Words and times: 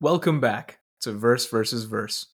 Welcome 0.00 0.38
back 0.38 0.78
to 1.00 1.10
Verse 1.10 1.48
versus 1.50 1.82
Verse. 1.82 2.26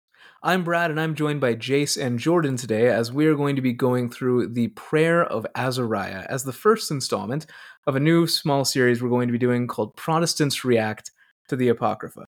I'm 0.44 0.66
Brad, 0.66 0.92
and 0.92 1.00
I'm 1.00 1.16
joined 1.16 1.40
by 1.40 1.56
Jace 1.56 1.96
and 1.96 2.20
Jordan 2.20 2.58
today 2.58 2.90
as 2.90 3.14
we 3.14 3.26
are 3.26 3.36
going 3.36 3.56
to 3.56 3.62
be 3.62 3.72
going 3.72 4.10
through 4.10 4.50
the 4.50 4.68
Prayer 4.68 5.24
of 5.24 5.48
Azariah 5.56 6.26
as 6.28 6.44
the 6.44 6.52
first 6.52 6.92
installment 6.92 7.46
of 7.88 7.96
a 7.96 8.02
new 8.02 8.28
small 8.28 8.66
series 8.66 9.02
we're 9.02 9.08
going 9.08 9.30
to 9.30 9.32
be 9.32 9.38
doing 9.38 9.68
called 9.68 9.96
Protestants 9.96 10.66
React 10.66 11.10
to 11.48 11.56
the 11.56 11.70
Apocrypha. 11.70 12.26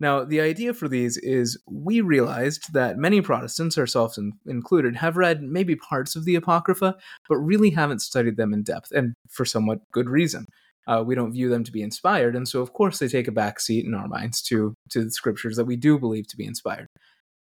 Now, 0.00 0.22
the 0.22 0.42
idea 0.42 0.74
for 0.74 0.86
these 0.86 1.16
is 1.16 1.58
we 1.66 2.02
realized 2.02 2.74
that 2.74 2.98
many 2.98 3.22
Protestants, 3.22 3.78
ourselves 3.78 4.20
included, 4.44 4.96
have 4.96 5.16
read 5.16 5.42
maybe 5.42 5.76
parts 5.76 6.14
of 6.14 6.26
the 6.26 6.34
Apocrypha, 6.34 6.94
but 7.26 7.38
really 7.38 7.70
haven't 7.70 8.02
studied 8.02 8.36
them 8.36 8.52
in 8.52 8.62
depth, 8.62 8.92
and 8.92 9.14
for 9.30 9.46
somewhat 9.46 9.78
good 9.92 10.10
reason 10.10 10.46
uh, 10.86 11.02
we 11.06 11.14
don't 11.14 11.32
view 11.32 11.48
them 11.48 11.64
to 11.64 11.72
be 11.72 11.82
inspired, 11.82 12.36
and 12.36 12.48
so 12.48 12.60
of 12.60 12.72
course 12.72 12.98
they 12.98 13.08
take 13.08 13.28
a 13.28 13.32
back 13.32 13.60
seat 13.60 13.84
in 13.84 13.94
our 13.94 14.08
minds 14.08 14.42
to 14.42 14.74
to 14.90 15.04
the 15.04 15.10
scriptures 15.10 15.56
that 15.56 15.64
we 15.64 15.76
do 15.76 15.98
believe 15.98 16.26
to 16.28 16.36
be 16.36 16.46
inspired. 16.46 16.86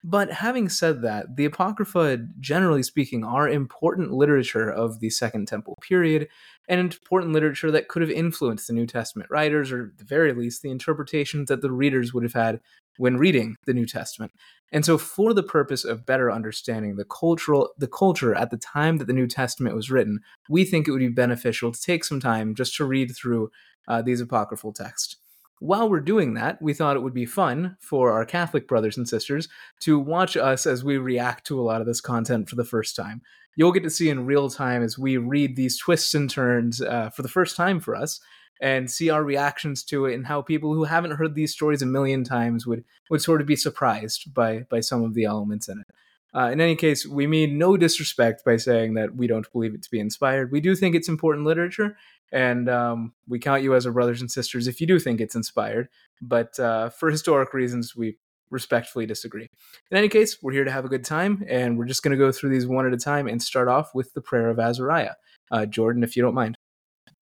But 0.02 0.32
having 0.32 0.70
said 0.70 1.02
that, 1.02 1.36
the 1.36 1.44
Apocrypha, 1.44 2.26
generally 2.38 2.82
speaking, 2.82 3.22
are 3.22 3.46
important 3.46 4.12
literature 4.12 4.70
of 4.70 5.00
the 5.00 5.10
Second 5.10 5.46
Temple 5.46 5.76
period, 5.82 6.28
and 6.68 6.80
important 6.80 7.32
literature 7.32 7.70
that 7.70 7.88
could 7.88 8.00
have 8.00 8.10
influenced 8.10 8.66
the 8.66 8.72
New 8.72 8.86
Testament 8.86 9.30
writers, 9.30 9.70
or 9.70 9.88
at 9.92 9.98
the 9.98 10.04
very 10.04 10.32
least, 10.32 10.62
the 10.62 10.70
interpretations 10.70 11.48
that 11.48 11.60
the 11.60 11.70
readers 11.70 12.14
would 12.14 12.22
have 12.22 12.32
had 12.32 12.60
when 13.00 13.16
reading 13.16 13.56
the 13.64 13.72
New 13.72 13.86
Testament. 13.86 14.30
And 14.72 14.84
so, 14.84 14.98
for 14.98 15.32
the 15.32 15.42
purpose 15.42 15.84
of 15.84 16.04
better 16.04 16.30
understanding 16.30 16.96
the 16.96 17.04
cultural 17.04 17.70
the 17.78 17.88
culture 17.88 18.34
at 18.34 18.50
the 18.50 18.58
time 18.58 18.98
that 18.98 19.06
the 19.06 19.14
New 19.14 19.26
Testament 19.26 19.74
was 19.74 19.90
written, 19.90 20.20
we 20.48 20.64
think 20.64 20.86
it 20.86 20.90
would 20.90 20.98
be 20.98 21.08
beneficial 21.08 21.72
to 21.72 21.80
take 21.80 22.04
some 22.04 22.20
time 22.20 22.54
just 22.54 22.76
to 22.76 22.84
read 22.84 23.16
through 23.16 23.50
uh, 23.88 24.02
these 24.02 24.20
apocryphal 24.20 24.74
texts. 24.74 25.16
While 25.60 25.88
we're 25.88 26.00
doing 26.00 26.34
that, 26.34 26.60
we 26.60 26.74
thought 26.74 26.96
it 26.96 27.02
would 27.02 27.14
be 27.14 27.26
fun 27.26 27.76
for 27.80 28.12
our 28.12 28.24
Catholic 28.24 28.68
brothers 28.68 28.96
and 28.96 29.08
sisters 29.08 29.48
to 29.80 29.98
watch 29.98 30.36
us 30.36 30.66
as 30.66 30.84
we 30.84 30.98
react 30.98 31.46
to 31.46 31.58
a 31.58 31.62
lot 31.62 31.80
of 31.80 31.86
this 31.86 32.00
content 32.00 32.48
for 32.48 32.56
the 32.56 32.64
first 32.64 32.94
time. 32.96 33.22
You'll 33.56 33.72
get 33.72 33.82
to 33.82 33.90
see 33.90 34.10
in 34.10 34.26
real 34.26 34.48
time 34.48 34.82
as 34.82 34.98
we 34.98 35.16
read 35.16 35.56
these 35.56 35.78
twists 35.78 36.14
and 36.14 36.30
turns 36.30 36.80
uh, 36.80 37.10
for 37.10 37.22
the 37.22 37.28
first 37.28 37.56
time 37.56 37.80
for 37.80 37.94
us, 37.94 38.20
and 38.60 38.90
see 38.90 39.10
our 39.10 39.24
reactions 39.24 39.82
to 39.84 40.06
it 40.06 40.14
and 40.14 40.26
how 40.26 40.42
people 40.42 40.74
who 40.74 40.84
haven't 40.84 41.12
heard 41.12 41.34
these 41.34 41.52
stories 41.52 41.82
a 41.82 41.86
million 41.86 42.24
times 42.24 42.66
would 42.66 42.84
would 43.08 43.22
sort 43.22 43.40
of 43.40 43.46
be 43.46 43.56
surprised 43.56 44.32
by 44.34 44.60
by 44.70 44.80
some 44.80 45.02
of 45.02 45.14
the 45.14 45.24
elements 45.24 45.68
in 45.68 45.80
it. 45.80 45.86
Uh, 46.32 46.50
in 46.52 46.60
any 46.60 46.76
case, 46.76 47.06
we 47.06 47.26
mean 47.26 47.58
no 47.58 47.76
disrespect 47.76 48.44
by 48.44 48.56
saying 48.56 48.94
that 48.94 49.16
we 49.16 49.26
don't 49.26 49.50
believe 49.52 49.74
it 49.74 49.82
to 49.82 49.90
be 49.90 49.98
inspired. 49.98 50.52
We 50.52 50.60
do 50.60 50.76
think 50.76 50.94
it's 50.94 51.08
important 51.08 51.44
literature, 51.44 51.96
and 52.30 52.68
um, 52.68 53.14
we 53.26 53.40
count 53.40 53.64
you 53.64 53.74
as 53.74 53.84
our 53.86 53.92
brothers 53.92 54.20
and 54.20 54.30
sisters 54.30 54.68
if 54.68 54.80
you 54.80 54.86
do 54.86 55.00
think 55.00 55.20
it's 55.20 55.34
inspired. 55.34 55.88
But 56.22 56.58
uh, 56.60 56.90
for 56.90 57.10
historic 57.10 57.52
reasons, 57.52 57.96
we 57.96 58.18
respectfully 58.50 59.06
disagree. 59.06 59.48
In 59.90 59.96
any 59.96 60.08
case, 60.08 60.42
we're 60.42 60.52
here 60.52 60.64
to 60.64 60.70
have 60.70 60.84
a 60.84 60.88
good 60.88 61.04
time, 61.04 61.44
and 61.48 61.78
we're 61.78 61.86
just 61.86 62.02
going 62.02 62.16
to 62.16 62.24
go 62.24 62.30
through 62.30 62.50
these 62.50 62.66
one 62.66 62.86
at 62.86 62.92
a 62.92 62.98
time 62.98 63.26
and 63.26 63.42
start 63.42 63.68
off 63.68 63.94
with 63.94 64.12
the 64.12 64.20
prayer 64.20 64.50
of 64.50 64.58
Azariah. 64.58 65.14
Uh, 65.50 65.66
Jordan, 65.66 66.04
if 66.04 66.16
you 66.16 66.22
don't 66.22 66.34
mind. 66.34 66.56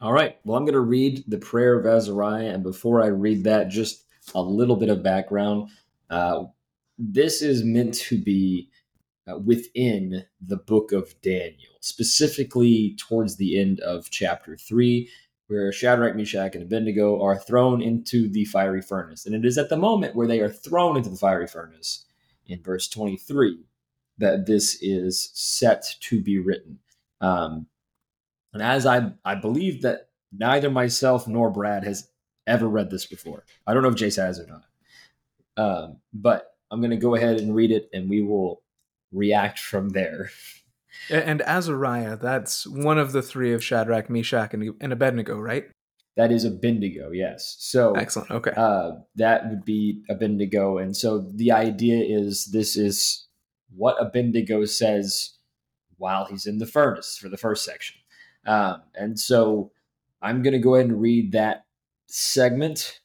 All 0.01 0.13
right. 0.13 0.37
Well, 0.45 0.57
I'm 0.57 0.65
going 0.65 0.75
to 0.75 0.81
read 0.81 1.25
the 1.27 1.39
prayer 1.39 1.79
of 1.79 1.85
Azariah. 1.85 2.51
And 2.51 2.63
before 2.63 3.03
I 3.03 3.09
read 3.09 3.43
that, 3.45 3.69
just 3.69 4.05
a 4.35 4.43
little 4.43 4.77
bit 4.77 4.91
of 4.91 5.03
background. 5.03 5.71
Uh, 6.09 6.45
this 6.99 7.43
is 7.43 7.65
meant 7.65 7.95
to 7.95 8.23
be 8.23 8.71
uh, 9.29 9.39
within 9.39 10.25
the 10.41 10.57
book 10.57 10.93
of 10.93 11.21
Daniel, 11.21 11.75
specifically 11.81 12.97
towards 12.99 13.37
the 13.37 13.59
end 13.59 13.81
of 13.81 14.09
chapter 14.11 14.57
3, 14.57 15.09
where 15.49 15.73
Shadrach, 15.73 16.15
Meshach, 16.15 16.55
and 16.55 16.63
Abednego 16.63 17.21
are 17.21 17.37
thrown 17.37 17.83
into 17.83 18.29
the 18.29 18.45
fiery 18.47 18.83
furnace. 18.83 19.27
And 19.27 19.35
it 19.35 19.45
is 19.45 19.59
at 19.59 19.69
the 19.69 19.77
moment 19.77 20.15
where 20.15 20.27
they 20.27 20.41
are 20.41 20.51
thrown 20.51 20.97
into 20.97 21.11
the 21.11 21.17
fiery 21.17 21.47
furnace, 21.47 22.05
in 22.47 22.63
verse 22.63 22.89
23, 22.89 23.65
that 24.19 24.47
this 24.47 24.79
is 24.81 25.31
set 25.35 25.85
to 26.01 26.21
be 26.21 26.39
written. 26.39 26.79
Um, 27.21 27.67
and 28.53 28.63
as 28.63 28.87
I, 28.87 29.13
I 29.25 29.35
believe 29.35 29.83
that 29.83 30.09
neither 30.33 30.71
myself 30.71 31.27
nor 31.27 31.51
Brad 31.51 31.85
has 31.85 32.09
ever 32.47 32.69
read 32.69 32.91
this 32.91 33.07
before. 33.07 33.45
I 33.67 33.75
don't 33.75 33.83
know 33.83 33.91
if 33.91 33.95
Jace 33.95 34.23
has 34.23 34.41
or 34.41 34.47
not. 34.47 34.65
Um, 35.57 35.97
but 36.13 36.53
I'm 36.71 36.81
going 36.81 36.91
to 36.91 36.97
go 36.97 37.15
ahead 37.15 37.39
and 37.39 37.55
read 37.55 37.71
it 37.71 37.89
and 37.93 38.09
we 38.09 38.23
will 38.23 38.63
react 39.13 39.59
from 39.59 39.91
there. 39.91 40.31
And 41.11 41.43
Azariah, 41.43 42.17
that's 42.17 42.67
one 42.67 42.99
of 42.99 43.13
the 43.13 43.23
three 43.23 43.53
of 43.53 43.63
Shadrach, 43.63 44.11
Meshach, 44.11 44.53
and, 44.53 44.75
and 44.81 44.93
Abednego, 44.93 45.39
right? 45.39 45.65
That 46.17 46.33
is 46.33 46.45
Abednego, 46.45 47.13
yes. 47.13 47.57
So 47.61 47.95
excellent. 47.95 48.33
Okay, 48.33 48.51
uh, 48.57 48.93
that 49.15 49.49
would 49.49 49.65
be 49.65 50.03
Abednego, 50.11 50.79
and 50.79 50.97
so 50.97 51.21
the 51.21 51.53
idea 51.53 52.03
is 52.05 52.47
this 52.47 52.77
is 52.77 53.29
what 53.71 53.97
Abednego 54.01 54.65
says 54.65 55.39
while 55.97 56.25
he's 56.25 56.45
in 56.45 56.59
the 56.59 56.67
furnace 56.67 57.17
for 57.17 57.29
the 57.29 57.37
first 57.37 57.65
section. 57.65 57.98
Um, 58.49 58.83
and 58.95 59.21
so 59.21 59.73
I'm 60.23 60.43
going 60.43 60.55
to 60.55 60.59
go 60.59 60.75
ahead 60.75 60.87
and 60.87 61.01
read 61.01 61.33
that 61.33 61.67
segment 62.07 63.01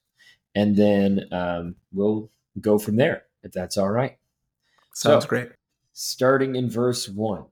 and 0.55 0.75
then 0.75 1.25
um, 1.31 1.75
we'll 1.91 2.29
go 2.61 2.77
from 2.77 2.95
there 2.95 3.23
if 3.43 3.51
that's 3.51 3.77
all 3.77 3.89
right. 3.89 4.17
Sounds 4.93 5.25
so, 5.25 5.29
great. 5.29 5.49
Starting 5.91 6.55
in 6.55 6.69
verse 6.69 7.09
1 7.09 7.43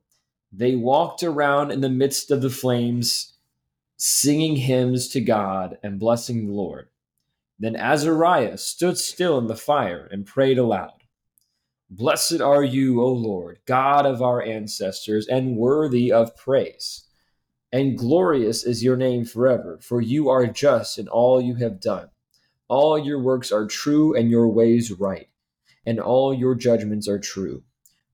They 0.54 0.76
walked 0.76 1.22
around 1.22 1.72
in 1.72 1.82
the 1.82 1.90
midst 1.90 2.32
of 2.32 2.42
the 2.42 2.50
flames, 2.50 3.34
singing 3.98 4.56
hymns 4.56 5.10
to 5.10 5.22
God 5.22 5.78
and 5.84 6.00
blessing 6.00 6.48
the 6.48 6.54
Lord. 6.54 6.88
Then 7.60 7.76
Azariah 7.76 8.58
stood 8.58 8.98
still 8.98 9.38
in 9.38 9.48
the 9.48 9.56
fire 9.56 10.08
and 10.12 10.26
prayed 10.26 10.58
aloud. 10.58 11.04
Blessed 11.90 12.40
are 12.40 12.64
you, 12.64 13.02
O 13.02 13.12
Lord, 13.12 13.60
God 13.66 14.06
of 14.06 14.22
our 14.22 14.42
ancestors, 14.42 15.28
and 15.28 15.58
worthy 15.58 16.10
of 16.10 16.38
praise 16.38 17.04
and 17.72 17.98
glorious 17.98 18.64
is 18.64 18.84
your 18.84 18.98
name 18.98 19.26
forever, 19.26 19.80
for 19.82 20.02
you 20.02 20.30
are 20.30 20.48
just 20.48 20.98
in 20.98 21.08
all 21.08 21.42
you 21.42 21.56
have 21.56 21.80
done. 21.80 22.10
All 22.68 22.98
your 22.98 23.22
works 23.22 23.52
are 23.52 23.66
true, 23.66 24.16
and 24.16 24.30
your 24.30 24.48
ways 24.48 24.92
right, 24.92 25.30
and 25.86 26.00
all 26.00 26.34
your 26.34 26.56
judgments 26.56 27.08
are 27.08 27.20
true. 27.20 27.64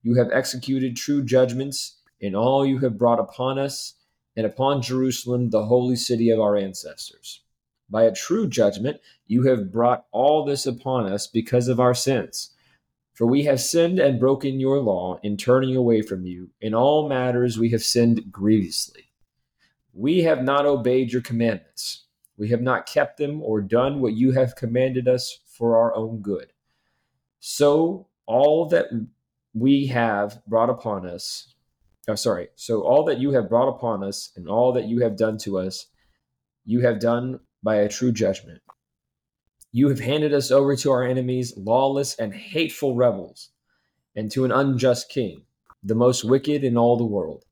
You 0.02 0.14
have 0.14 0.30
executed 0.32 0.96
true 0.96 1.24
judgments 1.24 1.98
in 2.20 2.34
all 2.34 2.64
you 2.64 2.78
have 2.78 2.98
brought 2.98 3.20
upon 3.20 3.58
us 3.58 3.94
and 4.36 4.46
upon 4.46 4.82
Jerusalem, 4.82 5.50
the 5.50 5.66
holy 5.66 5.96
city 5.96 6.30
of 6.30 6.40
our 6.40 6.56
ancestors. 6.56 7.42
By 7.90 8.04
a 8.04 8.14
true 8.14 8.48
judgment, 8.48 9.00
you 9.26 9.42
have 9.44 9.72
brought 9.72 10.06
all 10.12 10.44
this 10.44 10.66
upon 10.66 11.06
us 11.06 11.26
because 11.26 11.68
of 11.68 11.80
our 11.80 11.94
sins. 11.94 12.50
For 13.14 13.26
we 13.26 13.44
have 13.44 13.60
sinned 13.60 13.98
and 13.98 14.20
broken 14.20 14.60
your 14.60 14.78
law 14.78 15.18
in 15.24 15.36
turning 15.36 15.74
away 15.74 16.02
from 16.02 16.24
you. 16.24 16.50
In 16.60 16.74
all 16.74 17.08
matters, 17.08 17.58
we 17.58 17.70
have 17.70 17.82
sinned 17.82 18.30
grievously. 18.30 19.07
We 19.98 20.22
have 20.22 20.44
not 20.44 20.64
obeyed 20.64 21.12
your 21.12 21.22
commandments. 21.22 22.04
We 22.36 22.50
have 22.50 22.62
not 22.62 22.86
kept 22.86 23.18
them 23.18 23.42
or 23.42 23.60
done 23.60 24.00
what 24.00 24.12
you 24.12 24.30
have 24.30 24.54
commanded 24.54 25.08
us 25.08 25.40
for 25.44 25.76
our 25.76 25.92
own 25.92 26.20
good. 26.20 26.52
So 27.40 28.06
all 28.24 28.68
that 28.68 28.86
we 29.54 29.88
have 29.88 30.40
brought 30.46 30.70
upon 30.70 31.04
us, 31.04 31.52
oh, 32.06 32.14
sorry, 32.14 32.46
so 32.54 32.82
all 32.82 33.02
that 33.06 33.18
you 33.18 33.32
have 33.32 33.48
brought 33.48 33.68
upon 33.68 34.04
us 34.04 34.30
and 34.36 34.48
all 34.48 34.72
that 34.74 34.84
you 34.84 35.00
have 35.00 35.16
done 35.16 35.36
to 35.38 35.58
us, 35.58 35.86
you 36.64 36.78
have 36.82 37.00
done 37.00 37.40
by 37.64 37.78
a 37.78 37.88
true 37.88 38.12
judgment. 38.12 38.62
You 39.72 39.88
have 39.88 39.98
handed 39.98 40.32
us 40.32 40.52
over 40.52 40.76
to 40.76 40.92
our 40.92 41.02
enemies, 41.02 41.54
lawless 41.56 42.14
and 42.20 42.32
hateful 42.32 42.94
rebels, 42.94 43.50
and 44.14 44.30
to 44.30 44.44
an 44.44 44.52
unjust 44.52 45.08
king, 45.08 45.42
the 45.82 45.96
most 45.96 46.22
wicked 46.22 46.62
in 46.62 46.76
all 46.76 46.96
the 46.96 47.04
world 47.04 47.44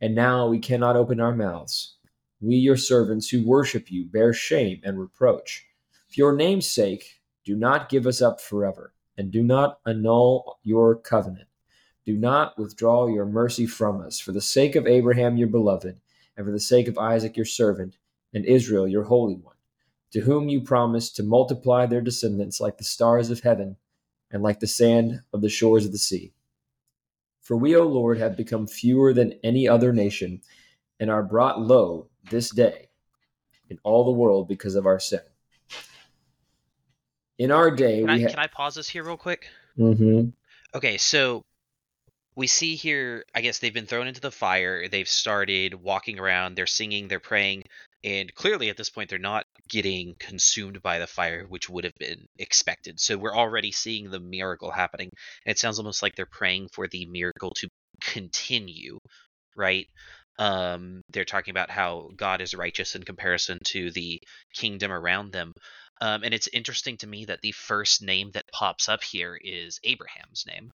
and 0.00 0.14
now 0.14 0.46
we 0.46 0.58
cannot 0.58 0.96
open 0.96 1.20
our 1.20 1.34
mouths. 1.34 1.96
We, 2.40 2.56
your 2.56 2.76
servants 2.76 3.28
who 3.28 3.46
worship 3.46 3.90
you, 3.90 4.04
bear 4.04 4.32
shame 4.32 4.80
and 4.84 5.00
reproach. 5.00 5.66
For 6.08 6.14
your 6.14 6.36
name's 6.36 6.66
sake, 6.66 7.20
do 7.44 7.56
not 7.56 7.88
give 7.88 8.06
us 8.06 8.20
up 8.20 8.40
forever, 8.40 8.92
and 9.16 9.30
do 9.30 9.42
not 9.42 9.78
annul 9.86 10.58
your 10.62 10.94
covenant. 10.94 11.48
Do 12.04 12.16
not 12.16 12.58
withdraw 12.58 13.06
your 13.06 13.24
mercy 13.24 13.66
from 13.66 14.02
us, 14.02 14.20
for 14.20 14.32
the 14.32 14.42
sake 14.42 14.76
of 14.76 14.86
Abraham 14.86 15.38
your 15.38 15.48
beloved, 15.48 15.98
and 16.36 16.46
for 16.46 16.52
the 16.52 16.60
sake 16.60 16.86
of 16.86 16.98
Isaac 16.98 17.36
your 17.36 17.46
servant, 17.46 17.96
and 18.34 18.44
Israel 18.44 18.86
your 18.86 19.04
holy 19.04 19.36
one, 19.36 19.56
to 20.10 20.20
whom 20.20 20.50
you 20.50 20.60
promised 20.60 21.16
to 21.16 21.22
multiply 21.22 21.86
their 21.86 22.02
descendants 22.02 22.60
like 22.60 22.76
the 22.76 22.84
stars 22.84 23.30
of 23.30 23.40
heaven 23.40 23.76
and 24.30 24.42
like 24.42 24.60
the 24.60 24.66
sand 24.66 25.22
of 25.32 25.40
the 25.40 25.48
shores 25.48 25.86
of 25.86 25.92
the 25.92 25.98
sea. 25.98 26.33
For 27.44 27.56
we, 27.56 27.76
O 27.76 27.84
Lord, 27.84 28.18
have 28.18 28.36
become 28.36 28.66
fewer 28.66 29.12
than 29.12 29.38
any 29.44 29.68
other 29.68 29.92
nation, 29.92 30.40
and 30.98 31.10
are 31.10 31.22
brought 31.22 31.60
low 31.60 32.08
this 32.30 32.50
day 32.50 32.88
in 33.68 33.78
all 33.84 34.04
the 34.04 34.10
world 34.10 34.48
because 34.48 34.74
of 34.74 34.86
our 34.86 34.98
sin. 34.98 35.20
In 37.38 37.50
our 37.50 37.70
day, 37.70 37.98
can, 37.98 38.06
we 38.06 38.12
I, 38.12 38.22
ha- 38.22 38.30
can 38.30 38.38
I 38.38 38.46
pause 38.46 38.76
this 38.76 38.88
here 38.88 39.04
real 39.04 39.18
quick? 39.18 39.48
Mm-hmm. 39.78 40.30
Okay, 40.74 40.96
so 40.96 41.44
we 42.34 42.46
see 42.46 42.76
here, 42.76 43.24
I 43.34 43.42
guess 43.42 43.58
they've 43.58 43.74
been 43.74 43.86
thrown 43.86 44.06
into 44.06 44.20
the 44.20 44.30
fire. 44.30 44.88
They've 44.88 45.08
started 45.08 45.74
walking 45.74 46.18
around. 46.18 46.54
They're 46.54 46.66
singing. 46.66 47.08
They're 47.08 47.20
praying. 47.20 47.64
And 48.04 48.32
clearly 48.34 48.68
at 48.68 48.76
this 48.76 48.90
point 48.90 49.08
they're 49.08 49.18
not 49.18 49.46
getting 49.68 50.14
consumed 50.18 50.82
by 50.82 50.98
the 50.98 51.06
fire, 51.06 51.46
which 51.48 51.70
would 51.70 51.84
have 51.84 51.94
been 51.98 52.26
expected. 52.38 53.00
So 53.00 53.16
we're 53.16 53.34
already 53.34 53.72
seeing 53.72 54.10
the 54.10 54.20
miracle 54.20 54.70
happening. 54.70 55.10
And 55.44 55.50
it 55.50 55.58
sounds 55.58 55.78
almost 55.78 56.02
like 56.02 56.14
they're 56.14 56.26
praying 56.30 56.68
for 56.72 56.86
the 56.86 57.06
miracle 57.06 57.52
to 57.56 57.68
continue, 58.00 58.98
right? 59.56 59.86
Um, 60.38 61.00
they're 61.12 61.24
talking 61.24 61.52
about 61.52 61.70
how 61.70 62.10
God 62.16 62.40
is 62.40 62.54
righteous 62.54 62.94
in 62.94 63.04
comparison 63.04 63.58
to 63.68 63.90
the 63.90 64.20
kingdom 64.52 64.92
around 64.92 65.32
them. 65.32 65.52
Um, 66.00 66.24
and 66.24 66.34
it's 66.34 66.48
interesting 66.48 66.98
to 66.98 67.06
me 67.06 67.24
that 67.26 67.40
the 67.40 67.52
first 67.52 68.02
name 68.02 68.32
that 68.34 68.44
pops 68.52 68.88
up 68.88 69.02
here 69.02 69.38
is 69.40 69.78
Abraham's 69.84 70.44
name. 70.46 70.70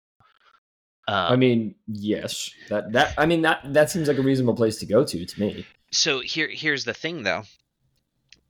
Um, 1.09 1.33
I 1.33 1.37
mean, 1.37 1.75
yes, 1.87 2.51
that 2.69 2.93
that 2.93 3.15
I 3.17 3.27
mean 3.27 3.43
that 3.43 3.61
that 3.65 3.91
seems 3.91 4.09
like 4.09 4.19
a 4.19 4.23
reasonable 4.23 4.57
place 4.57 4.79
to 4.79 4.87
go 4.87 5.05
to 5.05 5.25
to 5.25 5.41
me. 5.41 5.65
So 5.97 6.21
here 6.21 6.49
here's 6.49 6.85
the 6.85 6.95
thing 6.95 7.23
though. 7.23 7.43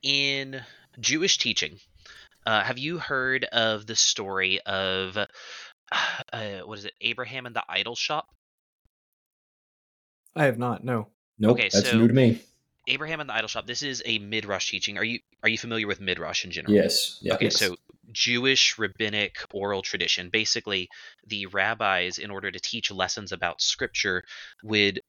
In 0.02 0.60
Jewish 1.00 1.38
teaching, 1.38 1.78
uh, 2.44 2.62
have 2.62 2.78
you 2.78 2.98
heard 2.98 3.44
of 3.44 3.86
the 3.86 3.96
story 3.96 4.60
of 4.60 5.16
uh, 5.16 6.58
what 6.64 6.78
is 6.78 6.84
it, 6.84 6.92
Abraham 7.00 7.46
and 7.46 7.56
the 7.56 7.64
idol 7.68 7.94
shop? 7.96 8.26
I 10.34 10.44
have 10.44 10.58
not. 10.58 10.84
No. 10.84 11.08
Nope, 11.38 11.52
Okay, 11.58 11.68
that's 11.72 11.90
so- 11.90 11.98
new 11.98 12.08
to 12.08 12.14
me. 12.14 12.40
Abraham 12.88 13.18
and 13.18 13.28
the 13.28 13.34
idol 13.34 13.48
shop. 13.48 13.66
This 13.66 13.82
is 13.82 14.00
a 14.06 14.20
midrash 14.20 14.70
teaching. 14.70 14.96
Are 14.96 15.02
you 15.02 15.18
are 15.42 15.48
you 15.48 15.58
familiar 15.58 15.88
with 15.88 16.00
midrash 16.00 16.44
in 16.44 16.52
general? 16.52 16.72
Yes. 16.72 17.18
Yeah. 17.20 17.34
Okay, 17.34 17.46
yes. 17.46 17.56
so 17.58 17.74
Jewish 18.12 18.78
rabbinic 18.78 19.38
oral 19.52 19.82
tradition. 19.82 20.30
Basically, 20.30 20.88
the 21.26 21.46
rabbis, 21.46 22.18
in 22.18 22.30
order 22.30 22.52
to 22.52 22.60
teach 22.60 22.92
lessons 22.92 23.32
about 23.32 23.60
scripture, 23.60 24.22
would. 24.62 25.00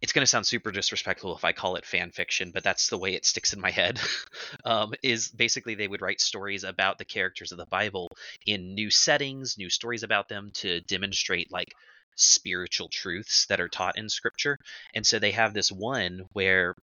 It's 0.00 0.12
going 0.12 0.22
to 0.22 0.26
sound 0.26 0.46
super 0.46 0.70
disrespectful 0.70 1.36
if 1.36 1.44
I 1.44 1.52
call 1.52 1.76
it 1.76 1.84
fan 1.84 2.10
fiction, 2.12 2.52
but 2.52 2.62
that's 2.62 2.88
the 2.88 2.98
way 2.98 3.14
it 3.14 3.26
sticks 3.26 3.52
in 3.52 3.60
my 3.60 3.70
head. 3.70 4.00
um, 4.64 4.94
is 5.02 5.28
basically 5.28 5.74
they 5.74 5.88
would 5.88 6.02
write 6.02 6.20
stories 6.20 6.64
about 6.64 6.98
the 6.98 7.04
characters 7.04 7.50
of 7.50 7.58
the 7.58 7.66
Bible 7.66 8.08
in 8.46 8.74
new 8.74 8.90
settings, 8.90 9.58
new 9.58 9.70
stories 9.70 10.04
about 10.04 10.28
them 10.28 10.50
to 10.54 10.80
demonstrate 10.82 11.50
like 11.50 11.74
spiritual 12.14 12.88
truths 12.88 13.46
that 13.46 13.60
are 13.60 13.68
taught 13.68 13.98
in 13.98 14.08
scripture. 14.08 14.58
And 14.94 15.06
so 15.06 15.18
they 15.18 15.32
have 15.32 15.54
this 15.54 15.70
one 15.72 16.22
where 16.32 16.74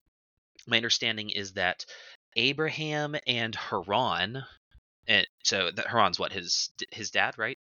my 0.68 0.78
understanding 0.78 1.30
is 1.30 1.54
that 1.54 1.86
Abraham 2.36 3.16
and 3.28 3.56
Haran, 3.56 4.44
and 5.08 5.28
so 5.44 5.72
that 5.72 5.88
Haran's 5.88 6.20
what 6.20 6.34
his 6.34 6.70
his 6.92 7.12
dad, 7.12 7.38
right? 7.38 7.58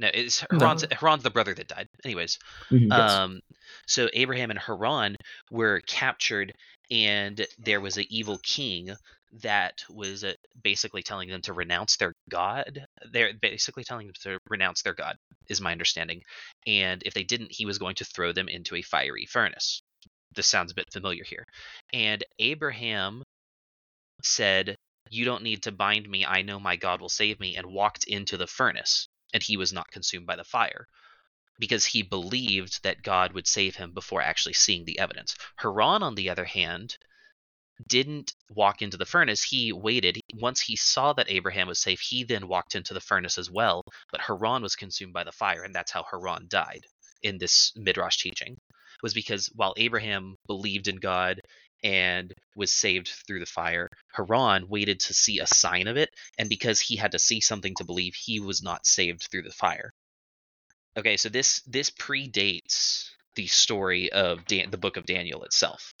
No, 0.00 0.08
it's 0.14 0.42
No. 0.50 0.60
Haran's 0.60 0.84
Haran's 0.92 1.22
the 1.22 1.30
brother 1.30 1.54
that 1.54 1.68
died. 1.68 1.86
Anyways, 2.04 2.38
Mhm, 2.72 2.88
yes. 2.88 3.12
um, 3.12 3.40
so 3.86 4.08
Abraham 4.14 4.50
and 4.50 4.58
Haran 4.58 5.14
were 5.50 5.82
captured, 5.86 6.54
and 6.90 7.46
there 7.58 7.82
was 7.82 7.98
an 7.98 8.06
evil 8.08 8.38
king 8.42 8.96
that 9.42 9.84
was 9.90 10.24
uh, 10.24 10.32
basically 10.64 11.02
telling 11.02 11.28
them 11.28 11.42
to 11.42 11.52
renounce 11.52 11.96
their 11.98 12.14
god. 12.30 12.86
They're 13.12 13.34
basically 13.34 13.84
telling 13.84 14.06
them 14.06 14.16
to 14.22 14.38
renounce 14.48 14.82
their 14.82 14.94
god, 14.94 15.16
is 15.48 15.60
my 15.60 15.70
understanding. 15.70 16.22
And 16.66 17.02
if 17.04 17.12
they 17.12 17.22
didn't, 17.22 17.52
he 17.52 17.66
was 17.66 17.78
going 17.78 17.96
to 17.96 18.04
throw 18.06 18.32
them 18.32 18.48
into 18.48 18.76
a 18.76 18.82
fiery 18.82 19.26
furnace. 19.26 19.82
This 20.34 20.46
sounds 20.46 20.72
a 20.72 20.74
bit 20.74 20.90
familiar 20.92 21.24
here. 21.24 21.44
And 21.92 22.24
Abraham 22.38 23.22
said, 24.22 24.76
You 25.10 25.26
don't 25.26 25.42
need 25.42 25.62
to 25.64 25.72
bind 25.72 26.08
me. 26.08 26.24
I 26.24 26.40
know 26.40 26.58
my 26.58 26.76
God 26.76 27.02
will 27.02 27.10
save 27.10 27.38
me, 27.38 27.56
and 27.56 27.66
walked 27.66 28.04
into 28.04 28.38
the 28.38 28.46
furnace. 28.46 29.08
And 29.32 29.42
he 29.42 29.56
was 29.56 29.72
not 29.72 29.90
consumed 29.90 30.26
by 30.26 30.36
the 30.36 30.44
fire 30.44 30.86
because 31.58 31.84
he 31.84 32.02
believed 32.02 32.82
that 32.82 33.02
God 33.02 33.32
would 33.32 33.46
save 33.46 33.76
him 33.76 33.92
before 33.92 34.22
actually 34.22 34.54
seeing 34.54 34.84
the 34.84 34.98
evidence. 34.98 35.36
Haran, 35.56 36.02
on 36.02 36.14
the 36.14 36.30
other 36.30 36.46
hand, 36.46 36.96
didn't 37.86 38.34
walk 38.50 38.82
into 38.82 38.96
the 38.96 39.06
furnace. 39.06 39.42
He 39.42 39.72
waited. 39.72 40.20
Once 40.34 40.60
he 40.60 40.76
saw 40.76 41.12
that 41.12 41.30
Abraham 41.30 41.68
was 41.68 41.78
safe, 41.78 42.00
he 42.00 42.24
then 42.24 42.48
walked 42.48 42.74
into 42.74 42.94
the 42.94 43.00
furnace 43.00 43.38
as 43.38 43.50
well. 43.50 43.84
But 44.10 44.22
Haran 44.22 44.62
was 44.62 44.76
consumed 44.76 45.12
by 45.12 45.24
the 45.24 45.32
fire, 45.32 45.62
and 45.62 45.74
that's 45.74 45.92
how 45.92 46.04
Haran 46.10 46.46
died 46.48 46.86
in 47.22 47.38
this 47.38 47.72
Midrash 47.76 48.18
teaching. 48.18 48.56
Was 49.02 49.14
because 49.14 49.46
while 49.54 49.74
Abraham 49.76 50.36
believed 50.46 50.88
in 50.88 50.96
God 50.96 51.40
and 51.82 52.34
was 52.56 52.72
saved 52.72 53.08
through 53.26 53.40
the 53.40 53.46
fire, 53.46 53.88
Haran 54.14 54.68
waited 54.68 55.00
to 55.00 55.14
see 55.14 55.38
a 55.38 55.46
sign 55.46 55.86
of 55.86 55.96
it, 55.96 56.10
and 56.38 56.48
because 56.48 56.80
he 56.80 56.96
had 56.96 57.12
to 57.12 57.18
see 57.18 57.40
something 57.40 57.74
to 57.76 57.84
believe, 57.84 58.14
he 58.14 58.40
was 58.40 58.62
not 58.62 58.86
saved 58.86 59.28
through 59.30 59.42
the 59.42 59.52
fire. 59.52 59.92
Okay, 60.96 61.16
so 61.16 61.28
this 61.28 61.60
this 61.66 61.90
predates 61.90 63.10
the 63.34 63.46
story 63.46 64.10
of 64.12 64.44
Dan- 64.46 64.70
the 64.70 64.78
book 64.78 64.96
of 64.96 65.06
Daniel 65.06 65.44
itself, 65.44 65.94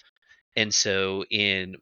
and 0.56 0.74
so 0.74 1.24
in 1.30 1.76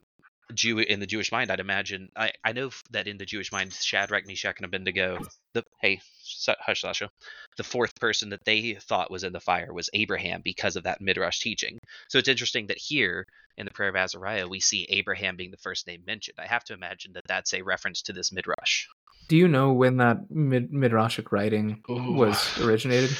Jew 0.53 0.79
in 0.79 0.99
the 0.99 1.05
Jewish 1.05 1.31
mind, 1.31 1.51
I'd 1.51 1.59
imagine 1.59 2.09
I, 2.15 2.31
I 2.43 2.53
know 2.53 2.71
that 2.91 3.07
in 3.07 3.17
the 3.17 3.25
Jewish 3.25 3.51
mind, 3.51 3.73
Shadrach, 3.73 4.25
Meshach, 4.25 4.57
and 4.57 4.65
Abednego, 4.65 5.19
the 5.53 5.63
hey 5.81 6.01
Sa- 6.23 6.55
hush 6.59 6.81
Sasha, 6.81 7.09
the 7.57 7.63
fourth 7.63 7.99
person 7.99 8.29
that 8.29 8.45
they 8.45 8.73
thought 8.75 9.11
was 9.11 9.23
in 9.23 9.33
the 9.33 9.39
fire 9.39 9.73
was 9.73 9.89
Abraham 9.93 10.41
because 10.43 10.75
of 10.75 10.83
that 10.83 11.01
midrash 11.01 11.39
teaching. 11.39 11.77
So 12.07 12.17
it's 12.17 12.29
interesting 12.29 12.67
that 12.67 12.77
here 12.77 13.25
in 13.57 13.65
the 13.65 13.71
prayer 13.71 13.89
of 13.89 13.95
Azariah 13.95 14.47
we 14.47 14.59
see 14.59 14.87
Abraham 14.89 15.35
being 15.35 15.51
the 15.51 15.57
first 15.57 15.85
name 15.87 16.01
mentioned. 16.05 16.37
I 16.39 16.47
have 16.47 16.63
to 16.65 16.73
imagine 16.73 17.13
that 17.13 17.27
that's 17.27 17.53
a 17.53 17.61
reference 17.61 18.01
to 18.03 18.13
this 18.13 18.31
midrash. 18.31 18.87
Do 19.27 19.37
you 19.37 19.47
know 19.47 19.73
when 19.73 19.97
that 19.97 20.31
mid- 20.31 20.71
midrashic 20.71 21.31
writing 21.31 21.83
Ooh. 21.89 22.13
was 22.13 22.57
originated? 22.59 23.15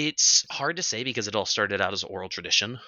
It's 0.00 0.46
hard 0.48 0.76
to 0.76 0.82
say 0.84 1.02
because 1.02 1.26
it 1.26 1.34
all 1.34 1.44
started 1.44 1.80
out 1.80 1.92
as 1.92 2.04
oral 2.04 2.28
tradition, 2.28 2.78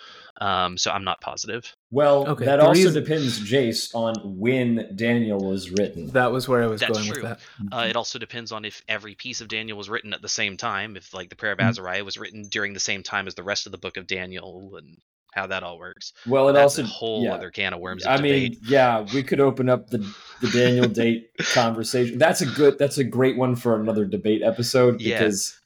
um, 0.40 0.78
so 0.78 0.92
I'm 0.92 1.02
not 1.02 1.20
positive. 1.20 1.74
Well, 1.90 2.24
Okay, 2.28 2.44
that 2.44 2.58
the 2.58 2.66
also 2.66 2.84
reason- 2.84 3.02
depends, 3.02 3.40
Jace, 3.40 3.92
on 3.96 4.14
when 4.38 4.92
Daniel 4.94 5.40
was 5.40 5.70
written. 5.72 6.06
That 6.12 6.30
was 6.30 6.46
where 6.46 6.62
I 6.62 6.66
was 6.68 6.80
That's 6.80 6.92
going 6.92 7.12
true. 7.12 7.22
with 7.24 7.38
that. 7.70 7.76
Uh, 7.76 7.86
it 7.88 7.96
also 7.96 8.20
depends 8.20 8.52
on 8.52 8.64
if 8.64 8.82
every 8.88 9.16
piece 9.16 9.40
of 9.40 9.48
Daniel 9.48 9.76
was 9.76 9.90
written 9.90 10.14
at 10.14 10.22
the 10.22 10.28
same 10.28 10.56
time, 10.56 10.96
if 10.96 11.12
like 11.12 11.30
the 11.30 11.34
prayer 11.34 11.50
of 11.52 11.58
Mhm. 11.58 11.68
Azariah 11.70 12.04
was 12.04 12.16
written 12.16 12.44
during 12.44 12.74
the 12.74 12.78
same 12.80 13.02
time 13.02 13.26
as 13.26 13.34
the 13.34 13.42
rest 13.42 13.66
of 13.66 13.72
the 13.72 13.78
book 13.78 13.96
of 13.96 14.06
Daniel, 14.06 14.76
and 14.76 14.96
how 15.34 15.48
that 15.48 15.64
all 15.64 15.78
works. 15.80 16.12
well, 16.28 16.48
it 16.48 16.52
That's 16.52 16.78
also 16.78 16.82
a 16.84 16.86
whole 16.86 17.24
yeah. 17.24 17.34
other 17.34 17.50
can 17.50 17.72
of 17.72 17.80
worms. 17.80 18.04
Of 18.04 18.12
I 18.12 18.16
debate. 18.18 18.52
mean, 18.52 18.60
yeah, 18.68 19.04
we 19.12 19.24
could 19.24 19.40
open 19.40 19.68
up 19.68 19.90
the 19.90 19.98
the 20.42 20.48
Daniel 20.50 20.86
date 21.02 21.30
conversation. 21.54 22.18
That's 22.18 22.40
a 22.40 22.46
good. 22.46 22.78
That's 22.78 22.98
a 22.98 23.04
great 23.04 23.36
one 23.36 23.56
for 23.56 23.80
another 23.80 24.04
debate 24.04 24.42
episode 24.42 25.00
Yeah. 25.00 25.18
because 25.18 25.58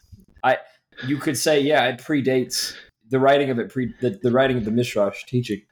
I 0.42 0.56
you 1.06 1.16
could 1.18 1.36
say 1.36 1.60
yeah, 1.60 1.86
it 1.88 1.98
predates 1.98 2.74
the 3.08 3.18
writing 3.20 3.50
of 3.50 3.58
it. 3.58 3.68
Pre 3.70 3.92
the, 4.00 4.10
the 4.22 4.30
writing 4.30 4.56
of 4.56 4.64
the 4.64 4.70
Midrash 4.70 5.24
teaching 5.26 5.62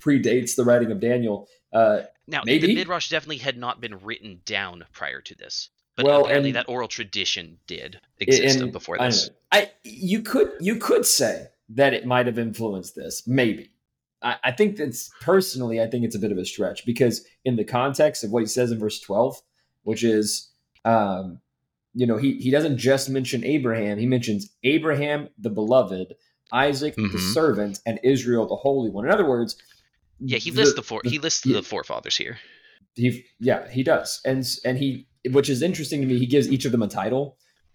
predates 0.00 0.56
the 0.56 0.64
writing 0.64 0.90
of 0.92 1.00
Daniel. 1.00 1.48
Uh, 1.72 2.02
Now, 2.28 2.42
Maybe. 2.44 2.68
the 2.68 2.74
Midrash 2.74 3.08
definitely 3.10 3.38
had 3.38 3.56
not 3.58 3.80
been 3.80 3.98
written 3.98 4.40
down 4.44 4.84
prior 4.92 5.20
to 5.20 5.34
this, 5.34 5.70
but 5.96 6.06
Well, 6.06 6.22
apparently 6.24 6.50
and- 6.50 6.56
that 6.56 6.68
oral 6.68 6.88
tradition 6.88 7.58
did 7.66 8.00
exist 8.18 8.60
and 8.60 8.72
before 8.72 8.98
this. 8.98 9.28
don't. 9.28 9.36
I 9.52 9.70
you 9.84 10.22
could 10.22 10.52
you 10.60 10.76
could 10.76 11.06
say 11.06 11.46
that 11.70 11.94
it 11.94 12.06
might 12.06 12.26
have 12.26 12.38
influenced 12.38 12.94
this, 12.94 13.26
maybe. 13.26 13.70
I, 14.22 14.36
I 14.44 14.52
think 14.52 14.76
that's 14.76 15.10
personally, 15.20 15.80
I 15.80 15.86
think 15.88 16.04
it's 16.04 16.14
a 16.16 16.18
bit 16.20 16.32
of 16.32 16.38
a 16.38 16.44
stretch 16.44 16.86
because 16.86 17.26
in 17.44 17.56
the 17.56 17.64
context 17.64 18.22
of 18.24 18.30
what 18.30 18.40
he 18.42 18.46
says 18.46 18.70
in 18.70 18.78
verse 18.78 19.00
twelve, 19.00 19.40
which 19.82 20.02
is, 20.04 20.50
um, 20.84 21.40
you 21.98 22.06
know, 22.06 22.18
he 22.24 22.30
he 22.44 22.50
doesn't 22.56 22.76
just 22.90 23.08
mention 23.08 23.42
Abraham; 23.44 23.96
he 23.98 24.06
mentions 24.06 24.42
Abraham 24.62 25.28
the 25.38 25.50
beloved, 25.50 26.08
Isaac 26.52 26.94
the 26.96 27.02
Mhm. 27.02 27.34
servant, 27.34 27.74
and 27.86 27.98
Israel 28.14 28.44
the 28.46 28.56
holy 28.66 28.90
one. 28.90 29.04
In 29.06 29.10
other 29.16 29.28
words, 29.34 29.56
Yeah, 30.20 30.38
he 30.38 30.50
lists 30.50 30.74
the, 30.74 30.82
four. 30.82 31.00
the- 31.02 31.10
he 31.10 31.18
lists 31.18 31.44
yeah. 31.46 31.56
the 31.56 31.62
forefathers 31.62 32.16
here. 32.16 32.36
he 32.94 33.08
yeah 33.40 33.68
he 33.76 33.82
does 33.82 34.20
and 34.24 34.40
and 34.64 34.78
he 34.82 34.88
which 35.36 35.48
is 35.54 35.60
interesting 35.68 36.00
to 36.00 36.06
me 36.06 36.18
he 36.18 36.24
gives 36.34 36.46
each 36.54 36.64
of 36.64 36.72
them 36.72 36.80
a 36.82 36.88
title 36.88 37.24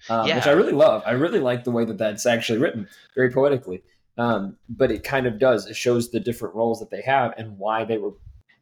um, 0.10 0.26
which 0.36 0.48
i 0.48 0.52
really 0.60 0.72
love 0.86 1.04
i 1.06 1.12
really 1.12 1.40
like 1.50 1.64
the 1.64 1.70
way 1.78 1.86
that 1.86 2.00
that's 2.04 2.26
actually 2.26 2.58
written 2.64 2.88
very 3.14 3.30
poetically 3.30 3.80
um, 4.18 4.58
but 4.82 4.90
it 4.96 5.04
kind 5.14 5.28
of 5.28 5.38
does 5.48 5.68
it 5.72 5.76
shows 5.76 6.10
the 6.10 6.20
different 6.28 6.56
roles 6.56 6.80
that 6.80 6.90
they 6.90 7.04
have 7.16 7.30
and 7.38 7.48
why 7.60 7.78
they 7.90 8.00
were 8.00 8.14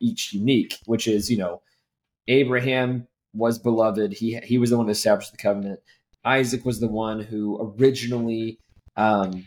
each 0.02 0.34
unique 0.34 0.74
which 0.92 1.08
is 1.08 1.30
you 1.32 1.38
know 1.38 1.62
abraham 2.28 3.08
was 3.40 3.58
beloved. 3.58 4.14
He 4.14 4.38
he 4.44 4.58
was 4.58 4.70
the 4.70 4.78
one 4.78 4.86
who 4.86 4.92
established 4.92 5.32
the 5.32 5.38
covenant. 5.38 5.80
Isaac 6.26 6.66
was 6.66 6.80
the 6.80 6.88
one 6.88 7.20
who 7.22 7.74
originally 7.80 8.60
um, 8.98 9.46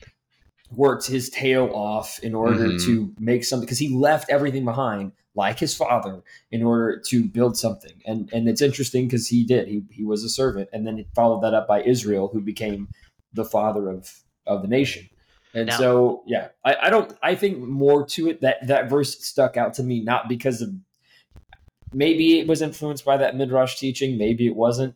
worked 0.70 1.06
his 1.06 1.28
tail 1.30 1.70
off 1.74 2.18
in 2.20 2.34
order 2.34 2.60
Mhm. 2.68 2.84
to 2.86 3.12
make 3.18 3.44
something 3.44 3.66
because 3.66 3.78
he 3.78 3.90
left 3.94 4.30
everything 4.30 4.64
behind 4.64 5.12
like 5.34 5.58
his 5.58 5.74
father 5.74 6.22
in 6.50 6.62
order 6.62 6.98
to 7.08 7.24
build 7.24 7.56
something. 7.56 7.92
And 8.06 8.30
and 8.32 8.48
it's 8.48 8.62
interesting 8.62 9.06
because 9.06 9.28
he 9.28 9.44
did. 9.44 9.68
He, 9.68 9.82
he 9.90 10.04
was 10.04 10.24
a 10.24 10.28
servant. 10.28 10.68
And 10.72 10.86
then 10.86 10.96
he 10.98 11.06
followed 11.14 11.42
that 11.42 11.54
up 11.54 11.66
by 11.68 11.82
israel 11.82 12.28
who 12.32 12.40
became 12.40 12.88
the 13.34 13.44
father 13.44 13.88
of 13.90 14.10
of 14.46 14.62
the 14.62 14.68
nation. 14.68 15.08
And 15.54 15.66
Now- 15.66 15.76
so 15.78 16.22
yeah 16.26 16.48
I, 16.64 16.74
I 16.86 16.90
don't 16.90 17.12
i 17.22 17.34
think 17.34 17.58
more 17.58 18.06
to 18.06 18.28
it 18.30 18.40
that 18.40 18.66
that 18.66 18.88
verse 18.88 19.22
stuck 19.22 19.56
out 19.58 19.74
to 19.74 19.82
me 19.82 20.00
not 20.02 20.26
because 20.28 20.62
of 20.62 20.70
maybe 21.92 22.38
it 22.38 22.46
was 22.46 22.62
influenced 22.62 23.04
by 23.04 23.16
that 23.16 23.36
midrash 23.36 23.78
teaching 23.78 24.16
maybe 24.18 24.46
it 24.46 24.56
wasn't 24.56 24.94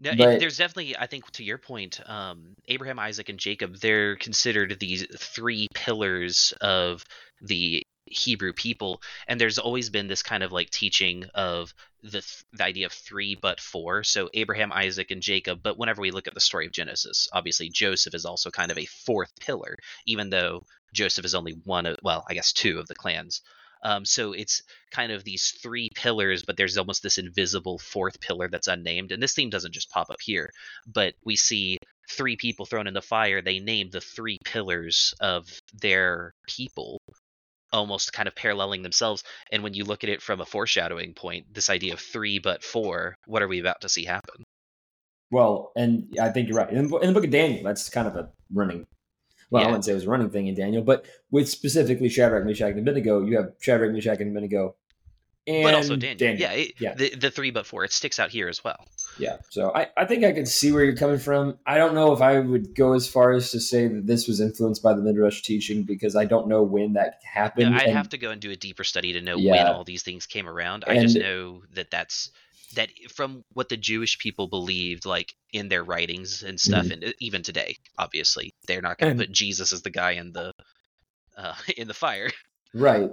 No, 0.00 0.10
it- 0.10 0.40
there's 0.40 0.58
definitely, 0.58 0.96
I 0.96 1.06
think, 1.06 1.30
to 1.32 1.44
your 1.44 1.56
point, 1.56 2.00
um, 2.04 2.56
Abraham, 2.66 2.98
Isaac, 2.98 3.28
and 3.28 3.38
Jacob. 3.38 3.76
They're 3.78 4.16
considered 4.16 4.78
these 4.78 5.06
three 5.18 5.68
pillars 5.72 6.52
of 6.60 7.04
the 7.40 7.82
Hebrew 8.06 8.52
people, 8.52 9.00
and 9.28 9.40
there's 9.40 9.58
always 9.58 9.88
been 9.90 10.08
this 10.08 10.22
kind 10.22 10.42
of 10.42 10.52
like 10.52 10.68
teaching 10.70 11.24
of 11.34 11.72
the 12.02 12.20
th- 12.20 12.44
the 12.52 12.64
idea 12.64 12.86
of 12.86 12.92
three 12.92 13.34
but 13.34 13.60
four. 13.60 14.02
So 14.04 14.28
Abraham, 14.34 14.72
Isaac, 14.72 15.10
and 15.10 15.22
Jacob. 15.22 15.62
But 15.62 15.78
whenever 15.78 16.02
we 16.02 16.10
look 16.10 16.26
at 16.26 16.34
the 16.34 16.40
story 16.40 16.66
of 16.66 16.72
Genesis, 16.72 17.28
obviously 17.32 17.70
Joseph 17.70 18.14
is 18.14 18.26
also 18.26 18.50
kind 18.50 18.70
of 18.70 18.76
a 18.78 18.84
fourth 19.06 19.32
pillar, 19.40 19.76
even 20.06 20.28
though 20.28 20.64
Joseph 20.92 21.24
is 21.24 21.34
only 21.34 21.52
one 21.64 21.86
of 21.86 21.96
well, 22.02 22.26
I 22.28 22.34
guess 22.34 22.52
two 22.52 22.78
of 22.78 22.88
the 22.88 22.94
clans. 22.94 23.40
Um, 23.84 24.04
so 24.04 24.32
it's 24.32 24.62
kind 24.90 25.12
of 25.12 25.24
these 25.24 25.50
three 25.62 25.90
pillars, 25.94 26.42
but 26.42 26.56
there's 26.56 26.78
almost 26.78 27.02
this 27.02 27.18
invisible 27.18 27.78
fourth 27.78 28.18
pillar 28.20 28.48
that's 28.48 28.66
unnamed. 28.66 29.12
And 29.12 29.22
this 29.22 29.34
theme 29.34 29.50
doesn't 29.50 29.74
just 29.74 29.90
pop 29.90 30.10
up 30.10 30.20
here, 30.22 30.50
but 30.86 31.14
we 31.24 31.36
see 31.36 31.76
three 32.10 32.36
people 32.36 32.64
thrown 32.64 32.86
in 32.86 32.94
the 32.94 33.02
fire. 33.02 33.42
They 33.42 33.58
name 33.58 33.90
the 33.90 34.00
three 34.00 34.38
pillars 34.44 35.14
of 35.20 35.46
their 35.74 36.32
people, 36.48 36.98
almost 37.72 38.12
kind 38.12 38.26
of 38.26 38.34
paralleling 38.34 38.82
themselves. 38.82 39.22
And 39.52 39.62
when 39.62 39.74
you 39.74 39.84
look 39.84 40.02
at 40.02 40.10
it 40.10 40.22
from 40.22 40.40
a 40.40 40.46
foreshadowing 40.46 41.12
point, 41.12 41.52
this 41.52 41.68
idea 41.68 41.92
of 41.92 42.00
three 42.00 42.38
but 42.38 42.64
four, 42.64 43.14
what 43.26 43.42
are 43.42 43.48
we 43.48 43.60
about 43.60 43.82
to 43.82 43.88
see 43.88 44.04
happen? 44.04 44.44
Well, 45.30 45.72
and 45.76 46.14
I 46.20 46.30
think 46.30 46.48
you're 46.48 46.58
right. 46.58 46.70
In, 46.70 46.88
the 46.88 47.12
book 47.12 47.24
of 47.24 47.30
Daniel, 47.30 47.64
that's 47.64 47.90
kind 47.90 48.06
of 48.06 48.16
a 48.16 48.30
running 48.52 48.86
well, 49.54 49.62
yeah. 49.62 49.68
I 49.68 49.70
wouldn't 49.70 49.84
say 49.84 49.92
it 49.92 49.94
was 49.94 50.04
a 50.04 50.10
running 50.10 50.30
thing 50.30 50.48
in 50.48 50.56
Daniel, 50.56 50.82
but 50.82 51.06
with 51.30 51.48
specifically 51.48 52.08
Shadrach, 52.08 52.44
Meshach, 52.44 52.70
and 52.70 52.80
Abednego, 52.80 53.24
you 53.24 53.36
have 53.36 53.52
Shadrach, 53.60 53.92
Meshach, 53.92 54.18
and 54.20 54.30
Abednego. 54.30 54.74
And 55.46 55.62
but 55.62 55.74
also 55.74 55.94
Daniel. 55.94 56.16
Daniel. 56.16 56.40
Yeah, 56.40 56.52
it, 56.52 56.72
yeah. 56.80 56.94
The, 56.94 57.14
the 57.14 57.30
three 57.30 57.50
but 57.50 57.64
four, 57.66 57.84
it 57.84 57.92
sticks 57.92 58.18
out 58.18 58.30
here 58.30 58.48
as 58.48 58.64
well. 58.64 58.84
Yeah. 59.18 59.36
So 59.50 59.72
I, 59.74 59.88
I 59.96 60.06
think 60.06 60.24
I 60.24 60.32
could 60.32 60.48
see 60.48 60.72
where 60.72 60.82
you're 60.82 60.96
coming 60.96 61.18
from. 61.18 61.58
I 61.66 61.76
don't 61.76 61.94
know 61.94 62.12
if 62.12 62.20
I 62.20 62.40
would 62.40 62.74
go 62.74 62.94
as 62.94 63.06
far 63.06 63.30
as 63.30 63.52
to 63.52 63.60
say 63.60 63.86
that 63.86 64.06
this 64.06 64.26
was 64.26 64.40
influenced 64.40 64.82
by 64.82 64.94
the 64.94 65.02
Midrash 65.02 65.42
teaching 65.42 65.84
because 65.84 66.16
I 66.16 66.24
don't 66.24 66.48
know 66.48 66.62
when 66.62 66.94
that 66.94 67.20
happened. 67.30 67.74
Yeah, 67.74 67.80
I'd 67.80 67.88
and, 67.88 67.96
have 67.96 68.08
to 68.08 68.18
go 68.18 68.30
and 68.30 68.40
do 68.40 68.50
a 68.50 68.56
deeper 68.56 68.82
study 68.82 69.12
to 69.12 69.20
know 69.20 69.36
Yeah. 69.36 69.52
when 69.52 69.66
all 69.66 69.84
these 69.84 70.02
things 70.02 70.26
came 70.26 70.48
around. 70.48 70.82
I 70.86 70.94
And- 70.94 71.02
just 71.02 71.16
know 71.16 71.62
that 71.74 71.90
that's 71.90 72.30
that 72.74 72.90
from 73.14 73.44
what 73.52 73.68
the 73.68 73.76
Jewish 73.76 74.18
people 74.18 74.46
believed, 74.48 75.06
like 75.06 75.34
in 75.52 75.68
their 75.68 75.84
writings 75.84 76.42
and 76.42 76.58
stuff, 76.60 76.86
Mm-hmm. 76.86 77.04
and 77.04 77.14
even 77.20 77.42
today, 77.42 77.76
obviously, 77.98 78.52
they're 78.66 78.82
not 78.82 78.98
going 78.98 79.16
to 79.16 79.24
put 79.24 79.32
Jesus 79.32 79.72
as 79.72 79.82
the 79.82 79.90
guy 79.90 80.12
in 80.12 80.32
the 80.32 80.52
uh, 81.36 81.54
in 81.76 81.88
the 81.88 81.94
fire. 81.94 82.30
Right. 82.74 83.10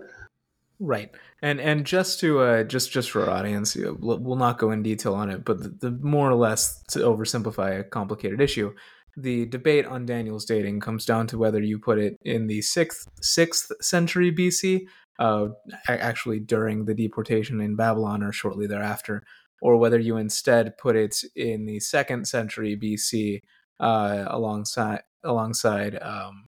Right, 0.83 1.11
and 1.43 1.61
and 1.61 1.85
just 1.85 2.19
to 2.21 2.39
uh, 2.39 2.63
just 2.63 2.91
just 2.91 3.11
for 3.11 3.29
our 3.29 3.29
audience, 3.29 3.75
you 3.75 3.85
know, 3.85 3.97
we'll 3.99 4.17
we'll 4.17 4.35
not 4.35 4.57
go 4.57 4.71
in 4.71 4.81
detail 4.81 5.13
on 5.13 5.29
it, 5.29 5.45
but 5.45 5.61
the, 5.61 5.69
the 5.69 5.91
more 5.91 6.27
or 6.27 6.33
less 6.33 6.81
to 6.89 6.99
oversimplify 6.99 7.79
a 7.79 7.83
complicated 7.83 8.41
issue, 8.41 8.73
the 9.15 9.45
debate 9.45 9.85
on 9.85 10.07
Daniel's 10.07 10.43
dating 10.43 10.79
comes 10.79 11.05
down 11.05 11.27
to 11.27 11.37
whether 11.37 11.61
you 11.61 11.77
put 11.77 11.99
it 11.99 12.17
in 12.23 12.47
the 12.47 12.63
sixth 12.63 13.07
sixth 13.21 13.71
century 13.79 14.31
BC, 14.31 14.87
uh, 15.19 15.49
actually 15.87 16.39
during 16.39 16.85
the 16.85 16.95
deportation 16.95 17.61
in 17.61 17.75
Babylon 17.75 18.23
or 18.23 18.31
shortly 18.31 18.65
thereafter, 18.65 19.21
or 19.61 19.77
whether 19.77 19.99
you 19.99 20.17
instead 20.17 20.77
put 20.77 20.95
it 20.95 21.23
in 21.35 21.65
the 21.65 21.79
second 21.79 22.27
century 22.27 22.75
BC, 22.75 23.41
uh, 23.79 24.25
alongside 24.27 25.03
alongside 25.23 25.97
um, 26.01 26.47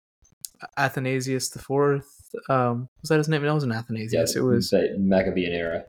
Athanasius 0.77 1.49
the 1.49 1.59
Fourth. 1.59 2.29
Um, 2.49 2.89
was 3.01 3.09
that 3.09 3.17
his 3.17 3.29
name? 3.29 3.43
No, 3.43 3.51
It 3.51 3.53
wasn't 3.53 3.73
Athanasius. 3.73 4.35
Yeah, 4.35 4.41
it 4.41 4.43
was 4.45 4.69
the 4.71 4.95
Maccabean 4.99 5.53
era. 5.53 5.85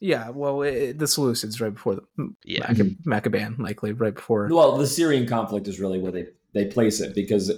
yeah. 0.00 0.30
Well, 0.30 0.62
it, 0.62 0.98
the 0.98 1.04
Seleucids 1.06 1.60
right 1.60 1.74
before 1.74 1.96
the 1.96 2.32
Yeah. 2.44 2.66
Macca- 2.68 2.96
Maccabean, 3.04 3.56
likely 3.58 3.92
right 3.92 4.14
before. 4.14 4.48
Well, 4.50 4.76
the 4.76 4.86
Syrian 4.86 5.26
conflict 5.26 5.68
is 5.68 5.80
really 5.80 5.98
where 5.98 6.12
they, 6.12 6.26
they 6.54 6.66
place 6.66 7.00
it 7.00 7.14
because 7.14 7.52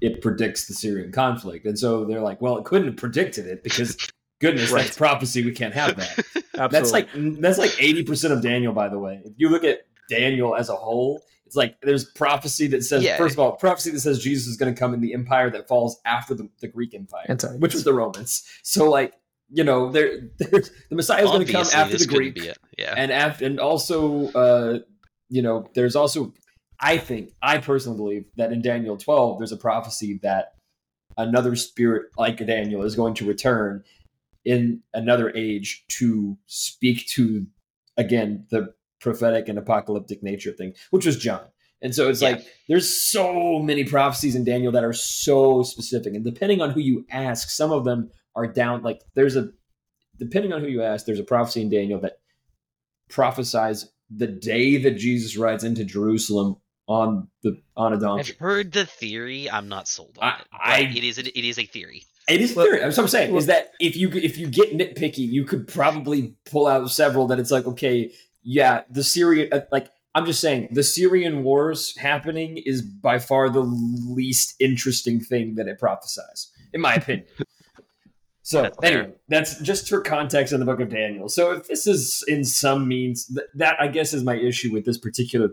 it 0.00 0.20
predicts 0.22 0.66
the 0.66 0.74
Syrian 0.74 1.12
conflict. 1.12 1.66
And 1.66 1.78
so 1.78 2.04
they're 2.04 2.20
like, 2.20 2.40
well, 2.40 2.58
it 2.58 2.64
couldn't 2.64 2.88
have 2.88 2.96
predicted 2.96 3.46
it 3.46 3.62
because 3.62 3.96
goodness, 4.40 4.70
Right. 4.72 4.84
that's 4.84 4.96
prophecy. 4.96 5.44
We 5.44 5.52
can't 5.52 5.74
have 5.74 5.96
that. 5.96 6.18
Absolutely. 6.54 6.68
That's 6.70 6.92
like 6.92 7.08
that's 7.40 7.58
like 7.58 7.74
eighty 7.82 8.02
percent 8.02 8.32
of 8.34 8.42
Daniel, 8.42 8.72
by 8.72 8.88
the 8.88 8.98
way. 8.98 9.20
If 9.24 9.32
you 9.36 9.48
look 9.48 9.64
at 9.64 9.80
Daniel 10.08 10.54
as 10.56 10.68
a 10.68 10.74
whole, 10.76 11.22
it's 11.46 11.56
like 11.56 11.80
there's 11.82 12.04
prophecy 12.04 12.66
that 12.68 12.82
says 12.84 13.02
Yeah. 13.02 13.16
first 13.16 13.34
of 13.34 13.38
all, 13.40 13.52
prophecy 13.52 13.90
that 13.92 14.00
says 14.00 14.18
Jesus 14.18 14.48
is 14.48 14.56
going 14.56 14.74
to 14.74 14.78
come 14.78 14.92
in 14.94 15.00
the 15.00 15.14
empire 15.14 15.50
that 15.50 15.68
falls 15.68 16.00
after 16.04 16.34
the, 16.34 16.48
the 16.60 16.68
Greek 16.68 16.94
Empire, 16.94 17.24
Antiochus. 17.28 17.60
which 17.60 17.74
was 17.74 17.84
the 17.84 17.94
Romans. 17.94 18.44
So 18.62 18.90
like 18.90 19.14
you 19.52 19.64
know, 19.64 19.90
there 19.90 20.20
there's 20.38 20.70
the 20.90 20.96
Messiah 20.96 21.24
is 21.24 21.30
going 21.30 21.46
to 21.46 21.52
come 21.52 21.66
after 21.74 21.96
the 21.96 22.06
Greek, 22.06 22.34
be 22.34 22.48
it. 22.48 22.58
Yeah. 22.78 22.94
and 22.96 23.10
after 23.10 23.44
and 23.46 23.58
also 23.60 24.28
uh, 24.32 24.78
you 25.28 25.42
know 25.42 25.68
there's 25.74 25.96
also 25.96 26.32
I 26.78 26.98
think 26.98 27.32
I 27.42 27.58
personally 27.58 27.96
believe 27.98 28.24
that 28.36 28.52
in 28.52 28.62
Daniel 28.62 28.96
12 28.96 29.38
there's 29.38 29.52
a 29.52 29.56
prophecy 29.56 30.18
that 30.22 30.54
another 31.18 31.56
spirit 31.56 32.06
like 32.16 32.44
Daniel 32.46 32.82
is 32.84 32.94
going 32.94 33.14
to 33.14 33.26
return 33.26 33.82
in 34.44 34.82
another 34.94 35.30
age 35.36 35.84
to 35.88 36.36
speak 36.46 37.06
to 37.08 37.46
again 37.96 38.46
the 38.50 38.72
prophetic 39.00 39.48
and 39.48 39.58
apocalyptic 39.58 40.22
nature 40.22 40.52
thing, 40.52 40.74
which 40.90 41.06
was 41.06 41.16
John. 41.18 41.42
And 41.82 41.94
so 41.94 42.08
it's 42.10 42.20
Yeah. 42.20 42.30
like 42.30 42.46
there's 42.68 42.88
so 42.94 43.58
many 43.58 43.84
prophecies 43.84 44.34
in 44.34 44.44
Daniel 44.44 44.72
that 44.72 44.84
are 44.84 44.92
so 44.92 45.62
specific, 45.62 46.14
and 46.14 46.24
depending 46.24 46.60
on 46.60 46.70
who 46.70 46.80
you 46.80 47.06
ask, 47.10 47.48
some 47.50 47.72
of 47.72 47.84
them 47.84 48.10
are 48.36 48.46
down. 48.46 48.82
Like 48.82 49.00
there's 49.14 49.36
a 49.36 49.50
depending 50.18 50.52
on 50.52 50.60
who 50.60 50.68
you 50.68 50.82
ask, 50.82 51.06
there's 51.06 51.18
a 51.20 51.24
prophecy 51.24 51.62
in 51.62 51.70
Daniel 51.70 51.98
that 52.00 52.18
prophesies 53.08 53.90
the 54.14 54.26
day 54.26 54.76
that 54.78 54.92
Jesus 54.92 55.36
rides 55.36 55.64
into 55.64 55.84
Jerusalem 55.84 56.56
on 56.86 57.28
the 57.42 57.60
on 57.76 57.92
a 57.92 57.98
donkey. 57.98 58.32
I've 58.32 58.38
heard 58.38 58.72
the 58.72 58.84
theory. 58.86 59.48
I'm 59.50 59.68
not 59.68 59.88
sold 59.88 60.18
on 60.20 60.32
I- 60.32 60.40
it. 60.40 60.46
I- 60.52 60.96
it 60.98 61.04
is 61.04 61.18
a, 61.18 61.38
it 61.38 61.44
is 61.44 61.58
a 61.58 61.64
theory. 61.64 62.04
It 62.28 62.40
is 62.40 62.54
Well- 62.54 62.66
theory. 62.66 62.80
That's 62.80 62.96
what 62.96 63.04
I'm 63.04 63.08
saying. 63.08 63.30
well- 63.30 63.38
is 63.38 63.46
that 63.46 63.72
if 63.80 63.96
you 63.96 64.10
if 64.10 64.38
you 64.38 64.46
get 64.48 64.72
nitpicky, 64.76 65.18
you 65.26 65.44
could 65.44 65.66
probably 65.66 66.34
pull 66.44 66.66
out 66.66 66.90
several 66.90 67.26
that 67.28 67.38
it's 67.38 67.50
like, 67.50 67.66
okay, 67.66 68.12
yeah, 68.42 68.82
the 68.90 69.02
Syrian 69.04 69.52
uh, 69.52 69.60
like 69.72 69.88
I'm 70.14 70.26
just 70.26 70.40
saying 70.40 70.68
the 70.72 70.82
Syrian 70.82 71.44
wars 71.44 71.96
happening 71.96 72.58
is 72.58 72.82
by 72.82 73.18
far 73.18 73.48
the 73.48 73.60
least 73.60 74.54
interesting 74.60 75.20
thing 75.20 75.54
that 75.56 75.68
it 75.68 75.78
prophesies, 75.78 76.50
in 76.72 76.80
my 76.80 76.94
opinion. 76.94 77.26
So 78.42 78.62
That's 78.62 78.78
fair. 78.78 78.98
anyway, 79.02 79.14
that's 79.28 79.60
just 79.60 79.88
for 79.88 80.00
context 80.00 80.52
in 80.52 80.58
the 80.58 80.66
book 80.66 80.80
of 80.80 80.88
Daniel. 80.88 81.28
So 81.28 81.52
if 81.52 81.68
this 81.68 81.86
is 81.86 82.24
in 82.26 82.42
some 82.42 82.88
means 82.88 83.26
th- 83.26 83.46
that 83.54 83.76
I 83.80 83.86
guess 83.86 84.12
is 84.12 84.24
my 84.24 84.34
issue 84.34 84.72
with 84.72 84.84
this 84.84 84.98
particular 84.98 85.50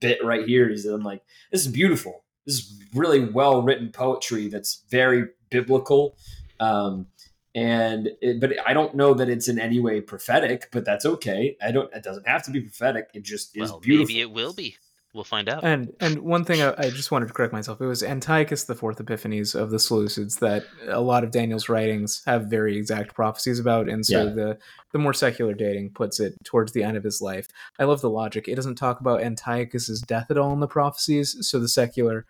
bit 0.00 0.24
right 0.24 0.46
here 0.46 0.70
is 0.70 0.84
that 0.84 0.94
I'm 0.94 1.02
like, 1.02 1.22
this 1.50 1.66
is 1.66 1.72
beautiful. 1.72 2.21
This 2.46 2.56
is 2.56 2.80
really 2.94 3.24
well 3.24 3.62
written 3.62 3.90
poetry 3.90 4.48
that's 4.48 4.84
very 4.90 5.26
biblical. 5.50 6.16
Um, 6.60 7.06
and 7.54 8.10
it, 8.20 8.40
but 8.40 8.54
I 8.66 8.72
don't 8.72 8.94
know 8.94 9.12
that 9.14 9.28
it's 9.28 9.48
in 9.48 9.58
any 9.58 9.78
way 9.78 10.00
prophetic, 10.00 10.68
but 10.72 10.84
that's 10.84 11.04
okay. 11.04 11.56
I 11.62 11.70
don't. 11.70 11.92
It 11.92 12.02
doesn't 12.02 12.26
have 12.26 12.42
to 12.44 12.50
be 12.50 12.60
prophetic. 12.60 13.10
It 13.12 13.24
just 13.24 13.56
is 13.56 13.72
beautiful. 13.82 14.06
maybe 14.06 14.20
it 14.20 14.30
will 14.30 14.54
be. 14.54 14.76
We'll 15.14 15.24
find 15.24 15.46
out. 15.48 15.62
And 15.62 15.92
and 16.00 16.20
one 16.22 16.44
thing 16.44 16.62
I, 16.62 16.74
I 16.78 16.90
just 16.90 17.10
wanted 17.10 17.28
to 17.28 17.34
correct 17.34 17.52
myself. 17.52 17.80
It 17.82 17.86
was 17.86 18.02
Antiochus 18.02 18.64
the 18.64 18.74
Fourth 18.74 18.98
Epiphanes 18.98 19.54
of 19.54 19.70
the 19.70 19.76
Seleucids 19.76 20.38
that 20.38 20.64
a 20.88 21.02
lot 21.02 21.22
of 21.22 21.30
Daniel's 21.30 21.68
writings 21.68 22.22
have 22.24 22.46
very 22.46 22.78
exact 22.78 23.14
prophecies 23.14 23.58
about, 23.58 23.90
and 23.90 24.06
so 24.06 24.24
Yeah. 24.24 24.32
the 24.32 24.58
the 24.92 24.98
more 24.98 25.12
secular 25.12 25.52
dating 25.52 25.90
puts 25.90 26.18
it 26.18 26.34
towards 26.44 26.72
the 26.72 26.82
end 26.82 26.96
of 26.96 27.04
his 27.04 27.20
life. 27.20 27.46
I 27.78 27.84
love 27.84 28.00
the 28.00 28.08
logic. 28.10 28.48
It 28.48 28.54
doesn't 28.56 28.76
talk 28.76 29.00
about 29.00 29.22
Antiochus's 29.22 30.00
death 30.00 30.30
at 30.30 30.38
all 30.38 30.52
in 30.54 30.60
the 30.60 30.66
prophecies, 30.66 31.36
so 31.40 31.60
the 31.60 31.68
secular 31.68 32.24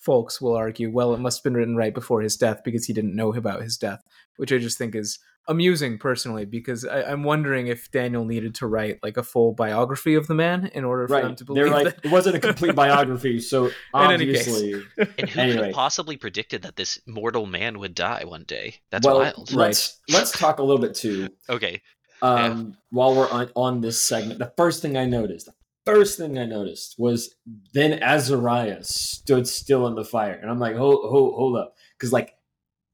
folks 0.00 0.40
will 0.40 0.56
argue, 0.56 0.90
well, 0.90 1.14
it 1.14 1.20
must 1.20 1.38
have 1.38 1.44
been 1.44 1.54
written 1.54 1.76
right 1.76 1.94
before 1.94 2.22
his 2.22 2.36
death 2.36 2.62
because 2.64 2.86
he 2.86 2.92
didn't 2.92 3.14
know 3.14 3.32
about 3.34 3.62
his 3.62 3.76
death, 3.76 4.00
which 4.36 4.52
I 4.52 4.58
just 4.58 4.76
think 4.78 4.94
is 4.94 5.18
amusing 5.48 5.98
personally 5.98 6.44
because 6.44 6.84
I, 6.84 7.02
I'm 7.02 7.24
wondering 7.24 7.66
if 7.66 7.90
Daniel 7.90 8.24
needed 8.24 8.54
to 8.56 8.66
write 8.66 9.00
like 9.02 9.16
a 9.16 9.22
full 9.22 9.52
biography 9.52 10.14
of 10.14 10.26
the 10.26 10.34
man 10.34 10.70
in 10.74 10.84
order 10.84 11.08
for 11.08 11.16
them 11.16 11.28
right? 11.28 11.36
to 11.36 11.44
They're 11.44 11.66
believe 11.66 11.72
like 11.72 11.96
that. 11.96 12.04
it 12.04 12.10
wasn't 12.10 12.36
a 12.36 12.40
complete 12.40 12.74
biography, 12.76 13.40
so 13.40 13.70
any 13.94 14.26
case. 14.26 14.48
obviously, 14.48 14.72
and 14.98 15.08
who 15.08 15.26
could 15.26 15.38
anyway. 15.38 15.66
have 15.66 15.74
possibly 15.74 16.16
predicted 16.16 16.62
that 16.62 16.76
this 16.76 17.00
mortal 17.06 17.46
man 17.46 17.78
would 17.80 17.94
die 17.94 18.24
one 18.24 18.44
day? 18.44 18.76
That's 18.90 19.06
well, 19.06 19.18
wild. 19.18 19.52
let's 19.52 20.00
let's 20.08 20.30
talk 20.30 20.58
a 20.58 20.62
little 20.62 20.80
bit 20.80 20.94
too. 20.94 21.28
Okay. 21.48 21.82
um, 22.22 22.76
while 22.90 23.14
we're 23.16 23.30
on, 23.30 23.50
on 23.56 23.80
this 23.80 24.00
segment, 24.00 24.38
the 24.38 24.52
first 24.56 24.80
thing 24.80 24.96
I 24.96 25.06
noticed, 25.06 25.46
the 25.46 25.54
first 25.84 26.18
thing 26.18 26.38
I 26.38 26.46
noticed 26.46 26.94
was 26.98 27.34
then 27.74 28.00
Azariah 28.00 28.84
stood 28.84 29.48
still 29.48 29.88
in 29.88 29.96
the 29.96 30.04
fire, 30.04 30.34
and 30.34 30.48
I'm 30.48 30.60
like, 30.60 30.76
hold, 30.76 31.10
hold, 31.10 31.34
hold 31.34 31.56
up, 31.56 31.74
because 31.98 32.12
like 32.12 32.36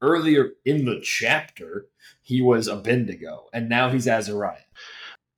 earlier 0.01 0.49
in 0.65 0.85
the 0.85 0.99
chapter 1.03 1.87
he 2.29 2.41
was 2.43 2.67
Abednego, 2.67 3.47
and 3.51 3.67
now 3.69 3.89
he's 3.89 4.07
Azariah, 4.07 4.57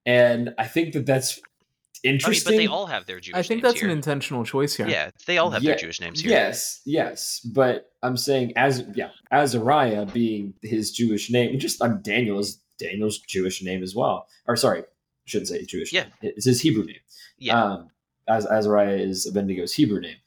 and 0.06 0.54
I 0.58 0.68
think 0.68 0.94
that 0.94 1.06
that's 1.06 1.40
I 1.40 2.08
mean, 2.08 2.14
interesting. 2.16 2.52
but 2.54 2.58
they 2.58 2.68
all 2.68 2.86
have 2.88 3.06
their 3.06 3.20
Jewish 3.22 3.38
I 3.38 3.44
think 3.44 3.60
names 3.64 3.74
that's 3.74 3.80
here. 3.80 3.90
an 3.90 3.96
intentional 3.96 4.44
choice 4.44 4.76
here. 4.76 4.88
Yeah, 4.90 5.12
they 5.26 5.38
all 5.38 5.52
have 5.52 5.64
Yeah, 5.64 5.72
their 5.72 5.80
Jewish 5.80 6.02
names 6.02 6.20
here. 6.20 6.32
Yes, 6.32 6.82
yes, 6.86 7.40
but 7.54 7.92
I'm 8.04 8.18
saying 8.18 8.54
as 8.58 8.84
yeah, 8.94 9.12
Azariah 9.32 10.06
being 10.06 10.54
his 10.62 10.92
Jewish 10.92 11.32
name, 11.32 11.58
just 11.60 11.82
I'm 11.82 12.02
Daniel's 12.02 12.60
Daniel's 12.78 13.20
Jewish 13.20 13.64
name 13.64 13.84
as 13.84 13.96
well. 13.96 14.28
Or 14.48 14.56
sorry, 14.58 14.84
shouldn't 15.26 15.48
say 15.48 15.64
Jewish. 15.66 15.94
Yeah. 15.94 16.04
name. 16.22 16.34
it's 16.38 16.46
his 16.46 16.60
Hebrew 16.60 16.84
name. 16.84 16.98
Yeah. 17.38 17.62
Um, 17.64 17.90
as 18.28 18.46
Azariah 18.46 18.98
is 18.98 19.26
Abednego's 19.32 19.74
Hebrew 19.74 20.02
name. 20.02 20.18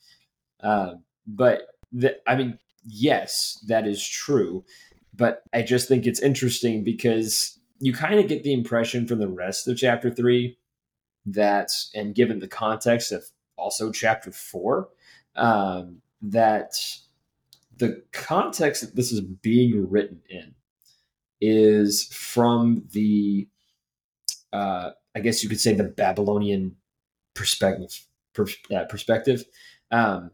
Um, 0.61 1.03
but 1.27 1.67
the, 1.93 2.17
I 2.29 2.37
mean, 2.37 2.59
yes, 2.85 3.59
that 3.69 3.87
is 3.87 4.07
true. 4.07 4.65
But 5.17 5.43
I 5.53 5.63
just 5.63 5.89
think 5.89 6.07
it's 6.07 6.21
interesting 6.21 6.85
because 6.85 7.59
you 7.81 7.93
kind 7.93 8.21
of 8.21 8.29
get 8.29 8.43
the 8.43 8.53
impression 8.53 9.07
from 9.07 9.19
the 9.19 9.29
rest 9.29 9.69
of 9.69 9.77
chapter 9.77 10.11
three 10.11 10.59
that, 11.27 11.71
and 11.95 12.15
given 12.15 12.39
the 12.39 12.49
context 12.49 13.13
of 13.13 13.25
also 13.57 13.91
chapter 13.91 14.33
four, 14.33 14.89
um, 15.37 16.01
that 16.23 16.73
the 17.77 18.03
context 18.13 18.83
that 18.83 18.97
this 18.97 19.13
is 19.13 19.21
being 19.21 19.89
written 19.89 20.21
in 20.29 20.55
is 21.41 22.05
from 22.13 22.85
the, 22.93 23.49
uh, 24.53 24.91
I 25.15 25.21
guess 25.21 25.43
you 25.43 25.49
could 25.49 25.61
say, 25.61 25.75
the 25.75 25.85
Babylonian 25.85 26.77
perspective. 27.35 28.07
Per, 28.35 28.47
uh, 28.75 28.85
perspective, 28.89 29.45
um, 29.93 30.33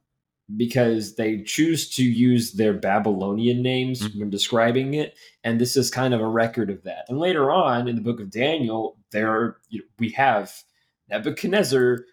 because 0.57 1.14
they 1.14 1.42
choose 1.42 1.88
to 1.97 2.02
use 2.04 2.52
their 2.52 2.73
Babylonian 2.73 3.62
names 3.62 4.02
mm-hmm. 4.02 4.21
when 4.21 4.30
describing 4.30 4.95
it, 4.95 5.16
and 5.45 5.61
this 5.61 5.76
is 5.76 5.90
kind 5.90 6.14
of 6.14 6.21
a 6.21 6.28
record 6.28 6.71
of 6.71 6.83
that. 6.85 7.04
And 7.09 7.19
later 7.19 7.50
on 7.50 7.88
in 7.88 7.97
the 7.97 8.02
book 8.02 8.21
of 8.21 8.30
Daniel, 8.30 8.97
there 9.12 9.59
you 9.69 9.80
know, 9.80 9.85
we 9.99 10.11
have 10.11 10.52
Nebuchadnezzar 11.09 12.04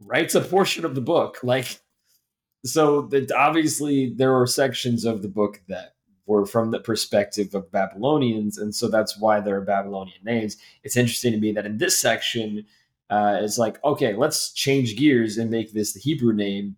writes 0.00 0.34
a 0.34 0.40
portion 0.40 0.84
of 0.84 0.94
the 0.94 1.00
book, 1.00 1.38
like 1.42 1.80
so 2.64 3.02
that 3.02 3.30
obviously 3.32 4.14
there 4.16 4.32
were 4.32 4.46
sections 4.46 5.04
of 5.04 5.22
the 5.22 5.28
book 5.28 5.60
that 5.68 5.94
were 6.26 6.44
from 6.44 6.70
the 6.70 6.80
perspective 6.80 7.54
of 7.54 7.70
Babylonians, 7.72 8.58
and 8.58 8.74
so 8.74 8.88
that's 8.88 9.18
why 9.18 9.40
there 9.40 9.56
are 9.56 9.64
Babylonian 9.64 10.22
names. 10.24 10.56
It's 10.82 10.96
interesting 10.96 11.32
to 11.32 11.38
me 11.38 11.52
that 11.52 11.66
in 11.66 11.78
this 11.78 11.98
section, 11.98 12.66
uh, 13.10 13.38
it's 13.40 13.58
like 13.58 13.82
okay, 13.84 14.14
let's 14.14 14.52
change 14.52 14.96
gears 14.96 15.38
and 15.38 15.50
make 15.50 15.72
this 15.72 15.94
the 15.94 16.00
Hebrew 16.00 16.32
name 16.32 16.76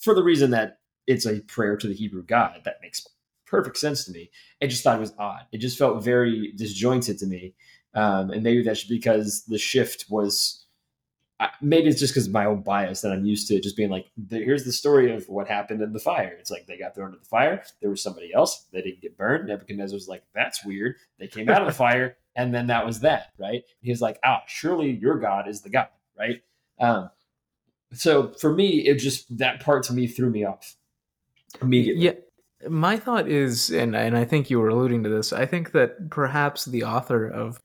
for 0.00 0.14
the 0.14 0.22
reason 0.22 0.50
that 0.50 0.78
it's 1.06 1.26
a 1.26 1.40
prayer 1.40 1.76
to 1.76 1.88
the 1.88 1.94
Hebrew 1.94 2.22
God. 2.22 2.60
That 2.64 2.76
makes 2.82 3.06
perfect 3.46 3.78
sense 3.78 4.04
to 4.04 4.12
me. 4.12 4.30
I 4.62 4.66
just 4.66 4.82
thought 4.82 4.96
it 4.96 5.00
was 5.00 5.14
odd. 5.18 5.46
It 5.52 5.58
just 5.58 5.78
felt 5.78 6.04
very 6.04 6.52
disjointed 6.56 7.18
to 7.18 7.26
me. 7.26 7.54
Um, 7.94 8.30
and 8.30 8.42
maybe 8.42 8.62
that's 8.62 8.84
because 8.84 9.44
the 9.46 9.58
shift 9.58 10.04
was 10.10 10.66
maybe 11.60 11.88
it's 11.88 12.00
just 12.00 12.12
because 12.12 12.26
of 12.26 12.32
my 12.32 12.46
own 12.46 12.62
bias 12.62 13.00
that 13.00 13.12
I'm 13.12 13.24
used 13.24 13.46
to 13.48 13.60
just 13.60 13.76
being 13.76 13.90
like, 13.90 14.06
here's 14.28 14.64
the 14.64 14.72
story 14.72 15.14
of 15.14 15.28
what 15.28 15.46
happened 15.46 15.82
in 15.82 15.92
the 15.92 16.00
fire. 16.00 16.36
It's 16.38 16.50
like 16.50 16.66
they 16.66 16.76
got 16.76 16.94
thrown 16.94 17.08
into 17.08 17.20
the 17.20 17.26
fire. 17.26 17.62
There 17.80 17.90
was 17.90 18.02
somebody 18.02 18.32
else. 18.34 18.66
They 18.72 18.82
didn't 18.82 19.02
get 19.02 19.16
burned. 19.16 19.46
Nebuchadnezzar 19.48 19.94
was 19.94 20.08
like, 20.08 20.24
that's 20.34 20.64
weird. 20.64 20.96
They 21.18 21.28
came 21.28 21.48
out 21.48 21.62
of 21.62 21.68
the 21.68 21.74
fire. 21.74 22.16
And 22.34 22.52
then 22.52 22.66
that 22.68 22.84
was 22.84 23.00
that, 23.00 23.32
right? 23.38 23.62
He's 23.80 24.00
like, 24.00 24.18
oh, 24.24 24.38
surely 24.46 24.90
your 24.90 25.18
God 25.18 25.48
is 25.48 25.62
the 25.62 25.70
God, 25.70 25.88
right? 26.18 26.42
Um, 26.80 27.10
so 27.92 28.32
for 28.40 28.54
me, 28.54 28.86
it 28.86 28.96
just 28.96 29.38
that 29.38 29.60
part 29.60 29.84
to 29.84 29.92
me 29.92 30.06
threw 30.06 30.30
me 30.30 30.44
off 30.44 30.76
immediately. 31.62 32.04
Yeah. 32.04 32.12
My 32.68 32.96
thought 32.96 33.28
is, 33.28 33.70
and 33.70 33.94
and 33.94 34.16
I 34.16 34.24
think 34.24 34.50
you 34.50 34.58
were 34.58 34.68
alluding 34.68 35.04
to 35.04 35.08
this. 35.08 35.32
I 35.32 35.46
think 35.46 35.72
that 35.72 36.10
perhaps 36.10 36.64
the 36.64 36.84
author 36.84 37.28
of 37.28 37.60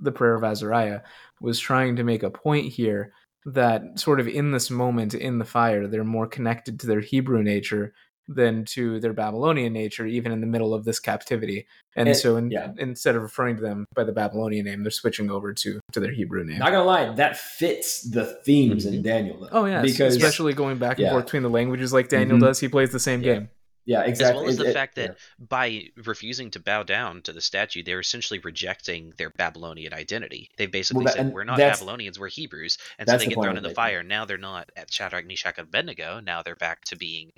the 0.00 0.12
Prayer 0.12 0.34
of 0.34 0.42
Azariah 0.42 1.00
was 1.40 1.60
trying 1.60 1.96
to 1.96 2.04
make 2.04 2.22
a 2.22 2.30
point 2.30 2.72
here 2.72 3.12
that 3.44 3.98
sort 3.98 4.20
of 4.20 4.28
in 4.28 4.50
this 4.50 4.70
moment 4.70 5.14
in 5.14 5.38
the 5.38 5.44
fire, 5.44 5.86
they're 5.86 6.04
more 6.04 6.26
connected 6.26 6.80
to 6.80 6.86
their 6.86 7.00
Hebrew 7.00 7.42
nature 7.42 7.94
than 8.28 8.64
to 8.66 9.00
their 9.00 9.14
Babylonian 9.14 9.72
nature, 9.72 10.06
even 10.06 10.30
in 10.30 10.40
the 10.40 10.46
middle 10.46 10.74
of 10.74 10.84
this 10.84 11.00
captivity. 11.00 11.66
And, 11.96 12.08
and 12.08 12.16
so, 12.16 12.36
in, 12.36 12.50
yeah. 12.50 12.72
instead 12.78 13.16
of 13.16 13.22
referring 13.22 13.56
to 13.56 13.62
them 13.62 13.86
by 13.94 14.04
the 14.04 14.12
Babylonian 14.12 14.66
name, 14.66 14.82
they're 14.82 14.90
switching 14.90 15.30
over 15.30 15.52
to 15.54 15.80
to 15.92 16.00
their 16.00 16.12
Hebrew 16.12 16.44
name. 16.44 16.58
Not 16.58 16.70
gonna 16.70 16.84
lie, 16.84 17.12
that 17.14 17.38
fits 17.38 18.02
the 18.02 18.24
themes 18.44 18.84
mm-hmm. 18.84 18.96
in 18.96 19.02
Daniel. 19.02 19.40
Though, 19.40 19.48
oh 19.50 19.64
yeah, 19.64 19.82
because 19.82 20.14
especially 20.14 20.52
going 20.52 20.78
back 20.78 20.98
and 20.98 21.06
yeah. 21.06 21.12
forth 21.12 21.24
between 21.24 21.42
the 21.42 21.50
languages, 21.50 21.92
like 21.92 22.08
Daniel 22.08 22.36
mm-hmm. 22.36 22.46
does, 22.46 22.60
he 22.60 22.68
plays 22.68 22.92
the 22.92 23.00
same 23.00 23.22
yeah. 23.22 23.34
game. 23.34 23.48
Yeah, 23.88 24.02
exactly. 24.02 24.40
As 24.40 24.42
well 24.42 24.50
as 24.50 24.56
the 24.58 24.68
it, 24.68 24.74
fact 24.74 24.96
that 24.96 25.16
yeah. 25.16 25.46
by 25.48 25.84
refusing 26.04 26.50
to 26.50 26.60
bow 26.60 26.82
down 26.82 27.22
to 27.22 27.32
the 27.32 27.40
statue, 27.40 27.82
they're 27.82 28.00
essentially 28.00 28.38
rejecting 28.38 29.14
their 29.16 29.30
Babylonian 29.30 29.94
identity. 29.94 30.50
They 30.58 30.66
basically 30.66 31.06
well, 31.06 31.14
that, 31.14 31.22
said, 31.22 31.32
"We're 31.32 31.44
not 31.44 31.56
Babylonians, 31.56 32.18
we're 32.18 32.28
Hebrews," 32.28 32.76
and 32.98 33.08
so 33.08 33.16
they 33.16 33.24
the 33.24 33.30
get 33.30 33.42
thrown 33.42 33.56
in 33.56 33.62
the 33.62 33.70
fire. 33.70 34.02
Now 34.02 34.26
they're 34.26 34.36
not 34.36 34.70
at 34.76 34.92
Shadrach, 34.92 35.26
Meshach, 35.26 35.56
and 35.56 35.68
Abednego. 35.68 36.20
Now 36.20 36.42
they're 36.42 36.54
back 36.54 36.84
to 36.88 36.96
being 36.96 37.32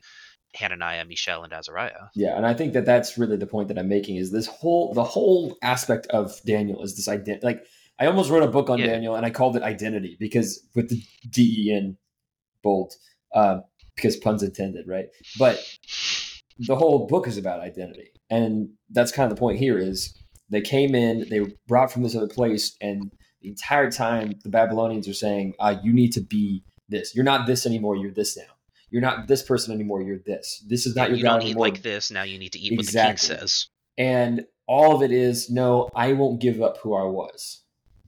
Hananiah, 0.54 1.04
Mishael, 1.04 1.44
and 1.44 1.52
Azariah. 1.52 2.08
Yeah, 2.14 2.36
and 2.36 2.46
I 2.46 2.54
think 2.54 2.72
that 2.72 2.84
that's 2.84 3.16
really 3.16 3.36
the 3.36 3.46
point 3.46 3.68
that 3.68 3.78
I'm 3.78 3.88
making 3.88 4.16
is 4.16 4.32
this 4.32 4.46
whole 4.46 4.92
the 4.94 5.04
whole 5.04 5.56
aspect 5.62 6.06
of 6.08 6.40
Daniel 6.44 6.82
is 6.82 6.96
this 6.96 7.08
identity. 7.08 7.46
Like 7.46 7.64
I 7.98 8.06
almost 8.06 8.30
wrote 8.30 8.42
a 8.42 8.48
book 8.48 8.70
on 8.70 8.78
yeah. 8.78 8.86
Daniel, 8.86 9.14
and 9.14 9.24
I 9.26 9.30
called 9.30 9.56
it 9.56 9.62
Identity 9.62 10.16
because 10.18 10.66
with 10.74 10.88
the 10.88 11.02
D 11.28 11.66
E 11.66 11.72
N 11.72 11.96
bold, 12.62 12.94
uh, 13.34 13.60
because 13.94 14.16
puns 14.16 14.42
intended, 14.42 14.86
right? 14.88 15.06
But 15.38 15.62
the 16.58 16.76
whole 16.76 17.06
book 17.06 17.26
is 17.26 17.38
about 17.38 17.60
identity, 17.60 18.10
and 18.28 18.70
that's 18.90 19.12
kind 19.12 19.30
of 19.30 19.36
the 19.36 19.40
point 19.40 19.58
here. 19.58 19.78
Is 19.78 20.16
they 20.50 20.60
came 20.62 20.94
in, 20.94 21.28
they 21.28 21.42
brought 21.68 21.92
from 21.92 22.02
this 22.02 22.16
other 22.16 22.28
place, 22.28 22.76
and 22.80 23.12
the 23.42 23.50
entire 23.50 23.90
time 23.90 24.34
the 24.42 24.50
Babylonians 24.50 25.06
are 25.06 25.14
saying, 25.14 25.54
uh, 25.60 25.76
"You 25.82 25.92
need 25.92 26.12
to 26.12 26.20
be 26.20 26.64
this. 26.88 27.14
You're 27.14 27.24
not 27.24 27.46
this 27.46 27.66
anymore. 27.66 27.96
You're 27.96 28.12
this 28.12 28.36
now. 28.36 28.44
You're 28.90 29.02
not 29.02 29.28
this 29.28 29.42
person 29.42 29.74
anymore. 29.74 30.02
You're 30.02 30.18
this. 30.18 30.64
This 30.66 30.86
is 30.86 30.96
not 30.96 31.04
yeah, 31.04 31.08
your 31.08 31.16
you 31.16 31.22
God 31.24 31.30
don't 31.34 31.42
anymore. 31.42 31.66
like 31.66 31.82
this. 31.82 32.10
Now 32.10 32.22
you 32.22 32.38
need 32.38 32.52
to 32.52 32.58
eat 32.58 32.72
exactly. 32.72 33.10
what 33.10 33.20
the 33.20 33.36
king 33.36 33.48
says." 33.48 33.68
And 33.98 34.46
all 34.66 34.94
of 34.94 35.02
it 35.02 35.12
is, 35.12 35.50
no, 35.50 35.90
I 35.94 36.12
won't 36.12 36.40
give 36.40 36.62
up 36.62 36.78
who 36.78 36.94
I 36.94 37.02
was 37.02 37.62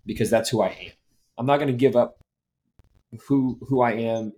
because 0.07 0.31
that's 0.31 0.49
who 0.49 0.62
I 0.62 0.68
am. 0.68 0.92
I'm 1.38 1.47
not 1.47 1.57
going 1.59 1.68
to 1.68 1.77
give 1.77 1.97
up 1.97 2.18
who 3.29 3.59
who 3.68 3.83
I 3.83 3.92
am 3.92 4.33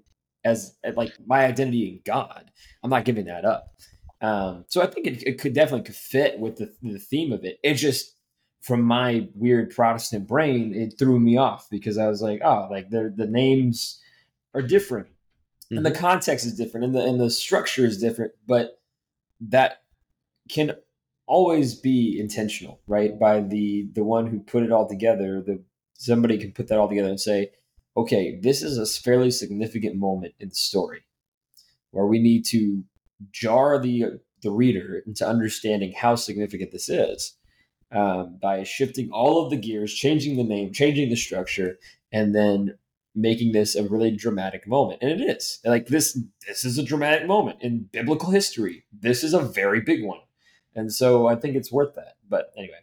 as 0.44 0.76
like 0.94 1.12
my 1.26 1.44
identity 1.44 1.88
in 1.88 2.00
God. 2.04 2.50
I'm 2.83 2.90
not 2.90 3.04
giving 3.04 3.26
that 3.26 3.44
up. 3.44 3.74
Um, 4.20 4.64
so 4.68 4.83
I 4.83 4.87
think 4.87 5.07
it, 5.07 5.22
it, 5.26 5.40
could 5.40 5.52
definitely 5.52 5.92
fit 5.92 6.38
with 6.38 6.57
the, 6.57 6.72
the 6.83 6.98
theme 6.98 7.33
of 7.33 7.44
it. 7.44 7.59
It 7.62 7.74
just, 7.74 8.16
from 8.62 8.80
my 8.80 9.28
weird 9.35 9.74
Protestant 9.74 10.26
brain, 10.26 10.74
it 10.74 10.94
threw 10.98 11.20
me 11.20 11.37
off 11.37 11.66
because 11.70 11.98
I 11.98 12.09
was 12.09 12.22
like, 12.22 12.40
oh, 12.42 12.68
like 12.70 12.88
the 12.88 13.12
the 13.14 13.26
names 13.26 14.00
are 14.54 14.62
different, 14.62 15.09
mm-hmm. 15.66 15.77
and 15.79 15.87
the 15.87 15.90
mm-hmm. 15.90 16.00
context 16.00 16.46
is 16.46 16.57
different, 16.57 16.85
and 16.85 16.94
the 16.94 17.03
and 17.05 17.20
the 17.20 17.31
structure 17.31 17.85
is 17.85 17.98
different, 17.98 18.33
but 18.46 18.81
that 19.40 19.83
can 20.48 20.72
always 21.27 21.74
be 21.74 22.18
intentional, 22.18 22.81
right? 22.87 23.18
By 23.18 23.40
the 23.40 23.88
the 23.94 24.05
one 24.05 24.27
who 24.27 24.40
put 24.40 24.62
it 24.62 24.72
all 24.72 24.88
together, 24.88 25.42
the 25.44 25.62
somebody 25.94 26.38
can 26.38 26.53
put 26.53 26.68
that 26.68 26.79
all 26.79 26.88
together 26.88 27.09
and 27.09 27.20
say, 27.20 27.50
okay, 27.96 28.38
this 28.40 28.62
is 28.62 28.79
a 28.79 29.00
fairly 29.00 29.31
significant 29.31 29.96
moment 29.96 30.35
in 30.40 30.48
the 30.48 30.55
story 30.55 31.05
where 31.90 32.07
we 32.07 32.18
need 32.18 32.44
to 32.46 32.85
jar 33.31 33.81
the 33.81 34.05
the 34.42 34.50
reader 34.50 35.03
into 35.07 35.27
understanding 35.27 35.92
how 35.96 36.14
significant 36.14 36.70
this 36.70 36.88
is 36.88 37.37
um, 37.92 38.38
by 38.42 38.62
shifting 38.64 39.09
all 39.11 39.42
of 39.42 39.50
the 39.50 39.57
gears, 39.57 39.94
changing 39.94 40.37
the 40.37 40.44
name, 40.44 40.72
changing 40.72 41.09
the 41.09 41.16
structure, 41.16 41.79
and 42.12 42.35
then 42.35 42.77
making 43.14 43.53
this 43.53 43.74
a 43.74 43.85
really 43.85 44.11
dramatic 44.11 44.66
moment. 44.66 45.00
And 45.03 45.11
it 45.11 45.20
is 45.20 45.61
like 45.64 45.87
this. 45.87 46.18
This 46.46 46.64
is 46.64 46.79
a 46.79 46.83
dramatic 46.83 47.27
moment 47.27 47.59
in 47.62 47.88
biblical 47.92 48.31
history. 48.31 48.85
This 48.92 49.22
is 49.22 49.35
a 49.35 49.40
very 49.40 49.81
big 49.81 50.05
one, 50.05 50.20
and 50.74 50.92
so 50.92 51.27
I 51.27 51.37
think 51.37 51.57
it's 51.57 51.72
worth 51.72 51.94
that. 51.96 52.14
But 52.29 52.53
anyway, 52.57 52.81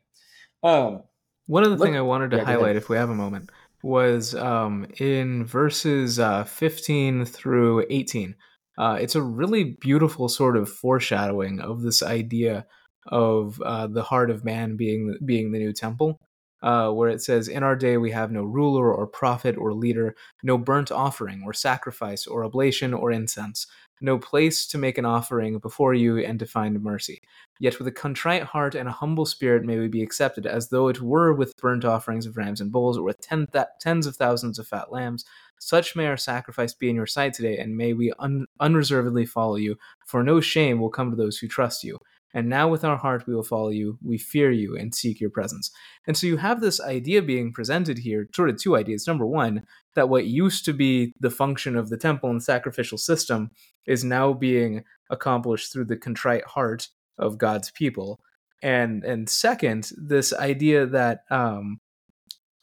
um, 0.63 1.03
one 1.47 1.65
other 1.65 1.77
thing 1.77 1.95
I 1.95 2.01
wanted 2.01 2.31
to 2.31 2.37
yeah, 2.37 2.45
highlight, 2.45 2.75
if 2.75 2.89
we 2.89 2.97
have 2.97 3.09
a 3.09 3.15
moment, 3.15 3.49
was 3.83 4.35
um, 4.35 4.87
in 4.99 5.45
verses 5.45 6.19
uh, 6.19 6.43
15 6.43 7.25
through 7.25 7.85
18 7.89 8.35
uh, 8.77 8.97
it's 8.99 9.15
a 9.15 9.21
really 9.21 9.63
beautiful 9.79 10.29
sort 10.29 10.57
of 10.57 10.69
foreshadowing 10.69 11.59
of 11.59 11.81
this 11.81 12.01
idea 12.01 12.65
of 13.07 13.61
uh, 13.61 13.87
the 13.87 14.03
heart 14.03 14.29
of 14.29 14.45
man 14.45 14.75
being 14.75 15.17
being 15.25 15.51
the 15.51 15.59
new 15.59 15.73
temple, 15.73 16.19
uh, 16.61 16.91
where 16.91 17.09
it 17.09 17.21
says, 17.21 17.47
"In 17.47 17.63
our 17.63 17.75
day 17.75 17.97
we 17.97 18.11
have 18.11 18.31
no 18.31 18.43
ruler 18.43 18.93
or 18.93 19.07
prophet 19.07 19.57
or 19.57 19.73
leader, 19.73 20.15
no 20.43 20.57
burnt 20.57 20.91
offering 20.91 21.41
or 21.45 21.53
sacrifice 21.53 22.27
or 22.27 22.43
oblation 22.43 22.93
or 22.93 23.11
incense, 23.11 23.67
no 24.01 24.17
place 24.17 24.65
to 24.67 24.77
make 24.77 24.97
an 24.97 25.05
offering 25.05 25.59
before 25.59 25.93
you 25.93 26.17
and 26.17 26.39
to 26.39 26.45
find 26.45 26.81
mercy. 26.81 27.21
Yet 27.59 27.77
with 27.77 27.87
a 27.87 27.91
contrite 27.91 28.43
heart 28.43 28.73
and 28.73 28.89
a 28.89 28.91
humble 28.91 29.25
spirit 29.27 29.63
may 29.63 29.77
we 29.77 29.87
be 29.87 30.01
accepted, 30.01 30.47
as 30.47 30.69
though 30.69 30.87
it 30.87 31.01
were 31.01 31.33
with 31.33 31.55
burnt 31.57 31.85
offerings 31.85 32.25
of 32.25 32.35
rams 32.37 32.61
and 32.61 32.71
bulls, 32.71 32.97
or 32.97 33.03
with 33.03 33.21
ten 33.21 33.47
th- 33.47 33.65
tens 33.79 34.07
of 34.07 34.15
thousands 34.15 34.57
of 34.59 34.67
fat 34.67 34.91
lambs." 34.91 35.25
Such 35.59 35.95
may 35.95 36.07
our 36.07 36.17
sacrifice 36.17 36.73
be 36.73 36.89
in 36.89 36.95
your 36.95 37.05
sight 37.05 37.33
today, 37.33 37.59
and 37.59 37.77
may 37.77 37.93
we 37.93 38.11
un- 38.17 38.47
unreservedly 38.59 39.27
follow 39.27 39.57
you, 39.57 39.77
for 40.07 40.23
no 40.23 40.41
shame 40.41 40.79
will 40.79 40.89
come 40.89 41.11
to 41.11 41.15
those 41.15 41.37
who 41.37 41.47
trust 41.47 41.83
you. 41.83 41.99
And 42.33 42.47
now 42.47 42.67
with 42.69 42.83
our 42.83 42.97
heart 42.97 43.27
we 43.27 43.35
will 43.35 43.43
follow 43.43 43.69
you, 43.69 43.97
we 44.03 44.17
fear 44.17 44.51
you, 44.51 44.77
and 44.77 44.95
seek 44.95 45.19
your 45.19 45.29
presence. 45.29 45.71
And 46.07 46.17
so 46.17 46.27
you 46.27 46.37
have 46.37 46.61
this 46.61 46.79
idea 46.79 47.21
being 47.21 47.51
presented 47.51 47.99
here, 47.99 48.29
sort 48.33 48.49
of 48.49 48.57
two 48.57 48.75
ideas. 48.75 49.07
Number 49.07 49.25
one, 49.25 49.63
that 49.95 50.09
what 50.09 50.25
used 50.25 50.65
to 50.65 50.73
be 50.73 51.13
the 51.19 51.29
function 51.29 51.75
of 51.75 51.89
the 51.89 51.97
temple 51.97 52.29
and 52.29 52.41
sacrificial 52.41 52.97
system 52.97 53.51
is 53.85 54.03
now 54.03 54.33
being 54.33 54.83
accomplished 55.09 55.71
through 55.71 55.85
the 55.85 55.97
contrite 55.97 56.45
heart 56.45 56.89
of 57.17 57.37
God's 57.37 57.71
people. 57.71 58.19
And 58.63 59.03
and 59.03 59.27
second, 59.29 59.91
this 59.97 60.33
idea 60.33 60.85
that 60.85 61.23
um, 61.29 61.79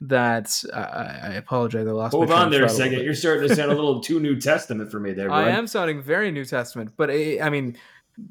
that 0.01 0.63
uh, 0.73 0.77
I 0.77 1.35
apologize. 1.35 1.87
I 1.87 1.91
lost. 1.91 2.15
Hold 2.15 2.31
on 2.31 2.51
there 2.51 2.65
a 2.65 2.69
second. 2.69 3.01
A 3.01 3.03
You're 3.03 3.15
starting 3.15 3.49
to 3.49 3.55
sound 3.55 3.73
a 3.73 3.75
little 3.75 4.01
too 4.03 4.21
New 4.21 4.39
Testament 4.39 4.91
for 4.91 5.01
me 5.01 5.13
there. 5.13 5.31
I 5.31 5.51
am 5.51 5.67
sounding 5.67 6.03
very 6.03 6.31
New 6.31 6.45
Testament, 6.45 6.93
but 6.97 7.11
I, 7.11 7.41
I 7.43 7.51
mean, 7.51 7.77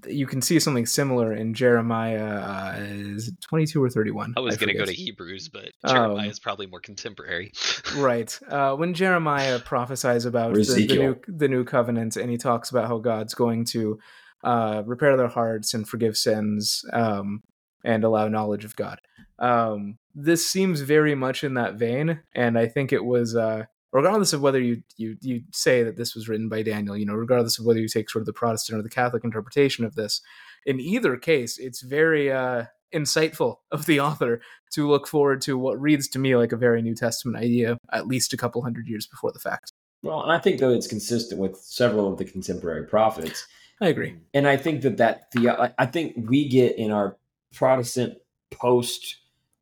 you 0.07 0.27
can 0.27 0.41
see 0.41 0.59
something 0.59 0.85
similar 0.85 1.33
in 1.33 1.53
Jeremiah. 1.53 2.39
Uh, 2.39 2.75
is 2.79 3.29
it 3.29 3.35
22 3.41 3.83
or 3.83 3.89
31? 3.89 4.33
I 4.35 4.39
was 4.41 4.57
going 4.57 4.69
to 4.69 4.77
go 4.77 4.85
to. 4.85 4.93
Hebrews, 4.93 5.49
but 5.49 5.71
Um, 5.83 5.95
Jeremiah 5.95 6.29
is 6.29 6.39
probably 6.39 6.65
more 6.67 6.81
contemporary. 6.81 7.51
right 7.95 8.37
uh, 8.49 8.75
when 8.75 8.93
jeremiah 8.93 9.59
prophesies 9.59 10.25
about 10.25 10.53
the, 10.53 10.63
the 10.63 10.97
new 10.97 11.15
the 11.27 11.47
new 11.47 11.63
covenant 11.63 12.17
and 12.17 12.29
he 12.29 12.37
talks 12.37 12.69
about 12.69 12.87
how 12.87 12.97
god's 12.97 13.33
going 13.33 13.65
to 13.65 13.99
uh, 14.43 14.83
repair 14.85 15.17
their 15.17 15.27
hearts 15.27 15.73
and 15.73 15.87
forgive 15.87 16.17
sins 16.17 16.83
um, 16.93 17.41
and 17.83 18.03
allow 18.03 18.27
knowledge 18.27 18.65
of 18.65 18.75
god 18.75 18.99
um, 19.39 19.97
this 20.15 20.47
seems 20.47 20.81
very 20.81 21.15
much 21.15 21.43
in 21.43 21.53
that 21.55 21.75
vein 21.75 22.21
and 22.33 22.57
i 22.57 22.67
think 22.67 22.91
it 22.91 23.03
was 23.03 23.35
uh, 23.35 23.63
regardless 23.91 24.33
of 24.33 24.41
whether 24.41 24.59
you, 24.59 24.81
you 24.97 25.17
you 25.21 25.41
say 25.53 25.83
that 25.83 25.95
this 25.97 26.13
was 26.13 26.27
written 26.27 26.49
by 26.49 26.61
daniel 26.61 26.97
you 26.97 27.05
know 27.05 27.13
regardless 27.13 27.57
of 27.57 27.65
whether 27.65 27.79
you 27.79 27.87
take 27.87 28.09
sort 28.09 28.21
of 28.21 28.25
the 28.25 28.33
protestant 28.33 28.77
or 28.77 28.81
the 28.81 28.89
catholic 28.89 29.23
interpretation 29.23 29.85
of 29.85 29.95
this 29.95 30.21
in 30.65 30.79
either 30.79 31.15
case 31.15 31.57
it's 31.57 31.81
very 31.81 32.31
uh, 32.31 32.65
insightful 32.93 33.57
of 33.71 33.85
the 33.85 33.99
author 33.99 34.41
to 34.71 34.87
look 34.87 35.07
forward 35.07 35.41
to 35.41 35.57
what 35.57 35.79
reads 35.79 36.07
to 36.09 36.19
me 36.19 36.35
like 36.35 36.51
a 36.51 36.57
very 36.57 36.81
New 36.81 36.95
Testament 36.95 37.37
idea, 37.37 37.77
at 37.91 38.07
least 38.07 38.33
a 38.33 38.37
couple 38.37 38.61
hundred 38.61 38.87
years 38.87 39.07
before 39.07 39.31
the 39.31 39.39
fact. 39.39 39.71
Well, 40.03 40.21
and 40.21 40.31
I 40.31 40.39
think 40.39 40.59
though 40.59 40.73
it's 40.73 40.87
consistent 40.87 41.39
with 41.39 41.57
several 41.57 42.11
of 42.11 42.17
the 42.17 42.25
contemporary 42.25 42.85
prophets. 42.85 43.47
I 43.81 43.87
agree. 43.87 44.15
And 44.33 44.47
I 44.47 44.57
think 44.57 44.81
that 44.81 44.97
that 44.97 45.31
the 45.31 45.49
I- 45.49 45.73
I 45.77 45.85
think 45.85 46.15
we 46.29 46.47
get 46.47 46.77
in 46.77 46.91
our 46.91 47.17
Protestant 47.53 48.17
post 48.51 49.17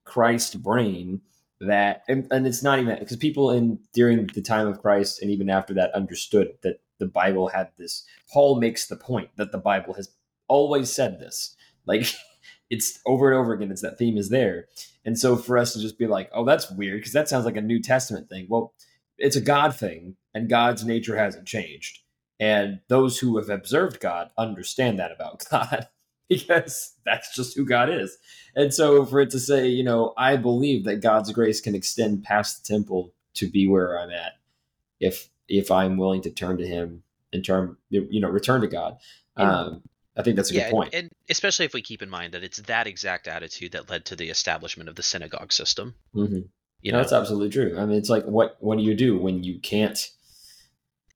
Christ 0.05 0.61
brain 0.61 1.21
that 1.61 2.03
and, 2.07 2.27
and 2.31 2.45
it's 2.45 2.63
not 2.63 2.79
even 2.79 2.99
because 2.99 3.17
people 3.17 3.51
in 3.51 3.79
during 3.93 4.27
the 4.27 4.41
time 4.41 4.67
of 4.67 4.81
Christ 4.81 5.21
and 5.21 5.31
even 5.31 5.49
after 5.49 5.73
that 5.75 5.93
understood 5.93 6.49
that 6.63 6.81
the 6.99 7.07
Bible 7.07 7.47
had 7.47 7.69
this 7.77 8.05
Paul 8.31 8.59
makes 8.59 8.87
the 8.87 8.97
point 8.97 9.29
that 9.37 9.51
the 9.51 9.57
Bible 9.57 9.93
has 9.93 10.09
always 10.47 10.91
said 10.91 11.19
this. 11.19 11.55
Like 11.85 12.07
it's 12.69 12.99
over 13.05 13.31
and 13.31 13.39
over 13.39 13.53
again 13.53 13.71
it's 13.71 13.81
that 13.81 13.97
theme 13.97 14.17
is 14.17 14.29
there. 14.29 14.65
And 15.05 15.17
so 15.17 15.35
for 15.35 15.57
us 15.57 15.73
to 15.73 15.79
just 15.79 15.97
be 15.97 16.07
like 16.07 16.29
oh 16.33 16.45
that's 16.45 16.71
weird 16.71 16.99
because 16.99 17.13
that 17.13 17.29
sounds 17.29 17.45
like 17.45 17.57
a 17.57 17.61
New 17.61 17.81
Testament 17.81 18.29
thing. 18.29 18.47
Well 18.49 18.73
it's 19.17 19.37
a 19.37 19.41
God 19.41 19.75
thing 19.75 20.17
and 20.33 20.49
God's 20.49 20.85
nature 20.85 21.15
hasn't 21.15 21.47
changed. 21.47 21.99
And 22.37 22.81
those 22.89 23.19
who 23.19 23.37
have 23.37 23.49
observed 23.49 24.01
God 24.01 24.29
understand 24.37 24.99
that 24.99 25.13
about 25.13 25.45
God 25.51 25.87
because 26.29 26.93
that's 27.05 27.35
just 27.35 27.55
who 27.55 27.65
God 27.65 27.89
is. 27.89 28.17
And 28.55 28.73
so 28.73 29.05
for 29.05 29.19
it 29.19 29.29
to 29.31 29.39
say, 29.39 29.67
you 29.67 29.83
know, 29.83 30.13
I 30.17 30.37
believe 30.37 30.85
that 30.85 30.97
God's 31.01 31.31
grace 31.31 31.61
can 31.61 31.75
extend 31.75 32.23
past 32.23 32.65
the 32.67 32.73
temple 32.73 33.13
to 33.35 33.49
be 33.49 33.67
where 33.67 33.99
I'm 33.99 34.09
at 34.11 34.33
if 34.99 35.29
if 35.47 35.71
I'm 35.71 35.97
willing 35.97 36.21
to 36.23 36.31
turn 36.31 36.57
to 36.57 36.67
him 36.67 37.03
and 37.33 37.45
turn 37.45 37.77
you 37.89 38.19
know, 38.21 38.29
return 38.29 38.61
to 38.61 38.67
God. 38.67 38.97
Um 39.37 39.83
I 40.17 40.23
think 40.23 40.37
that's 40.37 40.51
a 40.51 40.53
yeah, 40.53 40.63
good 40.63 40.69
point. 40.69 40.93
and 40.93 41.09
especially 41.29 41.65
if 41.65 41.73
we 41.73 41.81
keep 41.81 42.01
in 42.01 42.09
mind 42.09 42.33
that 42.33 42.43
it's 42.43 42.57
that 42.57 42.87
exact 42.87 43.27
attitude 43.27 43.73
that 43.73 43.89
led 43.89 44.05
to 44.05 44.15
the 44.15 44.29
establishment 44.29 44.89
of 44.89 44.95
the 44.95 45.03
synagogue 45.03 45.51
system. 45.51 45.95
Mhm. 46.15 46.49
You 46.81 46.91
No, 46.91 46.97
know, 46.97 47.01
that's 47.01 47.13
absolutely 47.13 47.49
true. 47.49 47.77
I 47.77 47.85
mean, 47.85 47.97
it's 47.97 48.09
like 48.09 48.25
what 48.25 48.57
what 48.61 48.77
do 48.77 48.83
you 48.83 48.95
do 48.95 49.17
when 49.17 49.43
you 49.43 49.59
can't 49.59 50.11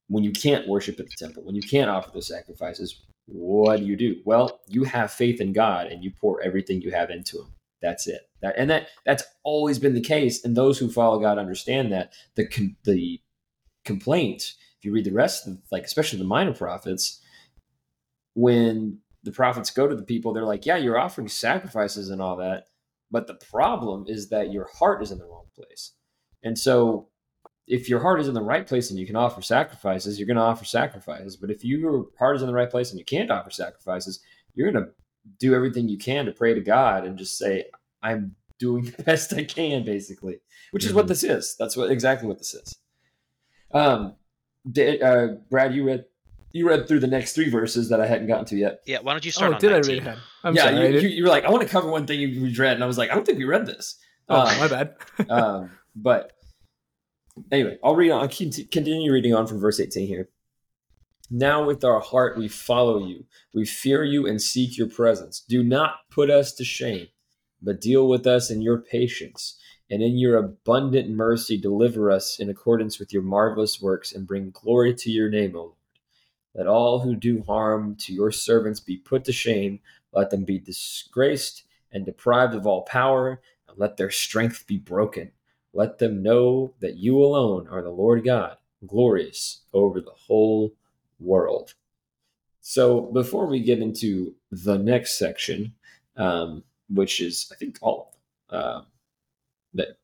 when 0.08 0.24
you 0.24 0.32
can't 0.32 0.67
worship 0.67 1.00
at 1.00 1.06
the 1.08 1.15
temple, 1.15 1.43
when 1.43 1.56
you 1.56 1.62
can't 1.62 1.89
offer 1.89 2.12
those 2.13 2.28
sacrifices? 2.28 3.00
What 3.32 3.80
do 3.80 3.86
you 3.86 3.96
do? 3.96 4.22
Well, 4.26 4.60
you 4.68 4.84
have 4.86 5.12
faith 5.12 5.39
in 5.39 5.54
God 5.54 5.88
and 5.88 6.04
you 6.04 6.12
pour 6.12 6.42
everything 6.42 6.82
you 6.82 6.92
have 6.92 7.12
into 7.12 7.38
Him. 7.38 7.54
That's 7.82 8.08
it. 8.08 8.22
That, 8.42 8.56
and 8.58 8.70
that 8.70 8.88
that's 9.06 9.24
always 9.44 9.78
been 9.78 9.94
the 9.94 10.02
case. 10.02 10.44
And 10.44 10.56
those 10.58 10.80
who 10.80 10.89
follow 10.89 11.20
God 11.20 11.38
understand 11.38 11.92
that. 11.92 12.13
The 12.36 12.48
con- 12.48 12.76
the 12.84 13.22
complaint, 13.86 14.54
if 14.78 14.86
you 14.86 14.92
read 14.92 15.06
the 15.06 15.12
rest 15.12 15.48
of 15.48 15.60
like 15.72 15.84
especially 15.84 16.20
the 16.20 16.26
minor 16.26 16.54
prophets, 16.54 17.22
when 18.34 19.00
the 19.24 19.32
prophets 19.32 19.70
go 19.70 19.88
to 19.88 19.96
the 19.96 20.04
people, 20.04 20.34
they're 20.34 20.44
like, 20.44 20.65
"Yeah, 20.65 20.78
you're 20.78 21.00
offering 21.00 21.28
sacrifices 21.28 22.10
and 22.10 22.22
all 22.22 22.38
that." 22.38 22.65
But 23.12 23.28
the 23.28 23.36
problem 23.36 24.06
is 24.08 24.30
that 24.30 24.52
your 24.52 24.68
heart 24.74 25.04
is 25.04 25.12
in 25.12 25.20
the 25.20 25.26
wrong 25.26 25.48
place. 25.56 25.94
And 26.44 26.58
so 26.58 27.09
if 27.69 27.88
your 27.88 27.99
heart 28.01 28.19
is 28.19 28.27
in 28.27 28.34
the 28.34 28.41
right 28.41 28.65
place 28.67 28.89
and 28.89 28.99
you 28.99 29.05
can 29.05 29.15
offer 29.15 29.41
sacrifices, 29.41 30.19
you're 30.19 30.25
going 30.27 30.36
to 30.38 30.43
offer 30.43 30.65
sacrifices. 30.65 31.38
But 31.38 31.51
if 31.51 31.63
your 31.63 32.08
heart 32.17 32.36
is 32.36 32.41
in 32.41 32.47
the 32.47 32.53
right 32.53 32.69
place 32.69 32.89
and 32.89 32.99
you 32.99 33.05
can't 33.05 33.29
offer 33.32 33.51
sacrifices, 33.51 34.19
you're 34.55 34.71
going 34.71 34.84
to 34.84 34.91
do 35.39 35.53
everything 35.53 35.88
you 35.88 35.97
can 35.97 36.25
to 36.25 36.32
pray 36.32 36.53
to 36.53 36.62
God 36.62 37.05
and 37.05 37.17
just 37.17 37.38
say, 37.38 37.65
I'm 38.01 38.36
doing 38.58 38.84
the 38.97 39.03
best 39.03 39.34
I 39.34 39.43
can, 39.45 39.86
basically, 39.86 40.39
which 40.71 40.84
is 40.86 40.93
what 40.93 41.05
Mhm. 41.05 41.10
this 41.10 41.23
is. 41.23 41.55
That's 41.60 41.77
what 41.77 41.91
exactly 41.91 42.27
what 42.27 42.39
this 42.39 42.53
is. 42.55 42.75
Um, 43.71 44.15
Da- 44.69 44.99
uh, 44.99 45.27
Brad, 45.49 45.73
you 45.73 45.86
read 45.86 46.05
you 46.51 46.67
read 46.67 46.88
through 46.88 46.99
the 46.99 47.08
next 47.08 47.34
three 47.34 47.49
verses 47.49 47.89
that 47.89 48.01
I 48.01 48.08
hadn't 48.08 48.25
gotten 48.27 48.45
to 48.45 48.55
yet. 48.58 48.79
yeah. 48.88 48.97
Why 49.01 49.13
don't 49.13 49.23
you 49.23 49.32
start 49.32 49.51
Oh, 49.51 49.55
on 49.55 49.62
did 49.62 49.69
19? 49.71 49.86
I 49.91 49.93
read 49.93 50.01
ahead? 50.08 50.17
I'm 50.43 50.55
yeah, 50.55 50.63
sorry. 50.63 50.75
You, 50.88 50.91
did- 50.93 51.03
you, 51.03 51.10
you 51.10 51.23
were 51.23 51.29
like, 51.29 51.45
I 51.45 51.51
want 51.51 51.62
to 51.62 51.69
cover 51.69 51.88
one 51.89 52.08
thing 52.08 52.19
you 52.19 52.51
read, 52.58 52.73
and 52.73 52.84
I 52.84 52.88
was 52.88 52.97
like, 52.97 53.12
I 53.12 53.13
don't 53.13 53.23
think 53.25 53.38
we 53.38 53.43
read 53.45 53.67
this. 53.67 53.99
oh, 54.29 54.36
Uh, 54.41 54.55
my 54.58 54.67
bad. 54.67 54.95
um, 55.29 55.71
but 55.95 56.32
anyway, 57.52 57.78
I'll 57.84 57.95
read 57.95 58.12
on. 58.12 58.21
I'll 58.21 58.28
continue 58.28 59.12
reading 59.12 59.34
on 59.34 59.47
from 59.47 59.60
verse 59.60 59.80
18 59.80 60.08
here. 60.08 60.30
Now, 61.32 61.63
with 61.63 61.84
our 61.84 61.99
heart, 61.99 62.38
we 62.38 62.47
follow 62.47 63.06
you. 63.06 63.25
We 63.54 63.65
fear 63.65 64.04
you 64.04 64.25
and 64.25 64.41
seek 64.41 64.78
your 64.78 64.89
presence. 64.89 65.41
Do 65.47 65.63
not 65.63 66.10
put 66.10 66.30
us 66.32 66.54
to 66.54 66.63
shame, 66.63 67.08
but 67.62 67.82
deal 67.82 68.08
with 68.08 68.25
us 68.25 68.49
in 68.49 68.62
your 68.62 68.80
patience. 68.80 69.58
And 69.91 70.04
in 70.04 70.17
your 70.17 70.38
abundant 70.38 71.10
mercy, 71.10 71.60
deliver 71.60 72.12
us 72.12 72.39
in 72.39 72.49
accordance 72.49 72.99
with 72.99 73.12
your 73.12 73.23
marvelous 73.23 73.82
works 73.82 74.13
and 74.13 74.28
bring 74.28 74.52
glory 74.52 74.93
to 74.93 75.10
your 75.10 75.30
name, 75.30 75.56
O 75.56 75.60
Lord. 75.60 75.73
Let 76.56 76.67
all 76.67 76.99
who 76.99 77.15
do 77.15 77.43
harm 77.47 77.95
to 78.02 78.13
your 78.13 78.32
servants 78.32 78.80
be 78.80 78.97
put 78.97 79.23
to 79.25 79.32
shame. 79.32 79.80
Let 80.13 80.30
them 80.30 80.45
be 80.45 80.60
disgraced 80.60 81.63
and 81.91 82.06
deprived 82.06 82.54
of 82.54 82.67
all 82.67 82.84
power, 82.84 83.41
and 83.67 83.78
let 83.78 83.97
their 83.97 84.12
strength 84.12 84.65
be 84.67 84.78
broken. 84.78 85.32
Let 85.73 85.99
them 85.99 86.23
know 86.23 86.73
that 86.79 86.97
you 86.97 87.17
alone 87.23 87.67
are 87.67 87.82
the 87.82 87.89
Lord 87.89 88.23
God, 88.23 88.58
glorious 88.86 89.62
over 89.73 90.01
the 90.01 90.12
whole 90.12 90.73
world. 91.19 91.73
So, 92.62 93.01
before 93.01 93.47
we 93.47 93.62
get 93.62 93.79
into 93.79 94.36
the 94.51 94.77
next 94.77 95.17
section, 95.17 95.73
um, 96.17 96.63
which 96.89 97.21
is, 97.21 97.49
I 97.51 97.55
think, 97.55 97.77
all 97.82 98.12
of 98.51 98.51
them, 98.51 98.62
um, 98.62 98.86
that, 99.75 99.97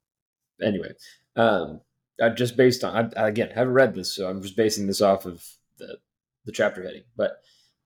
anyway, 0.62 0.94
um, 1.36 1.82
I 2.22 2.30
just 2.30 2.56
based 2.56 2.84
on, 2.84 3.14
I, 3.18 3.28
again, 3.28 3.50
haven't 3.54 3.74
read 3.74 3.94
this, 3.94 4.16
so 4.16 4.30
I'm 4.30 4.42
just 4.42 4.56
basing 4.56 4.88
this 4.88 5.02
off 5.02 5.26
of 5.26 5.46
the, 5.78 5.98
the 6.46 6.52
chapter 6.52 6.84
heading. 6.84 7.04
But 7.18 7.42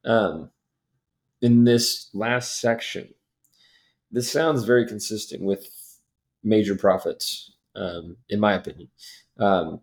um, 0.06 0.52
in 1.42 1.64
this 1.64 2.10
last 2.14 2.60
section, 2.60 3.14
this 4.12 4.32
sounds 4.32 4.64
very 4.64 4.86
consistent 4.88 5.42
with 5.42 5.68
major 6.44 6.76
prophets, 6.76 7.52
um, 7.80 8.18
in 8.30 8.40
my 8.40 8.54
opinion. 8.54 8.90
Um, 9.40 9.82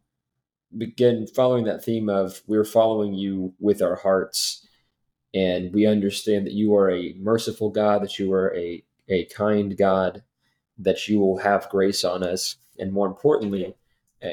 following 1.34 1.64
that 1.64 1.82
theme 1.82 2.08
of 2.08 2.42
we're 2.46 2.64
following 2.64 3.14
you 3.14 3.54
with 3.58 3.82
our 3.82 3.96
hearts, 3.96 4.66
and 5.34 5.72
we 5.72 5.86
understand 5.86 6.46
that 6.46 6.52
you 6.52 6.74
are 6.76 6.90
a 6.90 7.14
merciful 7.18 7.70
God, 7.70 8.02
that 8.02 8.18
you 8.18 8.32
are 8.32 8.54
a, 8.54 8.84
a 9.08 9.24
kind 9.26 9.76
God, 9.76 10.22
that 10.78 11.08
you 11.08 11.18
will 11.18 11.38
have 11.38 11.68
grace 11.70 12.04
on 12.04 12.22
us, 12.22 12.56
and 12.78 12.92
more 12.92 13.06
importantly, 13.06 13.74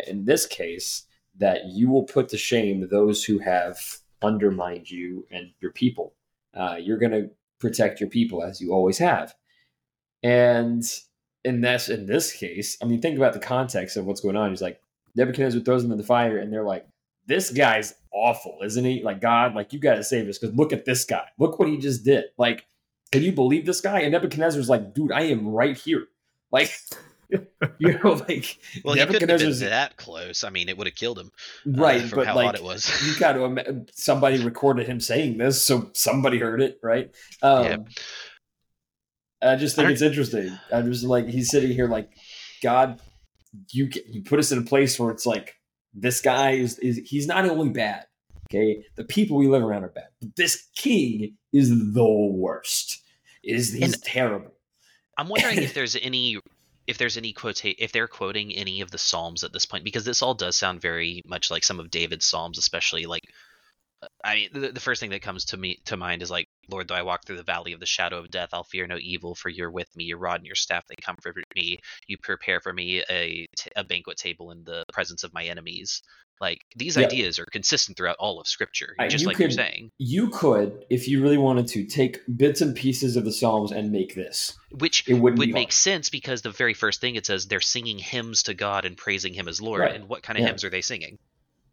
in 0.07 0.25
this 0.25 0.45
case, 0.45 1.03
that 1.37 1.65
you 1.67 1.89
will 1.89 2.03
put 2.03 2.29
to 2.29 2.37
shame 2.37 2.87
those 2.89 3.23
who 3.23 3.39
have 3.39 3.77
undermined 4.21 4.89
you 4.89 5.25
and 5.31 5.51
your 5.59 5.71
people. 5.71 6.13
Uh, 6.53 6.75
you're 6.79 6.97
going 6.97 7.11
to 7.11 7.29
protect 7.59 7.99
your 7.99 8.09
people 8.09 8.43
as 8.43 8.61
you 8.61 8.71
always 8.71 8.97
have. 8.97 9.33
And 10.21 10.83
in 11.45 11.61
this 11.61 11.89
in 11.89 12.05
this 12.05 12.33
case, 12.33 12.77
I 12.81 12.85
mean, 12.85 13.01
think 13.01 13.17
about 13.17 13.33
the 13.33 13.39
context 13.39 13.97
of 13.97 14.05
what's 14.05 14.21
going 14.21 14.35
on. 14.35 14.49
He's 14.49 14.61
like 14.61 14.81
Nebuchadnezzar 15.15 15.61
throws 15.61 15.83
them 15.83 15.91
in 15.91 15.97
the 15.97 16.03
fire, 16.03 16.37
and 16.37 16.51
they're 16.51 16.63
like, 16.63 16.87
"This 17.27 17.51
guy's 17.51 17.95
awful, 18.11 18.59
isn't 18.63 18.85
he? 18.85 19.03
Like 19.03 19.21
God, 19.21 19.55
like 19.55 19.73
you 19.73 19.79
got 19.79 19.95
to 19.95 20.03
save 20.03 20.27
us 20.27 20.37
because 20.37 20.55
look 20.55 20.73
at 20.73 20.85
this 20.85 21.05
guy. 21.05 21.27
Look 21.37 21.59
what 21.59 21.67
he 21.67 21.77
just 21.77 22.03
did. 22.03 22.25
Like, 22.37 22.65
can 23.11 23.21
you 23.23 23.31
believe 23.31 23.65
this 23.65 23.81
guy?" 23.81 24.01
And 24.01 24.11
Nebuchadnezzar's 24.11 24.69
like, 24.69 24.93
"Dude, 24.93 25.11
I 25.11 25.23
am 25.23 25.47
right 25.47 25.77
here. 25.77 26.07
Like, 26.51 26.71
you 27.79 27.99
know, 27.99 28.13
like 28.13 28.59
Well, 28.83 28.93
he 28.93 29.01
couldn't 29.01 29.21
have 29.21 29.27
been 29.27 29.27
Nebuchadnezzar's 29.27 29.59
that 29.61 29.97
close. 29.97 30.43
I 30.43 30.49
mean, 30.49 30.69
it 30.69 30.77
would 30.77 30.87
have 30.87 30.95
killed 30.95 31.19
him. 31.19 31.31
uh, 31.67 31.81
right, 31.81 32.01
from 32.01 32.19
but 32.19 32.27
how 32.27 32.35
like 32.35 32.45
hot 32.45 32.55
it 32.55 32.63
was. 32.63 32.89
you 33.07 33.19
got 33.19 33.33
to 33.33 33.85
somebody 33.93 34.43
recorded 34.43 34.87
him 34.87 34.99
saying 34.99 35.37
this, 35.37 35.61
so 35.61 35.89
somebody 35.93 36.37
heard 36.37 36.61
it, 36.61 36.79
right? 36.81 37.11
Um, 37.41 37.65
Yeah. 37.65 37.77
I 39.43 39.55
just 39.55 39.75
think 39.75 39.85
don't- 39.85 39.93
it's 39.93 40.01
interesting. 40.01 40.57
I'm 40.71 40.91
just 40.91 41.03
like 41.03 41.27
he's 41.27 41.49
sitting 41.49 41.71
here, 41.71 41.87
like 41.87 42.09
God, 42.61 43.01
you 43.71 43.89
you 44.09 44.23
put 44.23 44.39
us 44.39 44.51
in 44.51 44.59
a 44.59 44.63
place 44.63 44.99
where 44.99 45.11
it's 45.11 45.25
like 45.25 45.55
this 45.93 46.21
guy 46.21 46.51
is 46.51 46.79
is 46.79 46.97
he's 47.05 47.27
not 47.27 47.45
only 47.45 47.69
bad, 47.69 48.05
okay? 48.49 48.83
The 48.95 49.03
people 49.03 49.37
we 49.37 49.47
live 49.47 49.63
around 49.63 49.83
are 49.83 49.89
bad, 49.89 50.07
but 50.21 50.35
this 50.35 50.67
king 50.75 51.37
is 51.51 51.69
the 51.93 52.03
worst. 52.05 53.01
Is 53.43 53.73
he's 53.73 53.93
And- 53.93 54.03
terrible? 54.03 54.51
I'm 55.17 55.27
wondering 55.29 55.57
if 55.59 55.73
there's 55.75 55.95
any 55.95 56.39
if 56.87 56.97
there's 56.97 57.17
any 57.17 57.31
quote 57.33 57.63
if 57.65 57.91
they're 57.91 58.07
quoting 58.07 58.53
any 58.53 58.81
of 58.81 58.91
the 58.91 58.97
psalms 58.97 59.43
at 59.43 59.53
this 59.53 59.65
point 59.65 59.83
because 59.83 60.03
this 60.05 60.21
all 60.21 60.33
does 60.33 60.55
sound 60.57 60.81
very 60.81 61.21
much 61.27 61.51
like 61.51 61.63
some 61.63 61.79
of 61.79 61.91
David's 61.91 62.25
psalms, 62.25 62.57
especially 62.57 63.05
like 63.05 63.23
I 64.23 64.35
mean 64.35 64.49
the, 64.53 64.71
the 64.71 64.79
first 64.79 64.99
thing 64.99 65.11
that 65.11 65.21
comes 65.21 65.45
to 65.45 65.57
me 65.57 65.79
to 65.85 65.95
mind 65.97 66.21
is 66.23 66.31
like 66.31 66.47
Lord, 66.69 66.87
though 66.87 66.95
I 66.95 67.01
walk 67.01 67.25
through 67.25 67.37
the 67.37 67.43
valley 67.43 67.73
of 67.73 67.79
the 67.79 67.85
shadow 67.85 68.17
of 68.19 68.31
death, 68.31 68.49
I'll 68.53 68.63
fear 68.63 68.87
no 68.87 68.97
evil, 68.99 69.35
for 69.35 69.49
you're 69.49 69.71
with 69.71 69.93
me. 69.95 70.05
Your 70.05 70.17
rod 70.17 70.37
and 70.37 70.45
your 70.45 70.55
staff, 70.55 70.85
they 70.87 70.95
comfort 70.95 71.35
me. 71.55 71.79
You 72.07 72.17
prepare 72.17 72.59
for 72.59 72.73
me 72.73 73.03
a, 73.09 73.47
t- 73.57 73.71
a 73.75 73.83
banquet 73.83 74.17
table 74.17 74.51
in 74.51 74.63
the 74.63 74.83
presence 74.91 75.23
of 75.23 75.33
my 75.33 75.43
enemies. 75.43 76.01
Like 76.41 76.61
these 76.75 76.97
Yeah. 76.97 77.05
ideas 77.05 77.37
are 77.39 77.45
consistent 77.45 77.95
throughout 77.95 78.17
all 78.19 78.39
of 78.39 78.47
Scripture, 78.47 78.95
just 79.07 79.21
you 79.21 79.27
like 79.27 79.37
you're 79.39 79.51
saying. 79.51 79.91
You 79.97 80.29
could, 80.29 80.85
if 80.89 81.07
you 81.07 81.21
really 81.21 81.37
wanted 81.37 81.67
to, 81.67 81.85
take 81.85 82.19
bits 82.35 82.59
and 82.59 82.75
pieces 82.75 83.15
of 83.15 83.23
the 83.23 83.31
Psalms 83.31 83.71
and 83.71 83.91
make 83.91 84.15
this. 84.15 84.53
Which 84.71 85.07
It 85.07 85.13
wouldn't 85.13 85.39
be 85.39 85.53
make 85.53 85.67
hard. 85.67 85.73
sense 85.73 86.09
because 86.09 86.41
the 86.41 86.49
very 86.51 86.73
first 86.73 86.99
thing 87.01 87.15
it 87.15 87.25
says 87.25 87.47
they're 87.47 87.61
singing 87.61 87.97
hymns 87.99 88.43
to 88.43 88.53
God 88.53 88.83
and 88.85 88.97
praising 88.97 89.33
Him 89.33 89.47
as 89.47 89.61
Lord. 89.61 89.81
Right. 89.81 89.95
And 89.95 90.09
what 90.09 90.23
kind 90.23 90.37
of 90.37 90.41
Yeah. 90.41 90.47
hymns 90.49 90.63
are 90.63 90.69
they 90.69 90.81
singing? 90.81 91.17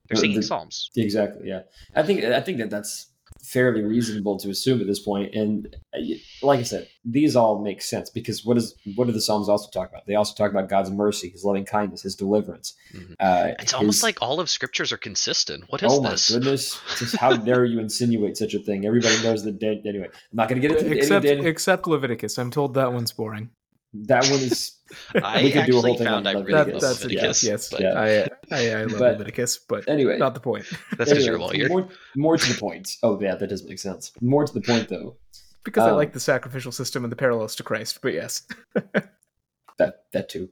They're 0.08 0.18
singing 0.20 0.36
the- 0.36 0.42
psalms. 0.42 0.90
Exactly. 0.96 1.48
Yeah, 1.48 1.62
I 1.94 2.02
think 2.02 2.22
I 2.24 2.40
think 2.40 2.58
that 2.58 2.68
that's 2.70 3.09
fairly 3.44 3.82
reasonable 3.82 4.38
to 4.38 4.50
assume 4.50 4.80
at 4.80 4.86
this 4.86 5.00
point. 5.00 5.34
And 5.34 5.74
uh, 5.94 5.98
like 6.42 6.60
I 6.60 6.62
said, 6.62 6.88
these 7.04 7.34
all 7.36 7.62
make 7.62 7.82
sense 7.82 8.10
because 8.10 8.44
what 8.44 8.56
is 8.56 8.74
what 8.94 9.06
do 9.06 9.12
the 9.12 9.20
Psalms 9.20 9.48
also 9.48 9.68
talk 9.70 9.88
about? 9.90 10.06
They 10.06 10.14
also 10.14 10.34
talk 10.34 10.50
about 10.50 10.68
God's 10.68 10.90
mercy, 10.90 11.30
His 11.30 11.44
loving 11.44 11.64
kindness, 11.64 12.02
His 12.02 12.14
deliverance. 12.14 12.74
Mhm. 12.94 13.14
Uh, 13.18 13.52
It's 13.58 13.74
almost 13.74 13.98
his- 13.98 14.02
like 14.02 14.18
all 14.22 14.40
of 14.40 14.48
Scriptures 14.50 14.92
are 14.92 14.96
consistent. 14.98 15.64
What 15.68 15.82
is 15.82 15.90
this? 15.90 15.98
oh 15.98 16.02
my 16.02 16.38
goodness! 16.40 16.80
Just 16.98 17.16
how 17.16 17.36
dare 17.48 17.64
you 17.64 17.80
insinuate 17.80 18.36
such 18.36 18.54
a 18.54 18.58
thing? 18.58 18.86
Everybody 18.86 19.22
knows 19.22 19.42
the 19.44 19.52
dead. 19.52 19.82
Anyway, 19.86 20.06
I'm 20.06 20.12
not 20.32 20.48
going 20.48 20.60
to 20.60 20.66
get 20.68 20.76
into 20.78 20.96
except 20.96 21.24
any 21.26 21.36
Dan- 21.36 21.46
except 21.46 21.86
Leviticus. 21.86 22.38
I'm 22.38 22.50
told 22.50 22.74
that 22.74 22.92
one's 22.92 23.12
boring. 23.12 23.50
That 23.92 24.22
one 24.24 24.40
is 24.40 24.76
I 25.22 25.42
We 25.42 25.50
could 25.52 25.66
do 25.66 25.78
a 25.78 25.80
whole 25.80 25.90
actually 25.90 25.96
thing 25.98 26.06
found 26.06 26.26
on 26.28 26.36
I 26.36 26.40
really 26.40 26.52
That, 26.52 26.72
love 26.72 26.80
that's 26.82 27.02
Leviticus. 27.04 27.44
yes, 27.44 27.68
but 27.70 27.80
Yeah. 27.80 27.94
I, 27.98 28.28
I 28.54 28.70
I 28.80 28.82
love 28.84 28.98
But- 28.98 29.12
Leviticus, 29.18 29.58
but 29.58 29.88
anyway. 29.88 30.18
not 30.18 30.34
the 30.34 30.40
point. 30.40 30.64
That's 30.96 31.10
because 31.10 31.26
you're 31.26 31.36
a 31.36 31.40
lawyer. 31.44 31.68
More, 31.68 31.88
more 32.16 32.36
to 32.36 32.52
the 32.52 32.58
point. 32.58 32.96
Oh 33.02 33.20
yeah, 33.20 33.34
that 33.36 33.48
does 33.48 33.64
make 33.64 33.78
sense. 33.78 34.12
More 34.20 34.44
to 34.46 34.52
the 34.52 34.60
point 34.60 34.88
though. 34.88 35.16
Because 35.64 35.86
I 35.86 35.90
Um, 35.90 35.96
like 35.96 36.12
the 36.12 36.20
sacrificial 36.20 36.72
system 36.72 37.04
and 37.04 37.12
the 37.12 37.16
parallels 37.16 37.54
to 37.56 37.62
Christ. 37.62 37.98
But 38.02 38.14
yes, 38.14 38.46
that 39.78 40.04
that 40.12 40.28
too. 40.28 40.48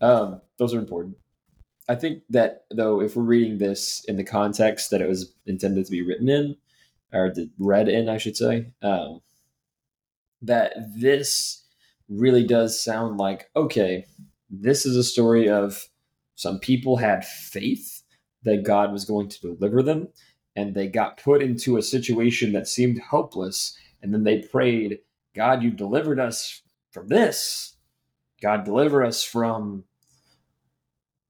Um, 0.00 0.40
those 0.58 0.74
are 0.74 0.78
important. 0.78 1.16
I 1.88 1.94
think 1.96 2.22
that 2.30 2.64
though, 2.70 3.00
if 3.00 3.16
we're 3.16 3.22
reading 3.24 3.58
this 3.58 4.04
in 4.06 4.16
the 4.16 4.24
context 4.24 4.90
that 4.90 5.00
it 5.00 5.08
was 5.08 5.32
intended 5.46 5.84
to 5.86 5.90
be 5.90 6.02
written 6.02 6.28
in, 6.28 6.56
or 7.12 7.30
the, 7.34 7.50
read 7.58 7.88
in, 7.88 8.08
I 8.08 8.18
should 8.18 8.36
say, 8.36 8.72
um, 8.82 9.20
that 10.42 10.72
this 10.96 11.64
really 12.10 12.44
does 12.46 12.82
sound 12.82 13.18
like 13.18 13.48
okay, 13.56 14.04
this 14.50 14.84
is 14.84 14.96
a 14.96 15.04
story 15.04 15.48
of 15.48 15.88
some 16.34 16.58
people 16.58 16.96
had 16.96 17.24
faith 17.24 18.02
that 18.42 18.64
God 18.64 18.92
was 18.92 19.04
going 19.04 19.28
to 19.28 19.40
deliver 19.40 19.82
them, 19.82 20.08
and 20.56 20.74
they 20.74 20.88
got 20.88 21.22
put 21.22 21.42
into 21.42 21.76
a 21.76 21.82
situation 21.82 22.52
that 22.52 22.66
seemed 22.66 23.00
hopeless, 23.00 23.76
and 24.02 24.12
then 24.12 24.24
they 24.24 24.40
prayed, 24.40 24.98
"God, 25.34 25.62
you 25.62 25.70
delivered 25.70 26.18
us 26.18 26.62
from 26.90 27.08
this." 27.08 27.76
God 28.42 28.64
deliver 28.64 29.04
us 29.04 29.22
from 29.22 29.84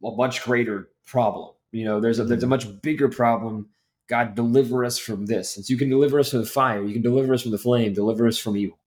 a 0.05 0.11
much 0.13 0.45
greater 0.45 0.91
problem. 1.07 1.51
You 1.73 1.85
know, 1.85 2.01
there's 2.01 2.19
a 2.19 2.25
there's 2.25 2.43
a 2.43 2.49
much 2.49 2.81
bigger 2.83 3.09
problem. 3.09 3.69
God 4.09 4.35
deliver 4.35 4.85
us 4.85 4.99
from 4.99 5.27
this. 5.27 5.51
Since 5.55 5.71
you 5.71 5.77
can 5.77 5.89
deliver 5.89 6.19
us 6.19 6.31
from 6.31 6.41
the 6.41 6.47
fire, 6.47 6.83
you 6.83 6.93
can 6.93 7.03
deliver 7.03 7.35
us 7.35 7.43
from 7.43 7.53
the 7.53 7.59
flame, 7.59 7.93
deliver 7.93 8.27
us 8.27 8.39
from 8.39 8.57
evil. 8.57 8.79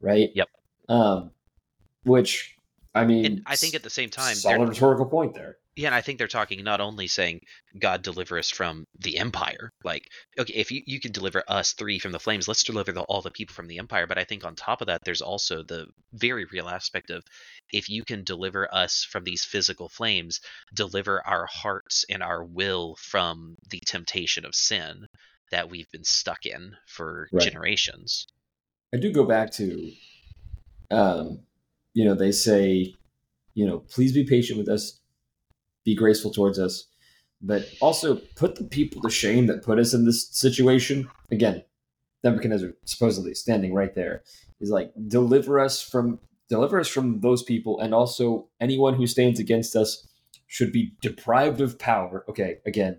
Right? 0.00 0.30
Yep. 0.34 0.48
Um 0.88 1.30
which 2.08 2.56
I 2.94 3.04
mean 3.04 3.24
And 3.24 3.42
I 3.46 3.56
think 3.56 3.74
at 3.74 3.82
the 3.82 3.90
same 3.90 4.10
time, 4.10 4.34
solid 4.34 4.68
rhetorical 4.68 5.06
point 5.06 5.34
there. 5.34 5.56
Yeah, 5.76 5.86
and 5.86 5.94
I 5.94 6.00
think 6.00 6.18
they're 6.18 6.26
talking 6.26 6.64
not 6.64 6.80
only 6.80 7.06
saying 7.06 7.42
God 7.78 8.02
deliver 8.02 8.36
us 8.36 8.50
from 8.50 8.84
the 8.98 9.18
empire, 9.18 9.70
like 9.84 10.08
okay, 10.36 10.54
if 10.54 10.72
you, 10.72 10.82
you 10.86 10.98
can 10.98 11.12
deliver 11.12 11.44
us 11.46 11.72
three 11.72 12.00
from 12.00 12.10
the 12.10 12.18
flames, 12.18 12.48
let's 12.48 12.64
deliver 12.64 12.90
the, 12.90 13.02
all 13.02 13.22
the 13.22 13.30
people 13.30 13.54
from 13.54 13.68
the 13.68 13.78
empire. 13.78 14.08
But 14.08 14.18
I 14.18 14.24
think 14.24 14.44
on 14.44 14.56
top 14.56 14.80
of 14.80 14.88
that, 14.88 15.04
there's 15.04 15.22
also 15.22 15.62
the 15.62 15.86
very 16.12 16.46
real 16.46 16.68
aspect 16.68 17.10
of 17.10 17.22
if 17.72 17.88
you 17.88 18.02
can 18.04 18.24
deliver 18.24 18.72
us 18.74 19.04
from 19.04 19.22
these 19.22 19.44
physical 19.44 19.88
flames, 19.88 20.40
deliver 20.74 21.24
our 21.24 21.46
hearts 21.46 22.04
and 22.10 22.24
our 22.24 22.42
will 22.42 22.96
from 22.96 23.54
the 23.70 23.80
temptation 23.86 24.44
of 24.44 24.56
sin 24.56 25.06
that 25.52 25.70
we've 25.70 25.90
been 25.92 26.04
stuck 26.04 26.44
in 26.44 26.74
for 26.88 27.28
Right. 27.32 27.44
generations. 27.44 28.26
I 28.92 28.96
do 28.96 29.12
go 29.12 29.24
back 29.24 29.52
to, 29.52 29.92
um, 30.90 31.40
you 31.98 32.04
know, 32.04 32.14
they 32.14 32.30
say, 32.30 32.94
you 33.54 33.66
know, 33.66 33.80
please 33.80 34.12
be 34.12 34.22
patient 34.22 34.56
with 34.56 34.68
us, 34.68 35.00
be 35.84 35.96
graceful 35.96 36.30
towards 36.30 36.56
us, 36.56 36.86
but 37.42 37.68
also 37.80 38.20
put 38.36 38.54
the 38.54 38.62
people 38.62 39.02
to 39.02 39.10
shame 39.10 39.48
that 39.48 39.64
put 39.64 39.80
us 39.80 39.92
in 39.92 40.04
this 40.04 40.28
situation. 40.30 41.08
Again, 41.32 41.64
Nebuchadnezzar 42.22 42.74
supposedly 42.84 43.34
standing 43.34 43.74
right 43.74 43.96
there 43.96 44.22
is 44.60 44.70
like 44.70 44.92
deliver 45.08 45.58
us 45.58 45.82
from 45.82 46.20
deliver 46.48 46.78
us 46.78 46.86
from 46.86 47.18
those 47.18 47.42
people, 47.42 47.80
and 47.80 47.92
also 47.92 48.46
anyone 48.60 48.94
who 48.94 49.08
stands 49.08 49.40
against 49.40 49.74
us 49.74 50.06
should 50.46 50.70
be 50.70 50.92
deprived 51.02 51.60
of 51.60 51.80
power. 51.80 52.24
Okay, 52.28 52.58
again, 52.64 52.98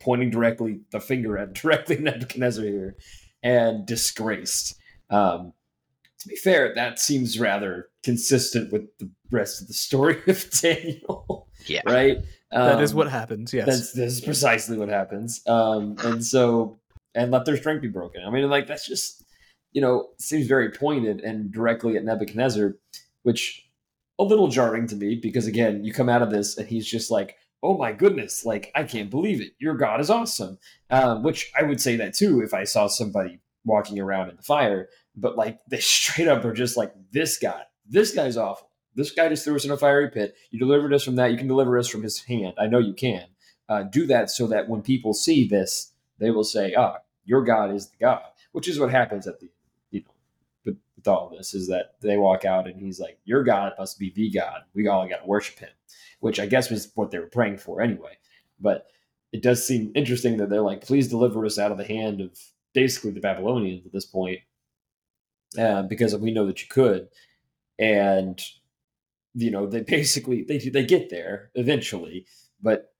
pointing 0.00 0.30
directly 0.30 0.80
the 0.90 0.98
finger 0.98 1.38
at 1.38 1.52
directly 1.62 1.98
Nebuchadnezzar 1.98 2.64
here, 2.64 2.96
and 3.44 3.86
disgraced. 3.86 4.76
Um, 5.08 5.52
to 6.22 6.28
be 6.28 6.36
fair, 6.36 6.74
that 6.74 6.98
seems 6.98 7.38
rather 7.38 7.88
consistent 8.02 8.72
with 8.72 8.82
the 8.98 9.10
rest 9.30 9.60
of 9.62 9.68
the 9.68 9.74
story 9.74 10.18
of 10.26 10.48
Daniel, 10.60 11.48
Yeah. 11.66 11.80
right? 11.86 12.18
that 12.50 12.80
is 12.82 12.92
Um, 12.92 12.98
what 12.98 13.08
happens. 13.10 13.52
Yes, 13.54 13.66
That's 13.66 13.92
this 13.92 14.12
is 14.14 14.20
precisely 14.20 14.76
what 14.76 14.88
happens. 14.88 15.40
Um, 15.46 15.96
and 16.04 16.24
so, 16.24 16.78
and 17.14 17.30
let 17.30 17.44
their 17.44 17.56
strength 17.56 17.82
be 17.82 17.88
broken. 17.88 18.22
I 18.24 18.30
mean, 18.30 18.48
like 18.50 18.66
that's 18.66 18.86
just, 18.86 19.24
you 19.72 19.80
know, 19.80 20.08
seems 20.18 20.46
very 20.46 20.70
pointed 20.70 21.20
and 21.20 21.50
directly 21.52 21.96
at 21.96 22.04
Nebuchadnezzar, 22.04 22.74
which 23.22 23.66
a 24.18 24.24
little 24.24 24.48
jarring 24.48 24.86
to 24.88 24.96
me 24.96 25.14
because 25.16 25.46
again, 25.46 25.82
you 25.84 25.92
come 25.92 26.08
out 26.08 26.22
of 26.22 26.30
this 26.30 26.58
and 26.58 26.68
he's 26.68 26.86
just 26.86 27.10
like, 27.10 27.36
oh 27.62 27.78
my 27.78 27.92
goodness, 27.92 28.44
like 28.44 28.70
I 28.74 28.82
can't 28.84 29.08
believe 29.10 29.40
it. 29.40 29.52
Your 29.58 29.74
God 29.74 30.00
is 30.00 30.10
awesome. 30.10 30.58
Um, 30.90 31.22
which 31.22 31.50
I 31.58 31.62
would 31.62 31.80
say 31.80 31.96
that 31.96 32.12
too 32.14 32.40
if 32.42 32.52
I 32.52 32.64
saw 32.64 32.86
somebody 32.86 33.38
walking 33.64 33.98
around 33.98 34.28
in 34.28 34.36
the 34.36 34.42
fire. 34.42 34.88
But 35.16 35.36
like 35.36 35.60
they 35.68 35.78
straight 35.80 36.28
up 36.28 36.44
are 36.44 36.52
just 36.52 36.76
like, 36.76 36.92
this 37.10 37.38
guy, 37.38 37.62
this 37.88 38.14
guy's 38.14 38.36
awful. 38.36 38.68
This 38.94 39.10
guy 39.12 39.28
just 39.28 39.44
threw 39.44 39.56
us 39.56 39.64
in 39.64 39.70
a 39.70 39.76
fiery 39.76 40.10
pit. 40.10 40.34
You 40.50 40.58
delivered 40.58 40.92
us 40.92 41.04
from 41.04 41.16
that. 41.16 41.30
You 41.30 41.38
can 41.38 41.48
deliver 41.48 41.78
us 41.78 41.88
from 41.88 42.02
his 42.02 42.22
hand. 42.22 42.54
I 42.58 42.66
know 42.66 42.78
you 42.78 42.92
can. 42.92 43.26
Uh, 43.68 43.84
do 43.84 44.06
that 44.06 44.30
so 44.30 44.46
that 44.48 44.68
when 44.68 44.82
people 44.82 45.14
see 45.14 45.48
this, 45.48 45.92
they 46.18 46.30
will 46.30 46.44
say, 46.44 46.74
"Ah, 46.74 46.98
your 47.24 47.42
God 47.42 47.74
is 47.74 47.88
the 47.88 47.96
God," 47.98 48.22
which 48.52 48.68
is 48.68 48.78
what 48.78 48.90
happens 48.90 49.26
at 49.26 49.40
the, 49.40 49.48
you 49.90 50.00
know, 50.00 50.10
with, 50.64 50.76
with 50.96 51.08
all 51.08 51.30
this 51.30 51.54
is 51.54 51.68
that 51.68 51.94
they 52.02 52.18
walk 52.18 52.44
out 52.44 52.66
and 52.66 52.78
he's 52.78 53.00
like, 53.00 53.18
"Your 53.24 53.42
God 53.42 53.72
must 53.78 53.98
be 53.98 54.10
the 54.10 54.30
God. 54.30 54.62
We 54.74 54.88
all 54.88 55.08
got 55.08 55.22
to 55.22 55.26
worship 55.26 55.58
him," 55.58 55.70
which 56.20 56.38
I 56.38 56.46
guess 56.46 56.70
was 56.70 56.92
what 56.94 57.10
they 57.10 57.18
were 57.18 57.26
praying 57.26 57.58
for 57.58 57.80
anyway. 57.80 58.18
But 58.60 58.88
it 59.32 59.42
does 59.42 59.66
seem 59.66 59.92
interesting 59.94 60.36
that 60.36 60.50
they're 60.50 60.60
like, 60.60 60.84
"Please 60.84 61.08
deliver 61.08 61.46
us 61.46 61.58
out 61.58 61.72
of 61.72 61.78
the 61.78 61.84
hand 61.84 62.20
of 62.20 62.38
basically 62.74 63.12
the 63.12 63.20
Babylonians 63.20 63.86
at 63.86 63.92
this 63.92 64.06
point," 64.06 64.40
uh, 65.58 65.82
because 65.82 66.16
we 66.16 66.32
know 66.32 66.46
that 66.46 66.62
you 66.62 66.68
could, 66.68 67.08
and 67.78 68.42
you 69.34 69.50
know 69.50 69.66
they 69.66 69.80
basically 69.86 70.42
they 70.42 70.58
they 70.58 70.84
get 70.84 71.10
there 71.10 71.50
eventually, 71.54 72.26
but 72.60 72.92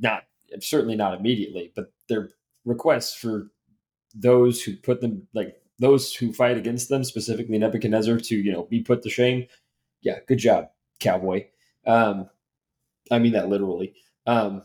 not 0.00 0.24
certainly 0.60 0.96
not 0.96 1.18
immediately. 1.18 1.72
But 1.74 1.92
their 2.08 2.30
requests 2.64 3.14
for 3.14 3.50
those 4.14 4.62
who 4.62 4.76
put 4.76 5.00
them 5.00 5.26
like 5.34 5.56
those 5.78 6.14
who 6.14 6.32
fight 6.32 6.56
against 6.56 6.88
them, 6.88 7.04
specifically 7.04 7.58
Nebuchadnezzar, 7.58 8.18
to 8.18 8.36
you 8.36 8.52
know 8.52 8.64
be 8.64 8.80
put 8.80 9.02
to 9.02 9.10
shame. 9.10 9.46
Yeah, 10.00 10.18
good 10.26 10.38
job, 10.38 10.70
cowboy. 11.00 11.46
Um, 11.86 12.28
I 13.10 13.18
mean 13.18 13.32
that 13.32 13.48
literally. 13.48 13.94
Um, 14.26 14.62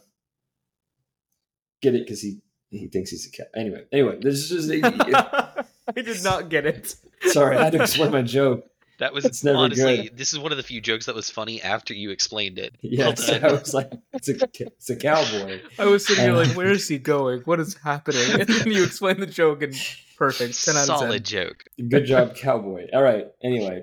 get 1.82 1.96
it 1.96 2.06
because 2.06 2.22
he 2.22 2.42
he 2.70 2.88
thinks 2.88 3.10
he's 3.12 3.28
a 3.28 3.32
cat. 3.32 3.50
Anyway, 3.56 3.84
anyway, 3.92 4.18
this 4.22 4.50
is 4.52 4.68
just 4.82 5.51
I 5.96 6.02
did 6.02 6.24
not 6.24 6.50
get 6.50 6.66
it. 6.66 6.96
sorry. 7.28 7.58
I 7.58 7.64
had 7.66 7.74
to 7.74 7.82
explain 7.82 8.12
my 8.12 8.22
joke. 8.22 8.66
That 9.00 9.14
was 9.14 9.26
It's 9.26 9.44
never 9.44 9.58
honestly, 9.58 10.04
good. 10.04 10.18
this 10.18 10.32
is 10.32 10.38
one 10.38 10.52
of 10.52 10.58
the 10.58 10.64
few 10.64 10.80
jokes 10.80 11.08
that 11.08 11.16
was 11.16 11.28
funny 11.28 11.60
after 11.60 11.92
you 11.94 12.12
explained 12.12 12.60
it. 12.60 12.76
Yeah, 12.84 13.16
so. 13.16 13.34
I 13.36 13.52
was 13.52 13.74
like, 13.74 13.92
it's 14.14 14.30
a 14.30 14.36
it's 14.60 14.90
a 14.92 14.96
cowboy. 14.96 15.60
I 15.80 15.86
was 15.86 16.06
sitting 16.06 16.24
here 16.24 16.34
like, 16.34 16.56
where 16.56 16.70
is 16.72 16.88
he 16.88 17.00
going? 17.00 17.42
What 17.46 17.60
is 17.60 17.76
happening? 17.84 18.22
And 18.40 18.48
then 18.48 18.68
you 18.72 18.84
explain 18.84 19.20
the 19.20 19.26
joke 19.26 19.64
and 19.64 19.74
perfect. 20.18 20.64
Ten 20.64 20.76
out 20.76 20.82
of 20.82 20.86
Solid 21.00 21.26
ten. 21.26 21.46
joke. 21.48 21.64
Good 21.90 22.06
job, 22.06 22.36
cowboy. 22.36 22.90
All 22.94 23.02
right. 23.02 23.26
Anyway, 23.44 23.82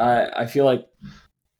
I 0.00 0.26
I 0.42 0.46
feel 0.46 0.64
like 0.64 0.84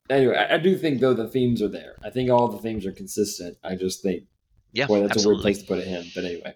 anyway 0.09 0.35
I, 0.35 0.55
I 0.55 0.57
do 0.57 0.77
think 0.77 0.99
though 0.99 1.13
the 1.13 1.29
themes 1.29 1.61
are 1.61 1.69
there. 1.69 1.95
I 2.03 2.09
think 2.09 2.29
all 2.29 2.49
the 2.49 2.57
themes 2.57 2.85
are 2.85 2.91
consistent. 2.91 3.57
I 3.63 3.75
just 3.75 4.03
think 4.03 4.23
Yeah, 4.73 4.87
boy 4.87 5.07
that's 5.07 5.23
a 5.23 5.29
weird 5.29 5.39
place 5.39 5.59
to 5.61 5.65
put 5.65 5.79
it 5.79 5.87
in. 5.87 6.05
But 6.13 6.25
anyway, 6.25 6.55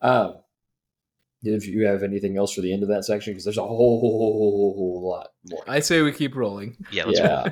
um, 0.00 0.36
if 1.42 1.66
you 1.66 1.86
have 1.86 2.02
anything 2.02 2.36
else 2.36 2.54
for 2.54 2.60
the 2.60 2.72
end 2.72 2.82
of 2.82 2.88
that 2.88 3.04
section 3.04 3.32
because 3.32 3.44
there's 3.44 3.58
a 3.58 3.62
whole, 3.62 4.00
whole, 4.00 4.74
whole 4.74 5.08
lot 5.08 5.28
more. 5.50 5.62
I 5.66 5.80
say 5.80 6.02
we 6.02 6.12
keep 6.12 6.36
rolling. 6.36 6.76
Yeah, 6.90 7.04
let's 7.04 7.18
yeah. 7.18 7.50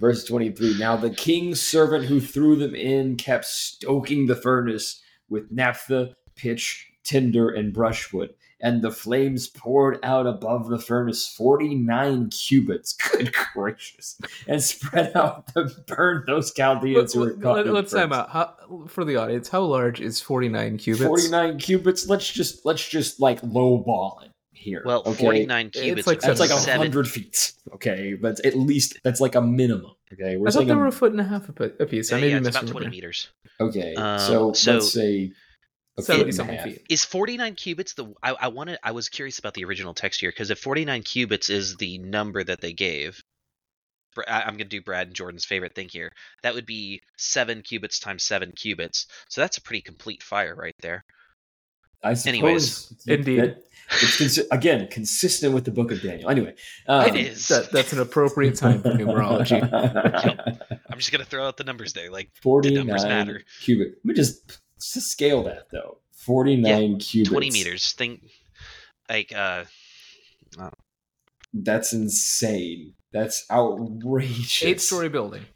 Verse 0.00 0.24
23 0.24 0.78
Now 0.78 0.96
the 0.96 1.10
king's 1.10 1.60
servant 1.60 2.06
who 2.06 2.20
threw 2.20 2.56
them 2.56 2.74
in 2.74 3.16
kept 3.16 3.44
stoking 3.44 4.26
the 4.26 4.34
furnace 4.34 5.02
with 5.28 5.50
naphtha, 5.50 6.14
pitch, 6.36 6.90
tinder, 7.04 7.50
and 7.50 7.72
brushwood. 7.72 8.30
And 8.60 8.82
the 8.82 8.90
flames 8.90 9.48
poured 9.48 9.98
out 10.02 10.26
above 10.26 10.68
the 10.68 10.78
furnace 10.78 11.26
49 11.26 12.30
cubits. 12.30 12.92
Good 13.12 13.34
gracious. 13.54 14.20
And 14.46 14.62
spread 14.62 15.16
out 15.16 15.52
to 15.54 15.70
burn 15.86 16.24
those 16.26 16.52
Chaldeans 16.52 17.14
who 17.14 17.20
were 17.20 17.26
Let, 17.26 17.42
caught 17.42 17.56
let, 17.56 17.66
in 17.66 17.66
the 17.68 17.74
let's 17.74 17.92
time 17.92 18.12
out. 18.12 18.30
How, 18.30 18.54
for 18.88 19.04
the 19.04 19.16
audience, 19.16 19.48
how 19.48 19.62
large 19.62 20.00
is 20.00 20.20
49 20.20 20.78
cubits? 20.78 21.04
49 21.04 21.58
cubits. 21.58 22.08
Let's 22.08 22.30
just 22.30 22.64
let's 22.66 22.86
just 22.86 23.20
like 23.20 23.40
lowball 23.42 24.24
it 24.24 24.30
here. 24.52 24.82
Well, 24.84 25.02
okay? 25.06 25.24
49 25.24 25.70
cubits 25.70 26.06
like 26.06 26.20
would 26.20 26.28
That's 26.28 26.40
like 26.40 26.50
a 26.50 26.78
hundred 26.78 27.08
feet. 27.08 27.52
Okay, 27.74 28.14
but 28.14 28.44
at 28.44 28.56
least 28.56 28.98
that's 29.02 29.20
like 29.20 29.34
a 29.34 29.40
minimum. 29.40 29.92
Okay, 30.12 30.36
we're 30.36 30.48
I 30.48 30.50
thought 30.50 30.66
they 30.66 30.74
were 30.74 30.86
a 30.86 30.92
foot 30.92 31.12
and 31.12 31.20
a 31.20 31.24
half 31.24 31.48
a 31.48 31.52
piece. 31.86 32.12
Uh, 32.12 32.16
I 32.16 32.20
may 32.20 32.30
yeah, 32.30 32.40
be 32.40 32.48
it's 32.48 32.56
about 32.56 32.68
20 32.68 32.86
misremembering. 32.86 32.90
meters. 32.90 33.28
okay. 33.60 33.94
Um, 33.94 34.18
so, 34.18 34.52
so- 34.52 34.72
let's 34.74 34.92
say 34.92 35.06
a 35.16 35.28
foot 35.28 35.34
70 36.00 36.32
something 36.32 36.58
feet. 36.60 36.82
Is 36.88 37.04
49 37.04 37.54
cubits 37.54 37.94
the 37.94 38.12
I, 38.22 38.32
I 38.32 38.48
wanted 38.48 38.78
I 38.82 38.92
was 38.92 39.08
curious 39.08 39.38
about 39.38 39.54
the 39.54 39.64
original 39.64 39.94
text 39.94 40.20
here 40.20 40.30
because 40.30 40.50
if 40.50 40.58
49 40.58 41.02
cubits 41.02 41.50
is 41.50 41.76
the 41.76 41.98
number 41.98 42.42
that 42.44 42.60
they 42.60 42.72
gave 42.72 43.22
I- 44.26 44.40
I'm 44.42 44.54
going 44.56 44.58
to 44.58 44.64
do 44.64 44.82
Brad 44.82 45.06
and 45.06 45.14
Jordan's 45.16 45.44
favorite 45.44 45.74
thing 45.74 45.88
here. 45.88 46.10
That 46.42 46.54
would 46.54 46.66
be 46.66 47.00
7 47.16 47.62
cubits 47.62 48.00
times 48.00 48.24
7 48.24 48.52
cubits. 48.52 49.06
So 49.28 49.40
that's 49.40 49.56
a 49.56 49.62
pretty 49.62 49.82
complete 49.82 50.22
fire 50.22 50.54
right 50.56 50.74
there. 50.82 51.04
I 52.02 52.14
suppose. 52.14 52.26
Anyways. 52.34 52.92
Indeed. 53.06 53.40
that- 53.40 53.64
it's 53.92 54.16
consi- 54.20 54.46
again 54.52 54.86
consistent 54.88 55.52
with 55.52 55.64
the 55.64 55.70
Book 55.72 55.90
of 55.90 56.00
Daniel. 56.00 56.30
Anyway, 56.30 56.54
um, 56.86 57.06
It 57.06 57.16
is. 57.16 57.48
That, 57.48 57.72
that's 57.72 57.92
an 57.92 57.98
appropriate 58.00 58.54
time 58.56 58.82
for 58.82 58.90
numerology. 58.90 59.60
I'm 60.90 60.98
just 60.98 61.10
going 61.10 61.24
to 61.24 61.28
throw 61.28 61.46
out 61.46 61.56
the 61.56 61.64
numbers 61.64 61.92
there. 61.92 62.08
Like 62.10 62.30
numbers 62.44 62.44
49 62.44 62.86
matter. 63.08 63.42
cubic. 63.62 63.88
Let 63.96 64.04
me 64.04 64.14
just, 64.14 64.60
just 64.80 65.10
scale 65.10 65.42
that 65.44 65.68
though. 65.70 65.98
49 66.12 66.98
cubits. 66.98 67.30
20 67.30 67.50
meters. 67.50 67.92
Think 67.92 68.22
like 69.08 69.32
uh 69.34 69.64
That's 71.52 71.92
insane. 71.92 72.94
That's 73.12 73.44
outrageous. 73.50 74.62
Eight 74.62 74.80
story 74.80 75.08
building. 75.08 75.46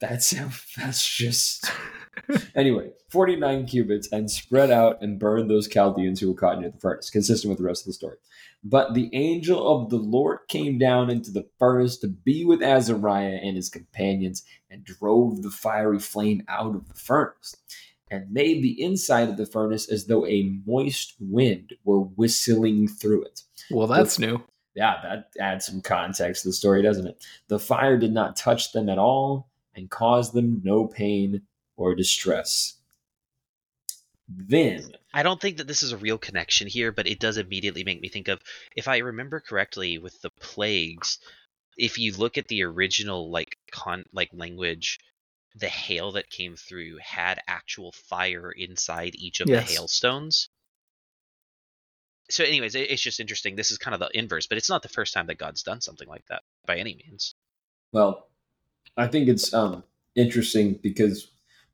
That's 0.00 0.34
that's 0.76 1.06
just 1.06 1.70
anyway. 2.54 2.90
Forty 3.08 3.36
nine 3.36 3.66
cubits 3.66 4.08
and 4.10 4.30
spread 4.30 4.70
out 4.70 5.02
and 5.02 5.18
burned 5.18 5.50
those 5.50 5.68
Chaldeans 5.68 6.20
who 6.20 6.28
were 6.28 6.38
caught 6.38 6.60
near 6.60 6.70
the 6.70 6.78
furnace, 6.78 7.10
consistent 7.10 7.50
with 7.50 7.58
the 7.58 7.64
rest 7.64 7.82
of 7.82 7.86
the 7.86 7.92
story. 7.92 8.16
But 8.64 8.94
the 8.94 9.10
angel 9.12 9.66
of 9.66 9.90
the 9.90 9.96
Lord 9.98 10.38
came 10.48 10.78
down 10.78 11.10
into 11.10 11.30
the 11.30 11.48
furnace 11.58 11.96
to 11.98 12.08
be 12.08 12.44
with 12.44 12.62
Azariah 12.62 13.40
and 13.42 13.56
his 13.56 13.68
companions, 13.68 14.44
and 14.70 14.84
drove 14.84 15.42
the 15.42 15.50
fiery 15.50 15.98
flame 15.98 16.42
out 16.48 16.74
of 16.74 16.88
the 16.88 16.94
furnace, 16.94 17.56
and 18.12 18.30
made 18.30 18.62
the 18.62 18.80
inside 18.82 19.30
of 19.30 19.38
the 19.38 19.46
furnace 19.46 19.90
as 19.90 20.04
though 20.04 20.26
a 20.26 20.52
moist 20.66 21.14
wind 21.18 21.72
were 21.84 22.00
whistling 22.00 22.86
through 22.86 23.24
it. 23.24 23.40
Well, 23.70 23.86
that's 23.86 24.18
new. 24.18 24.42
Yeah, 24.74 24.96
that 25.02 25.30
adds 25.40 25.66
some 25.66 25.80
context 25.80 26.42
to 26.42 26.50
the 26.50 26.52
story, 26.52 26.82
doesn't 26.82 27.06
it? 27.06 27.24
The 27.48 27.58
fire 27.58 27.96
did 27.96 28.12
not 28.12 28.36
touch 28.36 28.72
them 28.72 28.88
at 28.88 28.98
all 28.98 29.48
and 29.74 29.90
caused 29.90 30.34
them 30.34 30.60
no 30.62 30.86
pain 30.86 31.42
or 31.76 31.94
distress. 31.94 32.74
Then, 34.28 34.92
I 35.12 35.22
don't 35.22 35.40
think 35.40 35.56
that 35.56 35.66
this 35.66 35.82
is 35.82 35.92
a 35.92 35.96
real 35.96 36.18
connection 36.18 36.68
here, 36.68 36.92
but 36.92 37.06
it 37.06 37.18
does 37.18 37.36
immediately 37.36 37.84
make 37.84 38.00
me 38.00 38.08
think 38.08 38.28
of 38.28 38.40
if 38.76 38.88
I 38.88 38.98
remember 38.98 39.40
correctly 39.40 39.98
with 39.98 40.20
the 40.22 40.30
plagues, 40.40 41.18
if 41.76 41.98
you 41.98 42.12
look 42.12 42.38
at 42.38 42.48
the 42.48 42.62
original 42.62 43.30
like 43.30 43.56
con 43.70 44.04
like 44.12 44.30
language, 44.32 45.00
the 45.54 45.68
hail 45.68 46.12
that 46.12 46.30
came 46.30 46.56
through 46.56 46.98
had 47.02 47.40
actual 47.46 47.92
fire 47.92 48.50
inside 48.52 49.14
each 49.16 49.40
of 49.40 49.48
Yes. 49.48 49.66
the 49.68 49.74
hailstones. 49.74 50.48
So 52.30 52.44
anyways, 52.44 52.74
it- 52.74 52.90
it's 52.90 53.02
just 53.02 53.20
interesting. 53.20 53.56
This 53.56 53.70
is 53.70 53.78
kind 53.78 53.94
of 53.94 54.00
the 54.00 54.16
inverse, 54.16 54.46
but 54.46 54.56
it's 54.58 54.68
not 54.70 54.82
the 54.82 54.88
first 54.88 55.12
time 55.12 55.26
that 55.26 55.36
God's 55.38 55.62
done 55.62 55.80
something 55.80 56.08
like 56.08 56.24
that 56.28 56.42
by 56.66 56.76
any 56.78 56.94
means. 56.94 57.34
well, 57.92 58.28
I 58.96 59.06
think 59.06 59.28
it's 59.28 59.52
um 59.52 59.84
interesting 60.14 60.78
because 60.82 61.28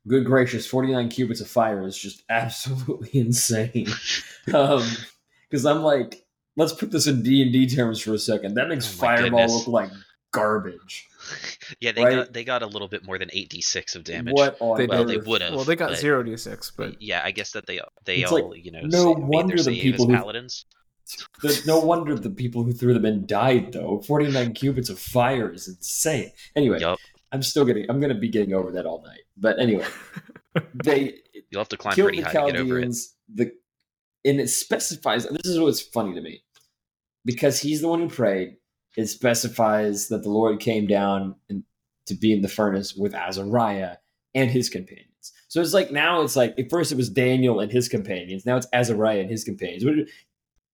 good 0.07 0.25
gracious, 0.25 0.67
49 0.67 1.09
cubits 1.09 1.39
of 1.41 1.49
fire 1.49 1.85
is 1.87 1.97
just 1.97 2.23
absolutely 2.29 3.17
insane. 3.19 3.87
um 4.53 4.85
because 5.49 5.65
I'm 5.65 5.81
like, 5.81 6.25
let's 6.57 6.73
put 6.73 6.91
this 6.91 7.07
in 7.07 7.23
D&D 7.23 7.69
terms 7.75 7.99
for 8.01 8.13
a 8.13 8.19
second. 8.19 8.55
That 8.55 8.67
makes 8.67 8.85
Oh 8.87 8.97
fireball 8.97 9.29
goodness. 9.47 9.53
look 9.53 9.67
like 9.67 9.91
garbage. 10.31 11.07
yeah, 11.79 11.91
they 11.91 12.03
Right. 12.03 12.15
got 12.15 12.33
they 12.33 12.43
got 12.43 12.61
a 12.61 12.67
little 12.67 12.87
bit 12.87 13.05
more 13.05 13.17
than 13.17 13.29
8d6 13.29 13.95
of 13.95 14.03
damage. 14.03 14.33
What 14.33 14.57
on 14.59 14.77
They 14.77 14.87
well, 14.87 15.05
did. 15.05 15.21
they 15.23 15.29
would 15.29 15.41
have. 15.41 15.53
Well, 15.55 15.63
they 15.63 15.75
got 15.75 15.95
zero 15.97 16.23
d6, 16.23 16.71
but 16.77 17.01
yeah, 17.01 17.21
I 17.23 17.31
guess 17.31 17.51
that 17.51 17.65
they 17.65 17.79
they 18.05 18.17
It's 18.17 18.31
all 18.31 18.51
like, 18.51 18.63
you 18.65 18.71
know 18.71 18.81
no 18.83 19.13
sa- 19.13 19.19
made 19.19 19.27
wonder 19.27 19.55
their 19.55 19.73
the 19.73 19.81
people 19.81 20.07
who- 20.07 20.13
paladins. 20.15 20.65
The, 21.41 21.59
no 21.65 21.79
wonder 21.79 22.13
the 22.15 22.29
people 22.29 22.63
who 22.63 22.71
threw 22.71 22.93
them 22.93 23.03
in 23.05 23.25
died, 23.25 23.73
though. 23.73 23.99
49 24.05 24.53
cubits 24.53 24.89
of 24.89 24.99
fire 24.99 25.51
is 25.51 25.67
insane. 25.67 26.31
Anyway, 26.55 26.79
Yup. 26.81 26.99
I'm 27.31 27.41
still 27.41 27.65
getting, 27.65 27.89
I'm 27.89 27.99
going 27.99 28.13
to 28.13 28.19
be 28.19 28.29
getting 28.29 28.53
over 28.53 28.69
that 28.73 28.85
all 28.85 29.01
night. 29.01 29.21
But 29.35 29.57
anyway, 29.57 29.87
they 30.83 31.15
You'll 31.49 31.61
have 31.61 31.69
to 31.69 31.77
climb 31.77 31.95
killed 31.95 32.09
pretty 32.09 32.21
the 32.21 32.27
high 32.27 32.45
to 32.45 32.51
get 32.51 32.61
over 32.61 32.77
it. 32.77 32.81
Chaldeans. 32.81 33.15
The, 33.33 33.51
and 34.23 34.39
it 34.39 34.49
specifies, 34.49 35.25
this 35.25 35.45
is 35.47 35.59
what's 35.59 35.81
funny 35.81 36.13
to 36.13 36.21
me. 36.21 36.43
Because 37.25 37.59
he's 37.59 37.81
the 37.81 37.87
one 37.87 38.01
who 38.01 38.07
prayed, 38.09 38.57
it 38.97 39.07
specifies 39.07 40.07
that 40.09 40.23
the 40.23 40.29
Lord 40.29 40.59
came 40.59 40.87
down 40.87 41.35
and, 41.49 41.63
to 42.05 42.15
be 42.15 42.33
in 42.33 42.41
the 42.41 42.47
furnace 42.47 42.95
with 42.95 43.13
Azariah 43.13 43.97
and 44.33 44.49
his 44.49 44.67
companions. 44.67 45.31
So 45.47 45.61
it's 45.61 45.73
like 45.73 45.91
now 45.91 46.21
it's 46.21 46.35
like 46.35 46.57
at 46.57 46.69
first 46.69 46.91
it 46.91 46.95
was 46.95 47.09
Daniel 47.09 47.59
and 47.59 47.71
his 47.71 47.87
companions. 47.87 48.45
Now 48.45 48.57
it's 48.57 48.67
Azariah 48.73 49.21
and 49.21 49.29
his 49.29 49.43
companions. 49.43 49.83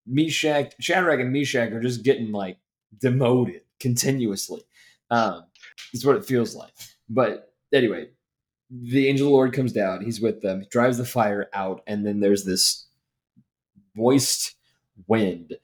Meshach, 0.08 0.74
Shadrach, 0.80 1.20
and 1.20 1.34
Meshach 1.34 1.72
are 1.72 1.82
just 1.82 2.04
getting 2.04 2.32
like 2.32 2.58
demoted 3.00 3.62
continuously. 3.80 4.62
Um, 5.12 5.44
is 5.94 6.06
what 6.06 6.16
it 6.16 6.26
feels 6.26 6.56
like. 6.56 6.72
But 7.10 7.54
anyway, 7.74 8.10
the 8.70 9.08
angel 9.08 9.28
of 9.28 9.32
the 9.32 9.36
Lord 9.36 9.54
comes 9.54 9.72
down. 9.72 10.04
He's 10.04 10.22
with 10.22 10.42
them. 10.42 10.62
He 10.62 10.68
drives 10.68 10.98
the 10.98 11.06
fire 11.06 11.50
out, 11.54 11.82
and 11.88 12.06
then 12.06 12.20
there's 12.20 12.44
this 12.44 12.86
moist 13.96 14.56
wind. 15.08 15.56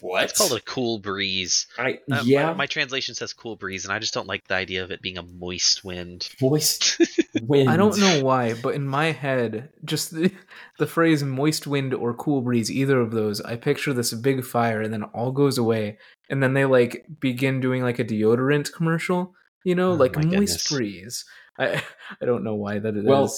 What? 0.00 0.24
It's 0.24 0.38
called 0.38 0.52
a 0.52 0.60
cool 0.62 0.98
breeze. 0.98 1.66
I, 1.78 1.98
Uh, 2.10 2.22
yeah, 2.24 2.52
my, 2.54 2.66
translation 2.66 3.14
says 3.14 3.32
cool 3.34 3.56
breeze, 3.56 3.84
and 3.84 3.92
I 3.92 3.98
just 3.98 4.14
don't 4.14 4.26
like 4.26 4.46
the 4.48 4.54
idea 4.54 4.82
of 4.82 4.90
it 4.90 5.02
being 5.02 5.18
a 5.18 5.22
moist 5.22 5.84
wind. 5.84 6.28
moist 6.40 6.98
wind. 7.42 7.68
I 7.68 7.76
don't 7.76 7.98
know 7.98 8.24
why, 8.24 8.54
but 8.54 8.74
in 8.74 8.86
my 8.86 9.12
head, 9.12 9.70
just 9.84 10.10
the, 10.14 10.32
the 10.78 10.86
phrase 10.86 11.22
moist 11.22 11.66
wind 11.66 11.92
or 11.92 12.14
cool 12.14 12.40
breeze, 12.40 12.70
either 12.70 12.98
of 13.00 13.10
those, 13.10 13.40
I 13.42 13.56
picture 13.56 13.92
this 13.92 14.12
big 14.14 14.44
fire 14.44 14.80
and 14.80 14.92
then 14.92 15.02
it 15.02 15.10
all 15.12 15.32
goes 15.32 15.58
away. 15.58 15.98
And 16.30 16.42
then 16.42 16.54
they 16.54 16.64
like 16.64 17.04
begin 17.20 17.60
doing 17.60 17.82
like 17.82 17.98
a 17.98 18.04
deodorant 18.04 18.72
commercial, 18.72 19.34
you 19.64 19.74
know, 19.74 19.92
Oh 19.92 19.96
like 19.96 20.16
moist 20.16 20.30
goodness. 20.30 20.70
breeze. 20.72 21.24
I 21.58 21.82
I 22.22 22.24
don't 22.24 22.42
know 22.44 22.54
why 22.54 22.78
that 22.78 22.96
is 22.96 23.04
Well, 23.04 23.30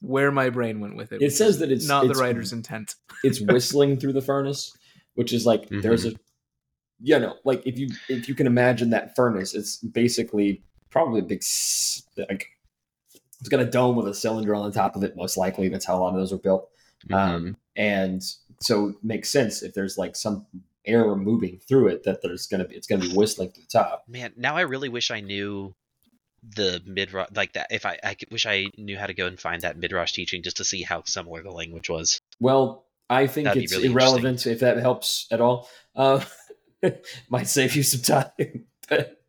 where 0.00 0.32
my 0.32 0.50
brain 0.50 0.80
went 0.80 0.96
with 0.96 1.12
it. 1.12 1.22
It 1.22 1.30
says 1.32 1.60
that 1.60 1.70
it's 1.70 1.86
not 1.86 2.04
it's- 2.04 2.16
the 2.16 2.22
writer's 2.22 2.52
intent. 2.52 2.96
it's 3.22 3.40
whistling 3.52 3.98
through 3.98 4.14
the 4.14 4.20
furnace, 4.20 4.76
which 5.14 5.32
is 5.32 5.46
like 5.46 5.62
Mm-hmm. 5.64 5.80
there's 5.80 6.04
a 6.04 6.12
you 7.00 7.18
know 7.18 7.36
like 7.44 7.66
if 7.66 7.78
you 7.78 7.88
if 8.08 8.28
you 8.28 8.34
can 8.34 8.46
imagine 8.46 8.90
that 8.90 9.16
furnace, 9.16 9.54
it's 9.54 9.76
basically 9.78 10.62
probably 10.90 11.20
a 11.20 11.24
big 11.24 11.42
like 12.16 12.46
it's 13.40 13.48
got 13.48 13.60
a 13.60 13.66
dome 13.66 13.96
with 13.96 14.08
a 14.08 14.14
cylinder 14.14 14.54
on 14.54 14.64
the 14.70 14.74
top 14.74 14.96
of 14.96 15.02
it. 15.02 15.16
Most 15.16 15.36
likely, 15.36 15.68
that's 15.68 15.84
how 15.84 15.96
a 15.96 16.00
lot 16.00 16.10
of 16.10 16.16
those 16.16 16.32
were 16.32 16.38
built. 16.38 16.68
Mm-hmm. 17.08 17.14
Um, 17.14 17.56
and 17.76 18.22
so 18.60 18.88
it 18.90 18.96
makes 19.02 19.30
sense 19.30 19.62
if 19.62 19.74
there's 19.74 19.98
like 19.98 20.16
some 20.16 20.46
air 20.86 21.14
moving 21.16 21.58
through 21.66 21.88
it 21.88 22.04
that 22.04 22.22
there's 22.22 22.46
gonna 22.46 22.64
be 22.64 22.74
it's 22.74 22.86
gonna 22.86 23.02
be 23.02 23.12
whistling 23.12 23.52
to 23.52 23.60
the 23.60 23.66
top. 23.66 24.04
Man, 24.08 24.32
now 24.36 24.56
I 24.56 24.62
really 24.62 24.88
wish 24.88 25.10
I 25.10 25.20
knew 25.20 25.74
the 26.56 26.82
midrash 26.86 27.28
like 27.34 27.54
that. 27.54 27.68
If 27.70 27.86
I, 27.86 27.98
I 28.02 28.16
wish 28.30 28.46
I 28.46 28.66
knew 28.76 28.98
how 28.98 29.06
to 29.06 29.14
go 29.14 29.26
and 29.26 29.38
find 29.38 29.62
that 29.62 29.78
midrash 29.78 30.12
teaching 30.12 30.42
just 30.42 30.58
to 30.58 30.64
see 30.64 30.82
how 30.82 31.02
similar 31.04 31.42
the 31.42 31.50
language 31.50 31.88
was. 31.88 32.20
Well, 32.40 32.83
I 33.10 33.26
think 33.26 33.46
That'd 33.46 33.62
it's 33.62 33.72
really 33.72 33.88
irrelevant 33.88 34.46
if 34.46 34.60
that 34.60 34.78
helps 34.78 35.26
at 35.30 35.40
all. 35.40 35.68
Uh, 35.94 36.24
might 37.28 37.48
save 37.48 37.76
you 37.76 37.82
some 37.82 38.00
time, 38.00 38.64
but 38.88 39.22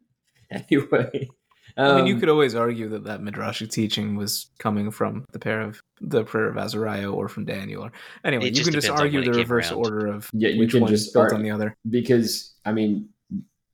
anyway. 0.49 1.29
I 1.77 1.95
mean, 1.97 2.07
you 2.07 2.13
um, 2.13 2.19
could 2.21 2.29
always 2.29 2.55
argue 2.55 2.87
that 2.89 3.03
that 3.03 3.19
midrashic 3.19 3.69
teaching 3.69 4.15
was 4.15 4.49
coming 4.59 4.91
from 4.91 5.25
the 5.33 5.39
pair 5.39 5.59
of 5.59 5.81
the 5.99 6.23
prayer 6.23 6.47
of 6.47 6.57
Azariah 6.57 7.11
or 7.11 7.27
from 7.27 7.43
Daniel. 7.43 7.83
Or 7.83 7.91
anyway, 8.23 8.51
you 8.51 8.63
can 8.63 8.73
just 8.73 8.89
argue 8.89 9.21
the 9.23 9.31
reverse 9.31 9.71
around. 9.71 9.79
order 9.79 10.07
of 10.07 10.29
Yeah, 10.31 10.49
you 10.49 10.59
which 10.59 10.71
can 10.71 10.81
one 10.81 10.91
just 10.91 11.13
built 11.13 11.33
on 11.33 11.43
the 11.43 11.51
other. 11.51 11.75
because 11.89 12.53
I 12.65 12.71
mean, 12.71 13.09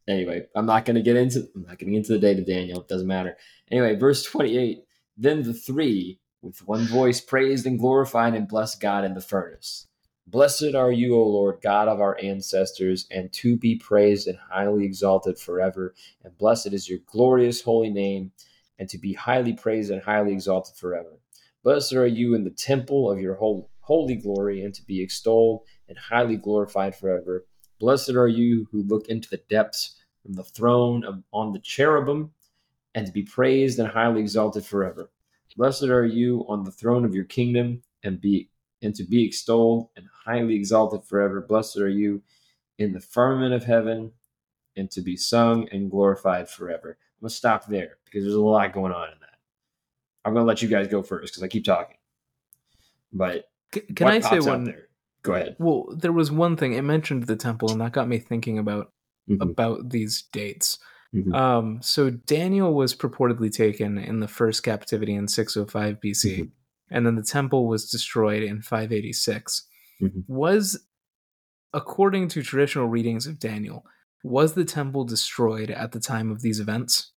anyway, 0.08 0.48
I'm 0.56 0.66
not 0.66 0.86
going 0.86 0.96
to 0.96 1.04
get 1.04 1.16
into 1.16 1.48
I'm 1.56 1.66
not 1.68 1.78
getting 1.78 1.94
into 1.94 2.14
the 2.14 2.20
date 2.20 2.40
of 2.40 2.48
Daniel. 2.48 2.82
It 2.82 2.88
doesn't 2.88 3.08
matter. 3.08 3.38
Anyway, 3.70 3.96
verse 3.96 4.24
28. 4.24 4.84
Then 5.18 5.44
the 5.44 5.54
three, 5.54 6.20
with 6.42 6.66
one 6.68 6.88
voice, 6.88 7.22
praised 7.22 7.68
and 7.68 7.78
glorified 7.78 8.34
and 8.34 8.48
blessed 8.48 8.82
God 8.82 9.04
in 9.04 9.14
the 9.14 9.22
furnace. 9.22 9.88
Blessed 10.32 10.76
are 10.76 10.94
you, 10.94 11.16
O 11.16 11.28
Lord, 11.28 11.60
God 11.62 11.90
of 11.90 12.00
our 12.00 12.18
ancestors, 12.24 13.06
and 13.12 13.34
to 13.34 13.58
be 13.58 13.76
praised 13.76 14.30
and 14.30 14.38
highly 14.38 14.86
exalted 14.86 15.38
forever. 15.38 15.94
And 16.24 16.38
blessed 16.38 16.72
is 16.72 16.88
your 16.88 17.00
glorious 17.06 17.62
holy 17.62 17.90
name, 17.90 18.32
and 18.80 18.88
to 18.88 18.98
be 18.98 19.12
highly 19.12 19.52
praised 19.52 19.92
and 19.92 20.02
highly 20.02 20.32
exalted 20.32 20.78
forever. 20.78 21.20
Blessed 21.64 21.92
are 21.96 22.08
you 22.08 22.34
in 22.34 22.46
the 22.46 22.50
temple 22.50 23.12
of 23.12 23.20
your 23.20 23.36
holy 23.82 24.16
glory 24.16 24.64
and 24.64 24.74
to 24.74 24.86
be 24.86 25.02
extolled 25.04 25.64
and 25.90 25.98
highly 25.98 26.38
glorified 26.38 26.96
forever. 26.96 27.46
Blessed 27.78 28.12
are 28.12 28.30
you 28.30 28.68
who 28.72 28.84
look 28.84 29.10
into 29.10 29.30
the 29.30 29.44
depths 29.50 30.02
from 30.24 30.32
the 30.32 30.46
throne 30.46 31.04
of, 31.04 31.24
on 31.34 31.52
the 31.52 31.60
cherubim 31.60 32.32
and 32.96 33.06
to 33.06 33.12
be 33.12 33.24
praised 33.24 33.80
and 33.80 33.90
highly 33.90 34.22
exalted 34.22 34.66
forever. 34.66 35.12
Blessed 35.58 35.84
are 35.84 36.06
you 36.06 36.46
on 36.48 36.64
the 36.64 36.72
throne 36.72 37.04
of 37.04 37.14
your 37.14 37.26
kingdom 37.26 37.84
and 38.02 38.22
be 38.22 38.48
and 38.82 38.96
to 38.96 39.04
be 39.04 39.26
extolled 39.26 39.90
and 39.96 40.06
highly 40.26 40.56
exalted 40.56 41.04
forever. 41.04 41.42
Blessed 41.42 41.78
are 41.78 41.90
you 41.90 42.22
in 42.78 42.94
the 42.94 43.00
firmament 43.00 43.54
of 43.54 43.64
heaven 43.64 44.12
and 44.76 44.90
to 44.92 45.02
be 45.02 45.16
sung 45.18 45.68
and 45.72 45.92
glorified 45.92 46.50
forever. 46.50 46.98
I'm 47.00 47.24
gonna 47.26 47.30
stop 47.30 47.68
there 47.68 47.98
because 48.06 48.24
there's 48.24 48.36
a 48.36 48.42
lot 48.42 48.74
going 48.74 48.94
on 48.94 49.10
in 49.10 49.20
that. 49.20 49.38
I'm 50.26 50.34
gonna 50.34 50.46
let 50.46 50.62
you 50.62 50.68
guys 50.70 50.88
go 50.88 51.04
first 51.04 51.34
because 51.34 51.44
I 51.44 51.48
keep 51.48 51.66
talking. 51.66 51.98
But 53.14 53.46
C- 53.74 53.82
Can 53.96 54.08
I 54.08 54.20
say 54.20 54.40
one? 54.40 54.64
there? 54.66 54.88
Go 55.24 55.34
ahead. 55.34 55.56
Well, 55.60 55.94
there 55.96 56.12
was 56.12 56.32
one 56.32 56.58
thing 56.58 56.74
it 56.74 56.82
mentioned 56.82 57.24
the 57.28 57.36
temple, 57.36 57.72
and 57.72 57.82
that 57.82 57.92
got 57.92 58.08
me 58.08 58.18
thinking 58.20 58.58
about 58.58 58.92
Mhm, 59.30 59.42
about 59.52 59.90
these 59.90 60.24
dates. 60.34 60.80
mhm. 61.14 61.36
Um, 61.36 61.82
so 61.82 62.10
Daniel 62.10 62.74
was 62.74 62.96
purportedly 62.96 63.52
taken 63.52 63.98
in 64.00 64.20
the 64.20 64.28
first 64.28 64.64
captivity 64.64 65.14
in 65.14 65.28
605 65.28 66.00
BC, 66.02 66.38
Mhm. 66.42 66.52
And 66.92 67.06
then 67.06 67.16
the 67.16 67.24
temple 67.24 67.68
was 67.68 67.90
destroyed 67.90 68.44
in 68.44 68.62
586. 68.62 69.68
Mhm. 70.02 70.24
Was, 70.28 70.86
according 71.74 72.28
to 72.30 72.44
traditional 72.44 72.88
readings 72.88 73.26
of 73.26 73.40
Daniel, 73.40 73.86
was 74.24 74.54
the 74.54 74.66
temple 74.66 75.04
destroyed 75.06 75.72
at 75.72 75.94
the 75.94 76.00
time 76.00 76.30
of 76.30 76.42
these 76.42 76.60
events? 76.60 77.12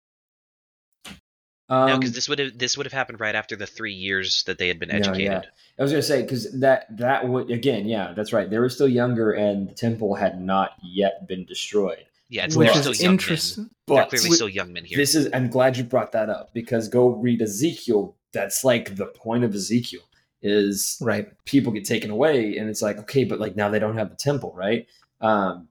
no, 1.70 1.76
Um, 1.76 2.00
because 2.00 2.14
this 2.14 2.28
would 2.28 2.38
have 2.38 2.58
this 2.58 2.76
would 2.76 2.84
have 2.86 2.92
happened 2.92 3.18
right 3.20 3.34
after 3.34 3.56
the 3.56 3.66
three 3.66 3.94
years 3.94 4.42
that 4.46 4.58
they 4.58 4.68
had 4.68 4.78
been 4.78 4.90
No, 4.90 4.96
yeah. 4.96 5.00
educated. 5.08 5.48
I 5.78 5.82
was 5.82 5.90
gonna 5.92 6.02
say 6.02 6.22
because 6.22 6.52
that 6.60 6.86
that 6.98 7.26
would 7.28 7.50
again, 7.50 7.86
yeah, 7.88 8.12
that's 8.14 8.32
right. 8.32 8.48
They 8.50 8.58
were 8.58 8.68
still 8.68 8.88
younger, 8.88 9.32
and 9.32 9.68
the 9.68 9.74
temple 9.74 10.14
had 10.14 10.40
not 10.40 10.72
yet 10.82 11.26
been 11.26 11.44
destroyed. 11.46 12.04
Yeah, 12.28 12.44
it's 12.44 12.56
Which 12.56 12.68
they're 12.72 12.80
still 12.82 12.92
is 12.92 13.02
young 13.02 13.10
men. 13.12 13.14
interesting. 13.14 13.64
They're 13.86 13.96
But 13.96 14.08
clearly 14.10 14.30
still 14.30 14.48
young 14.48 14.72
men 14.72 14.84
here. 14.84 14.96
this 14.98 15.14
is 15.14 15.28
I'm 15.32 15.48
glad 15.48 15.76
you 15.76 15.84
brought 15.84 16.12
that 16.12 16.28
up 16.28 16.52
because 16.52 16.88
go 16.88 17.08
read 17.08 17.40
Ezekiel. 17.42 18.16
That's 18.32 18.64
like 18.64 18.96
the 18.96 19.06
point 19.06 19.44
of 19.44 19.54
Ezekiel 19.54 20.02
is 20.40 20.98
Right. 21.00 21.28
people 21.44 21.72
get 21.72 21.84
taken 21.84 22.10
away, 22.10 22.56
and 22.56 22.68
it's 22.68 22.82
like 22.82 22.98
okay, 22.98 23.24
but 23.24 23.38
like 23.40 23.56
now 23.56 23.68
they 23.68 23.78
don't 23.78 23.96
have 23.96 24.10
the 24.10 24.16
temple, 24.16 24.52
right? 24.56 24.86
Um, 25.20 25.68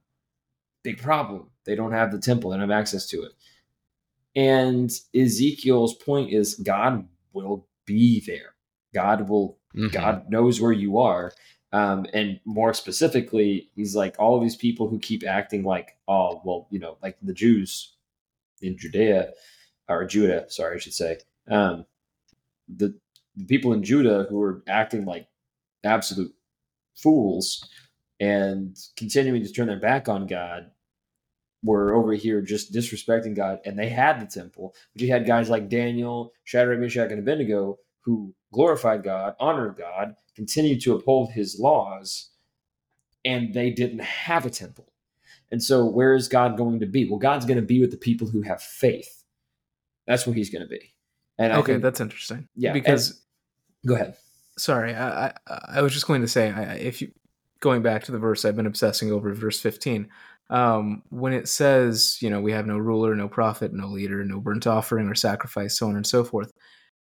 big 0.84 1.01
problem. 1.01 1.49
They 1.66 1.76
don't 1.76 1.91
have 1.91 2.12
the 2.12 2.20
temple. 2.20 2.49
They 2.51 2.57
don't 2.57 2.70
have 2.70 2.80
access 2.80 3.05
to 3.07 3.24
it. 3.24 3.32
And 4.36 4.91
Ezekiel's 5.16 5.95
point 5.95 6.32
is 6.32 6.55
God 6.55 7.07
will 7.34 7.68
be 7.86 8.22
there. 8.26 8.55
God 8.93 9.28
will 9.30 9.57
Mhm. 9.76 9.91
God 9.91 10.30
knows 10.30 10.59
where 10.62 10.72
you 10.72 10.97
are. 10.97 11.32
Um, 11.74 12.05
and 12.14 12.39
more 12.43 12.74
specifically, 12.74 13.70
he's 13.76 13.95
like 13.95 14.16
all 14.20 14.36
of 14.36 14.41
these 14.41 14.57
people 14.57 14.89
who 14.89 14.99
keep 14.99 15.26
acting 15.26 15.64
like, 15.64 15.97
oh, 16.07 16.41
well, 16.43 16.68
you 16.70 16.80
know, 16.80 16.97
like 17.01 17.18
the 17.22 17.34
Jews 17.34 17.95
in 18.62 18.78
Judea 18.78 19.32
or 19.88 20.05
Judah, 20.05 20.49
sorry, 20.49 20.76
I 20.76 20.80
should 20.80 20.93
say. 20.93 21.20
Um, 21.47 21.86
the, 22.76 22.97
the 23.36 23.45
people 23.45 23.74
in 23.74 23.84
Judah 23.84 24.28
who 24.30 24.41
are 24.41 24.63
acting 24.67 25.05
like 25.05 25.28
absolute 25.84 26.34
fools 26.95 27.67
and 28.19 28.78
continuing 28.95 29.43
to 29.43 29.51
turn 29.51 29.67
their 29.67 29.80
back 29.80 30.07
on 30.07 30.28
God 30.28 30.72
were 31.63 31.93
over 31.93 32.13
here 32.13 32.41
just 32.41 32.74
disrespecting 32.74 33.36
God, 33.36 33.59
and 33.65 33.78
they 33.78 33.89
had 33.89 34.19
the 34.19 34.26
temple. 34.26 34.76
But 34.93 35.01
you 35.01 35.09
had 35.09 35.28
guys 35.28 35.49
like 35.49 35.69
Daniel, 35.69 36.34
Shadrach, 36.43 36.80
Meshach, 36.80 37.11
and 37.11 37.19
Abednego 37.19 37.78
who 38.01 38.34
glorified 38.51 39.03
God, 39.03 39.36
honored 39.39 39.78
God, 39.78 40.15
continued 40.36 40.82
to 40.82 40.95
uphold 40.95 41.32
His 41.32 41.59
laws, 41.59 42.30
and 43.24 43.53
they 43.53 43.69
didn't 43.69 44.01
have 44.01 44.45
a 44.45 44.49
temple. 44.49 44.91
And 45.51 45.61
so, 45.61 45.86
where 45.86 46.15
is 46.15 46.28
God 46.28 46.57
going 46.57 46.80
to 46.80 46.86
be? 46.86 47.07
Well, 47.07 47.19
God's 47.19 47.45
going 47.45 47.59
to 47.59 47.65
be 47.65 47.80
with 47.80 47.91
the 47.91 47.97
people 47.97 48.28
who 48.28 48.41
have 48.41 48.61
faith. 48.61 49.24
That's 50.07 50.26
where 50.26 50.36
He's 50.36 50.49
going 50.49 50.63
to 50.63 50.67
be. 50.67 50.90
And 51.41 51.53
okay, 51.53 51.73
think, 51.73 51.83
that's 51.83 51.99
interesting. 51.99 52.47
Yeah, 52.55 52.73
Because 52.73 53.21
go 53.85 53.95
ahead. 53.95 54.15
sorry, 54.57 54.93
I, 54.93 55.27
I 55.27 55.33
I 55.47 55.81
was 55.81 55.93
just 55.93 56.07
going 56.07 56.21
to 56.21 56.27
say, 56.27 56.51
I, 56.51 56.75
if 56.75 57.01
you 57.01 57.11
going 57.59 57.81
back 57.81 58.03
to 58.05 58.11
the 58.11 58.19
verse 58.19 58.43
I've 58.45 58.55
been 58.55 58.65
obsessing 58.65 59.11
over, 59.11 59.33
verse 59.33 59.59
fifteen, 59.59 60.09
um, 60.49 61.03
when 61.09 61.33
it 61.33 61.47
says, 61.47 62.17
you 62.21 62.29
know, 62.29 62.41
we 62.41 62.51
have 62.51 62.67
no 62.67 62.77
ruler, 62.77 63.15
no 63.15 63.27
prophet, 63.27 63.73
no 63.73 63.87
leader, 63.87 64.23
no 64.25 64.39
burnt 64.39 64.67
offering 64.67 65.07
or 65.07 65.15
sacrifice, 65.15 65.77
so 65.77 65.87
on 65.87 65.95
and 65.95 66.05
so 66.05 66.23
forth. 66.23 66.51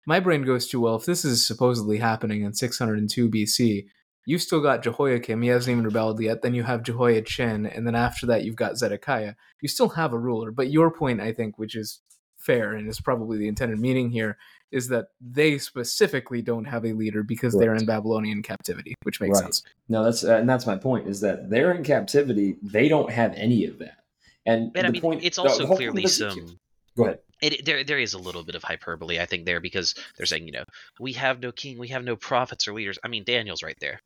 My 0.06 0.20
brain 0.20 0.42
goes 0.42 0.68
to, 0.68 0.80
well, 0.80 0.96
if 0.96 1.04
this 1.06 1.24
is 1.24 1.46
supposedly 1.46 1.98
happening 1.98 2.42
in 2.42 2.54
602 2.54 3.28
BC, 3.30 3.86
you've 4.26 4.42
still 4.42 4.60
got 4.60 4.82
Jehoiakim. 4.82 5.40
He 5.42 5.48
hasn't 5.48 5.72
even 5.72 5.84
rebelled 5.84 6.20
yet. 6.20 6.42
Then 6.42 6.54
you 6.54 6.62
have 6.62 6.82
Jehoiachin, 6.82 7.66
and 7.66 7.86
then 7.86 7.94
after 7.94 8.26
that, 8.26 8.44
you've 8.44 8.56
got 8.56 8.76
Zedekiah. 8.76 9.34
You 9.62 9.68
still 9.68 9.88
have 9.90 10.12
a 10.12 10.18
ruler. 10.18 10.50
But 10.50 10.70
your 10.70 10.90
point, 10.90 11.20
I 11.20 11.32
think, 11.32 11.58
which 11.58 11.74
is 11.74 12.00
fair 12.38 12.72
and 12.72 12.88
is 12.88 13.00
probably 13.00 13.36
the 13.38 13.48
intended 13.48 13.78
meaning 13.78 14.10
here, 14.10 14.38
is 14.70 14.88
that 14.88 15.08
they 15.20 15.58
specifically 15.58 16.42
don't 16.42 16.64
have 16.64 16.84
a 16.84 16.92
leader 16.92 17.22
because 17.22 17.54
they're 17.56 17.74
in 17.74 17.86
Babylonian 17.86 18.42
captivity, 18.42 18.94
which 19.02 19.20
makes 19.20 19.38
Right. 19.38 19.44
sense. 19.44 19.62
No, 19.88 20.04
that's 20.04 20.24
uh, 20.24 20.36
and 20.36 20.48
that's 20.48 20.66
my 20.66 20.76
point 20.76 21.08
is 21.08 21.20
that 21.20 21.50
they're 21.50 21.72
in 21.72 21.82
captivity. 21.84 22.56
They 22.62 22.88
don't 22.88 23.10
have 23.10 23.32
any 23.34 23.64
of 23.66 23.78
that. 23.78 23.98
And 24.46 24.72
But 24.72 24.86
I 24.86 24.90
mean, 24.90 25.02
point, 25.02 25.24
it's 25.24 25.36
the 25.36 25.42
also 25.42 25.66
clearly 25.66 26.02
point 26.02 26.20
of 26.20 26.28
Ezekiel- 26.28 26.46
some. 26.48 26.60
Go 26.96 27.04
ahead. 27.04 27.18
It, 27.40 27.64
there, 27.64 27.84
there 27.84 27.98
is 28.00 28.14
a 28.14 28.18
little 28.18 28.42
bit 28.42 28.56
of 28.56 28.64
hyperbole, 28.64 29.20
I 29.20 29.26
think, 29.26 29.44
there 29.46 29.60
because 29.60 29.94
they're 30.16 30.26
saying, 30.26 30.46
you 30.46 30.52
know, 30.52 30.64
we 30.98 31.12
have 31.12 31.40
no 31.40 31.52
king, 31.52 31.78
we 31.78 31.86
have 31.88 32.02
no 32.02 32.16
prophets 32.16 32.66
or 32.66 32.72
leaders. 32.74 32.98
I 33.04 33.08
mean, 33.08 33.22
Daniel's 33.22 33.62
right 33.62 33.76
there. 33.80 34.00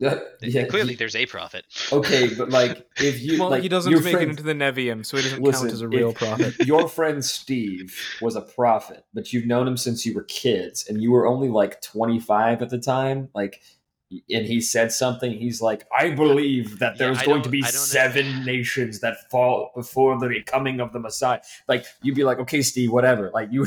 Yeah, 0.00 0.64
Clearly, 0.66 0.90
he- 0.90 0.94
there's 0.96 1.14
a 1.16 1.24
prophet. 1.26 1.64
okay, 1.92 2.34
but 2.34 2.50
like 2.50 2.86
if 2.98 3.20
you 3.20 3.38
well, 3.40 3.50
like 3.50 3.62
he 3.62 3.68
doesn't 3.68 3.90
your 3.90 4.02
make 4.02 4.14
it 4.16 4.28
into 4.28 4.42
the 4.42 4.52
Nevi'im, 4.52 5.06
so 5.06 5.16
he 5.16 5.22
doesn't 5.22 5.42
listen, 5.42 5.62
count 5.62 5.72
as 5.72 5.80
a 5.80 5.88
real 5.88 6.10
if 6.10 6.16
prophet. 6.16 6.54
Your 6.66 6.88
friend 6.88 7.24
Steve 7.24 7.96
was 8.20 8.36
a 8.36 8.40
prophet, 8.42 9.04
but 9.14 9.32
you've 9.32 9.46
known 9.46 9.66
him 9.68 9.76
since 9.76 10.04
you 10.04 10.14
were 10.14 10.24
kids, 10.24 10.86
and 10.88 11.00
you 11.00 11.12
were 11.12 11.26
only 11.26 11.48
like 11.48 11.80
25 11.82 12.62
at 12.62 12.70
the 12.70 12.78
time. 12.78 13.28
Like, 13.34 13.60
and 14.30 14.46
he 14.46 14.60
said 14.60 14.92
something. 14.92 15.32
He's 15.32 15.60
like, 15.62 15.86
"I 15.96 16.10
believe 16.10 16.78
that 16.80 16.98
there's 16.98 17.18
I 17.18 17.24
going 17.24 17.42
to 17.42 17.48
be 17.48 17.58
I 17.58 17.66
don't 17.66 17.74
know. 17.74 17.78
seven 17.78 18.44
nations 18.44 19.00
that 19.00 19.30
fall 19.30 19.70
before 19.74 20.18
the 20.18 20.42
coming 20.44 20.80
of 20.80 20.92
the 20.92 20.98
Messiah." 21.00 21.40
Like, 21.68 21.86
you'd 22.02 22.14
be 22.16 22.24
like, 22.24 22.38
"Okay, 22.38 22.62
Steve, 22.62 22.90
whatever." 22.92 23.30
Like, 23.32 23.48
you 23.52 23.66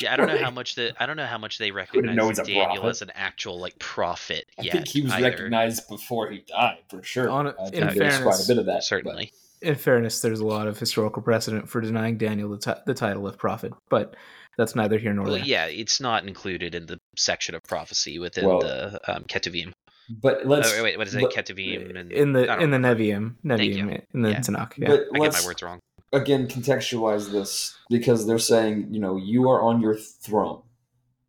Yeah, 0.00 0.12
I 0.12 0.16
don't 0.16 0.26
know 0.26 0.38
how 0.38 0.50
much 0.50 0.74
the 0.74 0.92
I 1.00 1.06
don't 1.06 1.16
know 1.16 1.26
how 1.26 1.38
much 1.38 1.58
they 1.58 1.70
recognize 1.70 2.38
Daniel 2.38 2.86
as 2.88 3.00
an 3.02 3.12
actual 3.14 3.60
like 3.60 3.78
prophet 3.78 4.44
I 4.58 4.62
yet. 4.62 4.72
think 4.72 4.88
he 4.88 5.02
was 5.02 5.12
either. 5.12 5.30
recognized 5.30 5.88
before 5.88 6.30
he 6.30 6.40
died 6.48 6.78
for 6.88 7.02
sure. 7.02 7.30
On- 7.30 7.46
I 7.48 7.52
think 7.70 7.74
in 7.74 7.80
there's 7.80 7.94
quite 7.94 8.06
a 8.06 8.22
fairness, 8.22 8.46
bit 8.48 8.58
of 8.58 8.66
that. 8.66 8.82
certainly. 8.84 9.32
In 9.62 9.76
fairness, 9.76 10.20
there's 10.20 10.40
a 10.40 10.44
lot 10.46 10.66
of 10.66 10.78
historical 10.78 11.22
precedent 11.22 11.68
for 11.68 11.80
denying 11.80 12.18
Daniel 12.18 12.50
the, 12.50 12.58
ti- 12.58 12.80
the 12.86 12.92
title 12.92 13.26
of 13.26 13.38
prophet, 13.38 13.72
but 13.88 14.14
that's 14.58 14.74
neither 14.74 14.98
here 14.98 15.12
nor 15.14 15.24
Well, 15.26 15.34
there. 15.34 15.44
yeah, 15.44 15.66
it's 15.66 16.00
not 16.00 16.26
included 16.26 16.74
in 16.74 16.86
the 16.86 16.98
section 17.16 17.54
of 17.54 17.62
prophecy 17.62 18.18
within 18.18 18.46
Well, 18.46 18.58
the 18.60 19.00
um, 19.10 19.24
Ketuvim. 19.24 19.72
But, 20.10 20.40
but 20.40 20.46
let's 20.46 20.72
oh, 20.76 20.82
wait, 20.82 20.98
what 20.98 21.06
is 21.06 21.14
it? 21.14 21.22
but- 21.22 21.32
Ketuvim 21.32 21.96
and 21.98 22.12
In 22.12 22.32
the 22.32 22.60
in 22.60 22.70
the. 22.72 22.76
Nevi'im, 22.78 23.36
Nevi'im 23.44 23.92
you. 23.92 24.02
in 24.12 24.22
the 24.22 24.30
Yeah. 24.32 24.40
Tanakh. 24.40 24.72
Yeah. 24.76 24.92
I 25.14 25.18
get 25.18 25.32
my 25.32 25.44
words 25.46 25.62
wrong. 25.62 25.78
Again 26.14 26.46
contextualize 26.46 27.30
this 27.30 27.76
because 27.90 28.26
they're 28.26 28.38
saying, 28.38 28.88
you 28.90 29.00
know, 29.00 29.16
you 29.16 29.48
are 29.50 29.60
on 29.62 29.80
your 29.80 29.96
throne 29.96 30.62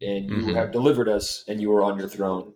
and 0.02 0.30
you 0.30 0.38
Mhm. 0.38 0.56
have 0.56 0.72
delivered 0.72 1.10
us 1.10 1.44
and 1.48 1.60
you 1.62 1.72
are 1.74 1.84
on 1.84 1.98
your 2.00 2.08
throne. 2.08 2.54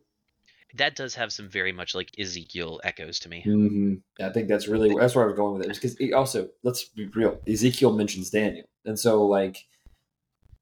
That 0.76 0.96
does 0.96 1.16
have 1.16 1.34
some 1.34 1.50
very 1.50 1.72
much 1.72 1.96
like 1.96 2.12
Ezekiel 2.20 2.80
echoes 2.84 3.18
to 3.20 3.30
me. 3.30 3.44
Mm-hmm. 3.46 4.24
I 4.24 4.30
think 4.30 4.48
that's 4.48 4.68
really 4.68 4.94
that's 4.96 5.16
where 5.16 5.26
I 5.26 5.28
was 5.28 5.36
going 5.36 5.58
with 5.58 5.68
it. 5.68 5.74
Because 5.74 5.98
also, 6.14 6.50
let's 6.64 6.84
be 6.84 7.08
real. 7.08 7.42
Ezekiel 7.48 7.94
mentions 7.94 8.30
Daniel, 8.30 8.68
and 8.86 9.00
so 9.00 9.26
like 9.26 9.66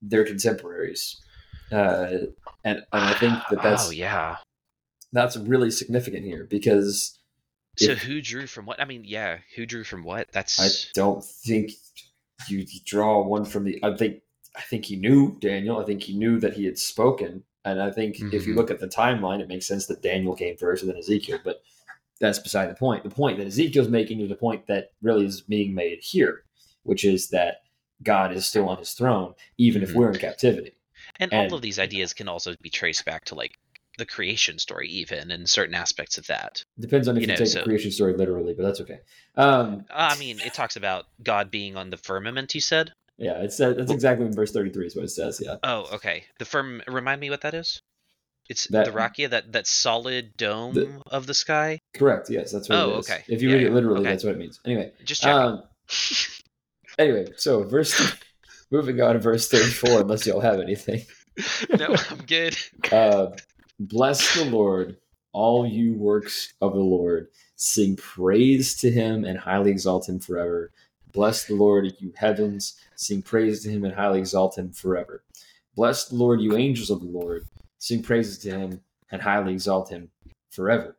they're 0.01 0.23
contemporaries, 0.23 1.17
uh, 1.73 2.07
and 2.63 2.77
and 2.93 3.03
I 3.03 3.13
think 3.15 3.33
that 3.49 3.61
that's 3.61 3.89
oh 3.89 3.91
yeah. 3.91 4.37
that's 5.11 5.35
really 5.35 5.71
significant 5.71 6.23
here 6.23 6.45
because 6.45 7.16
So 7.77 7.91
if- 7.91 7.99
who 8.03 8.21
drew 8.21 8.47
from 8.47 8.65
what? 8.65 8.81
I 8.81 8.85
mean, 8.85 9.03
yeah, 9.05 9.37
who 9.55 9.65
drew 9.65 9.83
from 9.83 10.03
what? 10.03 10.27
That's 10.31 10.59
I 10.59 10.89
don't 10.93 11.23
think 11.23 11.71
you 12.49 12.65
draw 12.85 13.23
one 13.23 13.45
from 13.45 13.63
the. 13.63 13.79
I 13.83 13.95
think 13.95 14.21
I 14.55 14.61
think 14.61 14.85
he 14.85 14.95
knew 14.95 15.37
Daniel. 15.39 15.79
I 15.79 15.83
think 15.85 16.03
he 16.03 16.17
knew 16.17 16.39
that 16.39 16.53
he 16.53 16.65
had 16.65 16.79
spoken, 16.79 17.43
and 17.65 17.81
I 17.81 17.91
think 17.91 18.15
if 18.33 18.47
you 18.47 18.53
Mhm. 18.53 18.57
look 18.57 18.71
at 18.71 18.79
the 18.79 18.87
timeline, 18.87 19.39
it 19.41 19.47
makes 19.47 19.67
sense 19.67 19.85
that 19.87 20.01
Daniel 20.01 20.35
came 20.35 20.57
first 20.57 20.81
and 20.83 20.91
then 20.91 20.97
Ezekiel. 20.97 21.39
But 21.43 21.61
that's 22.19 22.39
beside 22.39 22.67
the 22.71 22.75
point. 22.75 23.03
The 23.03 23.09
point 23.11 23.37
that 23.37 23.45
Ezekiel's 23.47 23.89
making 23.89 24.19
is 24.21 24.29
the 24.29 24.35
point 24.35 24.65
that 24.67 24.93
really 25.01 25.25
is 25.25 25.41
being 25.41 25.75
made 25.75 25.99
here, 26.01 26.43
which 26.83 27.05
is 27.05 27.29
that 27.29 27.61
God 28.01 28.35
is 28.35 28.47
still 28.47 28.67
on 28.69 28.77
His 28.79 28.93
throne, 28.93 29.35
even 29.59 29.83
if 29.83 29.89
Mhm. 29.91 29.95
we're 29.95 30.11
in 30.11 30.17
captivity. 30.19 30.71
and, 31.19 31.31
and- 31.31 31.51
all 31.51 31.55
of 31.55 31.61
these 31.61 31.79
ideas 31.79 32.13
can 32.13 32.27
also 32.27 32.55
be 32.61 32.69
traced 32.69 33.05
back 33.05 33.23
to 33.25 33.33
like 33.35 33.53
the 33.97 34.05
creation 34.05 34.59
story, 34.59 34.87
even 34.89 35.31
and 35.31 35.49
certain 35.49 35.75
aspects 35.75 36.17
of 36.17 36.27
that. 36.27 36.63
Depends 36.79 37.07
on 37.07 37.17
if 37.17 37.21
You 37.21 37.27
you, 37.27 37.33
know, 37.33 37.35
take 37.37 37.47
so- 37.47 37.59
the 37.59 37.65
creation 37.65 37.91
story 37.91 38.13
literally, 38.13 38.53
but 38.53 38.63
that's 38.63 38.81
okay. 38.81 38.99
Um, 39.35 39.85
Uh, 39.89 40.09
I 40.15 40.17
mean, 40.17 40.39
it 40.41 40.53
talks 40.53 40.75
about 40.75 41.05
God 41.23 41.51
being 41.51 41.75
on 41.75 41.89
the 41.89 41.97
firmament. 41.97 42.53
You 42.55 42.61
said. 42.61 42.91
yeah, 43.17 43.41
it's 43.41 43.57
that's 43.57 43.91
exactly 43.91 44.25
in 44.25 44.33
verse 44.33 44.51
thirty-three 44.51 44.85
is 44.87 44.95
what 44.95 45.05
it 45.05 45.09
says. 45.09 45.41
Yeah. 45.43 45.55
Oh, 45.63 45.87
okay. 45.93 46.25
The 46.39 46.45
firm. 46.45 46.81
Remind 46.87 47.19
me 47.21 47.29
what 47.29 47.41
that 47.41 47.53
is. 47.53 47.81
It's 48.49 48.65
That- 48.67 48.85
the 48.85 48.91
Rakia, 48.91 49.29
that 49.31 49.51
that 49.51 49.67
solid 49.67 50.37
dome 50.37 51.01
of 51.07 51.25
the 51.27 51.33
sky. 51.33 51.79
Correct. 51.93 52.29
Yes, 52.29 52.51
that's 52.51 52.69
what 52.69 52.77
Oh, 52.77 52.95
it 52.95 52.99
is. 52.99 53.09
okay. 53.09 53.23
If 53.27 53.41
you 53.41 53.49
Yeah, 53.49 53.55
read 53.55 53.61
yeah, 53.63 53.67
it 53.69 53.73
literally, 53.73 53.99
okay. 54.01 54.09
that's 54.11 54.23
what 54.23 54.35
it 54.35 54.37
means. 54.37 54.59
Anyway, 54.65 54.91
Just 55.03 55.25
um, 55.25 55.63
anyway, 56.99 57.27
so 57.37 57.63
verse. 57.63 57.99
moving 58.71 58.99
on 59.01 59.13
to 59.13 59.19
verse 59.19 59.47
thirty-four. 59.49 60.01
unless 60.01 60.25
y'all 60.25 60.39
have 60.41 60.59
anything. 60.59 61.01
no, 61.77 61.95
I'm 62.09 62.17
good. 62.25 62.57
Uh, 62.91 63.27
Bless 63.79 64.35
the 64.35 64.45
Lord, 64.45 64.97
all 65.33 65.67
you 65.67 65.93
works 65.93 66.53
of 66.61 66.73
the 66.73 66.79
Lord. 66.79 67.27
Sing 67.55 67.95
praise 67.95 68.75
to 68.77 68.91
him 68.91 69.23
and 69.23 69.37
highly 69.37 69.71
exalt 69.71 70.09
him 70.09 70.19
forever. 70.19 70.71
Bless 71.13 71.45
the 71.45 71.55
Lord, 71.55 71.91
you 71.99 72.13
heavens. 72.15 72.75
Sing 72.95 73.21
praise 73.21 73.63
to 73.63 73.69
him 73.69 73.85
and 73.85 73.93
highly 73.93 74.19
exalt 74.19 74.57
him 74.57 74.71
forever. 74.71 75.23
Bless 75.75 76.05
the 76.05 76.15
Lord, 76.15 76.41
you 76.41 76.55
angels 76.57 76.89
of 76.89 77.01
the 77.01 77.07
Lord. 77.07 77.45
Sing 77.77 78.01
praises 78.01 78.39
to 78.39 78.49
him 78.49 78.81
and 79.11 79.21
highly 79.21 79.53
exalt 79.53 79.89
him 79.89 80.09
forever. 80.49 80.97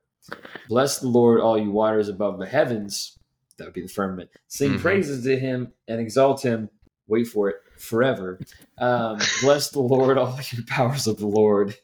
Bless 0.69 1.01
the 1.01 1.09
Lord, 1.09 1.41
all 1.41 1.59
you 1.59 1.71
waters 1.71 2.09
above 2.09 2.39
the 2.39 2.47
heavens. 2.47 3.19
That 3.57 3.65
would 3.65 3.75
be 3.75 3.83
the 3.83 3.89
firmament. 3.89 4.31
Sing 4.47 4.75
Mhm. 4.75 4.81
praises 4.81 5.25
to 5.25 5.37
him 5.37 5.73
and 5.89 6.01
exalt 6.01 6.43
him. 6.43 6.71
Wait 7.09 7.27
for 7.27 7.49
it 7.49 7.57
forever. 7.77 8.39
Um, 8.77 9.19
bless 9.41 9.71
the 9.71 9.81
Lord, 9.81 10.17
all 10.17 10.39
you 10.53 10.65
powers 10.65 11.09
of 11.09 11.17
the 11.17 11.27
Lord 11.27 11.77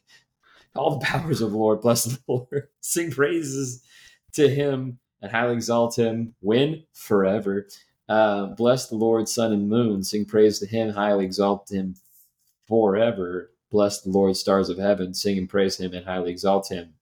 all 0.75 0.97
the 0.97 1.05
powers 1.05 1.41
of 1.41 1.51
the 1.51 1.57
Lord. 1.57 1.81
Bless 1.81 2.05
the 2.05 2.19
Lord. 2.27 2.67
Sing 2.81 3.11
praises 3.11 3.83
to 4.33 4.49
him 4.49 4.99
and 5.21 5.31
highly 5.31 5.53
exalt 5.53 5.97
him. 5.97 6.35
Win 6.41 6.83
forever. 6.93 7.67
Uh, 8.07 8.47
bless 8.47 8.87
the 8.89 8.95
Lord, 8.95 9.27
sun 9.27 9.51
and 9.51 9.67
moon. 9.67 10.03
Sing 10.03 10.25
praise 10.25 10.59
to 10.59 10.67
him, 10.67 10.91
highly 10.91 11.25
exalt 11.25 11.71
him 11.71 11.95
forever. 12.67 13.51
Bless 13.71 14.01
the 14.01 14.11
Lord, 14.11 14.37
stars 14.37 14.69
of 14.69 14.77
heaven. 14.77 15.13
Sing 15.13 15.37
and 15.37 15.49
praise 15.49 15.79
him 15.79 15.93
and 15.93 16.05
highly 16.05 16.31
exalt 16.31 16.71
him 16.71 16.93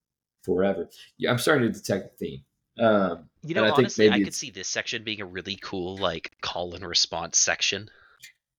forever. 0.43 0.89
Yeah, 1.17 1.31
I'm 1.31 1.37
starting 1.39 1.71
to 1.71 1.77
detect 1.77 2.13
a 2.13 2.17
theme. 2.17 2.43
Um, 2.79 3.29
You 3.43 3.53
know, 3.55 3.63
I 3.63 3.67
think 3.67 3.79
honestly, 3.79 4.09
I 4.09 4.23
could 4.23 4.33
see 4.33 4.49
this 4.49 4.67
section 4.67 5.03
being 5.03 5.21
a 5.21 5.25
really 5.25 5.57
cool, 5.57 5.97
like 5.97 6.31
call 6.41 6.73
and 6.73 6.87
response 6.87 7.37
section. 7.37 7.89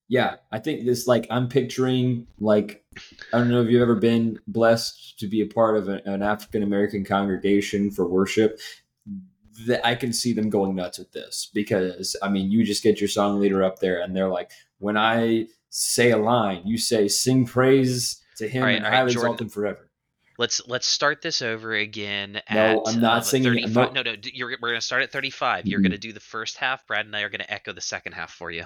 Yeah, 0.08 0.36
I 0.52 0.58
think 0.58 0.84
this 0.84 1.06
like 1.06 1.26
I'm 1.30 1.48
picturing 1.48 2.26
like 2.38 2.84
I 3.32 3.38
don't 3.38 3.48
know 3.50 3.62
if 3.62 3.68
you've 3.70 3.82
ever 3.82 3.94
been 3.94 4.38
blessed 4.46 5.18
to 5.20 5.26
be 5.26 5.40
a 5.40 5.46
part 5.46 5.76
of 5.76 5.88
a- 5.88 6.02
an 6.04 6.22
African 6.22 6.62
American 6.62 7.04
congregation 7.04 7.90
for 7.90 8.06
worship. 8.06 8.58
That 9.66 9.86
I 9.86 9.94
can 9.94 10.12
see 10.12 10.32
them 10.32 10.50
going 10.50 10.74
nuts 10.74 10.98
with 10.98 11.12
this 11.12 11.48
because 11.54 12.16
I 12.22 12.28
mean, 12.28 12.50
you 12.50 12.64
just 12.64 12.82
get 12.82 13.00
your 13.00 13.06
song 13.08 13.38
leader 13.38 13.62
up 13.62 13.78
there 13.78 14.02
and 14.02 14.14
they're 14.14 14.28
like, 14.28 14.50
when 14.78 14.96
I 14.96 15.46
say 15.70 16.10
a 16.10 16.16
line, 16.16 16.62
you 16.64 16.76
say 16.76 17.06
sing 17.06 17.46
praise 17.46 18.20
to 18.38 18.48
him 18.48 18.64
right, 18.64 18.74
and 18.76 18.84
right, 18.84 18.92
highly 18.92 19.12
Jordan. 19.12 19.32
exalt 19.34 19.40
him 19.42 19.48
forever. 19.48 19.90
Let's 20.38 20.60
let's 20.66 20.88
start 20.88 21.22
this 21.22 21.40
over 21.40 21.72
again. 21.72 22.42
No, 22.52 22.82
I'm 22.84 23.00
not 23.00 23.18
um, 23.18 23.22
singing 23.22 23.56
it. 23.58 23.64
I'm 23.66 23.72
not- 23.72 23.92
No, 23.94 24.02
no, 24.02 24.16
you're, 24.24 24.56
we're 24.60 24.70
gonna 24.70 24.80
start 24.80 25.04
at 25.04 25.12
35. 25.12 25.68
You're 25.68 25.78
Mhm. 25.78 25.84
gonna 25.84 25.98
do 25.98 26.12
the 26.12 26.18
first 26.18 26.56
half. 26.56 26.84
Brad 26.88 27.06
and 27.06 27.14
I 27.14 27.20
are 27.20 27.28
gonna 27.30 27.46
echo 27.48 27.72
the 27.72 27.80
second 27.80 28.12
half 28.14 28.32
for 28.32 28.50
you. 28.50 28.64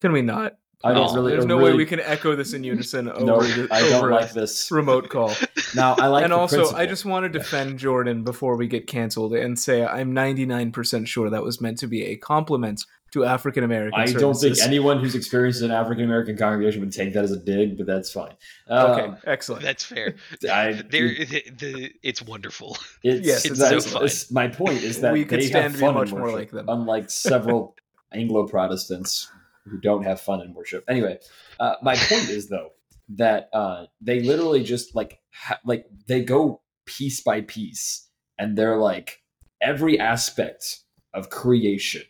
Can 0.00 0.12
we 0.12 0.22
not? 0.22 0.56
I 0.84 0.92
don't 0.94 1.12
really. 1.12 1.32
There's 1.32 1.44
no 1.44 1.58
really, 1.58 1.72
way 1.72 1.76
we 1.76 1.86
can 1.86 1.98
echo 1.98 2.36
this 2.36 2.52
in 2.52 2.62
unison 2.62 3.08
over, 3.08 3.24
No, 3.24 3.40
the, 3.42 3.66
I 3.72 3.80
don't 3.80 3.94
over 3.94 4.10
a 4.10 4.14
like 4.14 4.32
this. 4.32 4.70
remote 4.70 5.08
call. 5.08 5.32
Now 5.74 5.96
I 5.98 6.06
like. 6.06 6.24
and 6.24 6.32
the 6.32 6.36
also, 6.36 6.72
I 6.74 6.86
just 6.86 7.04
want 7.04 7.24
to 7.24 7.28
defend 7.28 7.78
Jordan 7.78 8.24
before 8.24 8.56
we 8.56 8.66
get 8.68 8.86
canceled 8.86 9.34
and 9.34 9.58
say 9.58 9.84
I'm 9.84 10.14
99% 10.14 11.06
sure 11.06 11.28
that 11.28 11.42
was 11.42 11.60
meant 11.60 11.78
to 11.80 11.86
be 11.86 12.04
a 12.06 12.16
compliment 12.16 12.82
to 13.12 13.24
African 13.26 13.64
American 13.64 14.00
I 14.00 14.06
don't 14.06 14.34
think 14.34 14.58
anyone 14.62 14.98
who's 15.00 15.14
experienced 15.14 15.60
an 15.62 15.70
African 15.70 16.04
American 16.04 16.38
congregation 16.38 16.80
would 16.80 16.92
take 16.92 17.12
that 17.12 17.24
as 17.24 17.32
a 17.32 17.38
dig, 17.38 17.76
but 17.76 17.86
that's 17.86 18.10
fine. 18.10 18.32
Okay, 18.70 19.02
Um, 19.08 19.16
excellent. 19.26 19.62
That's 19.62 19.84
fair. 19.84 20.14
I, 20.50 20.72
There, 20.90 21.08
the, 21.08 21.44
the, 21.58 21.92
it's 22.02 22.22
wonderful. 22.22 22.78
it's, 23.02 23.26
Yes, 23.26 23.44
it's 23.44 23.58
that's- 23.58 23.84
so 23.84 23.90
fun. 23.90 24.02
that's- 24.02 24.30
My 24.30 24.48
point 24.48 24.82
is 24.82 25.00
that 25.02 25.12
We 25.12 25.24
could 25.26 25.40
they 25.40 25.46
stand 25.48 25.64
have 25.64 25.80
to 25.80 25.86
be 25.86 25.92
much 25.92 26.10
more 26.12 26.22
worship, 26.22 26.36
like 26.38 26.50
them. 26.50 26.66
unlike 26.68 27.10
several 27.10 27.74
Anglo 28.12 28.46
Protestants 28.46 29.30
who 29.68 29.78
don't 29.78 30.02
have 30.04 30.20
fun 30.20 30.40
in 30.40 30.54
worship. 30.54 30.84
Anyway, 30.88 31.18
uh, 31.60 31.74
my 31.82 31.94
point 31.94 32.28
is 32.28 32.48
though 32.48 32.70
that 33.10 33.48
uh, 33.52 33.86
they 34.00 34.20
literally 34.20 34.62
just 34.62 34.94
like 34.94 35.20
ha- 35.32 35.60
like 35.64 35.86
they 36.06 36.22
go 36.22 36.60
piece 36.86 37.20
by 37.20 37.40
piece, 37.42 38.08
and 38.38 38.56
they're 38.56 38.76
like 38.76 39.22
every 39.60 39.98
aspect 39.98 40.80
of 41.14 41.30
creation 41.30 42.02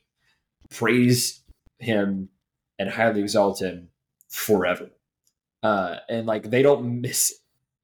praise 0.70 1.42
him 1.78 2.28
and 2.78 2.90
highly 2.90 3.20
exalt 3.22 3.60
him 3.62 3.88
forever. 4.28 4.90
Uh, 5.62 5.96
and 6.08 6.26
like 6.26 6.50
they 6.50 6.62
don't 6.62 7.00
miss 7.00 7.34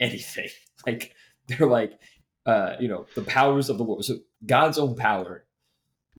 anything. 0.01 0.49
Like 0.87 1.15
they're 1.49 1.67
like, 1.67 1.99
uh, 2.45 2.75
you 2.79 2.89
know, 2.89 3.07
the 3.15 3.23
powers 3.23 3.71
of 3.71 3.79
the 3.79 3.85
Lord. 3.85 4.05
So 4.05 4.19
God's 4.45 4.77
own 4.79 4.97
power, 4.97 5.47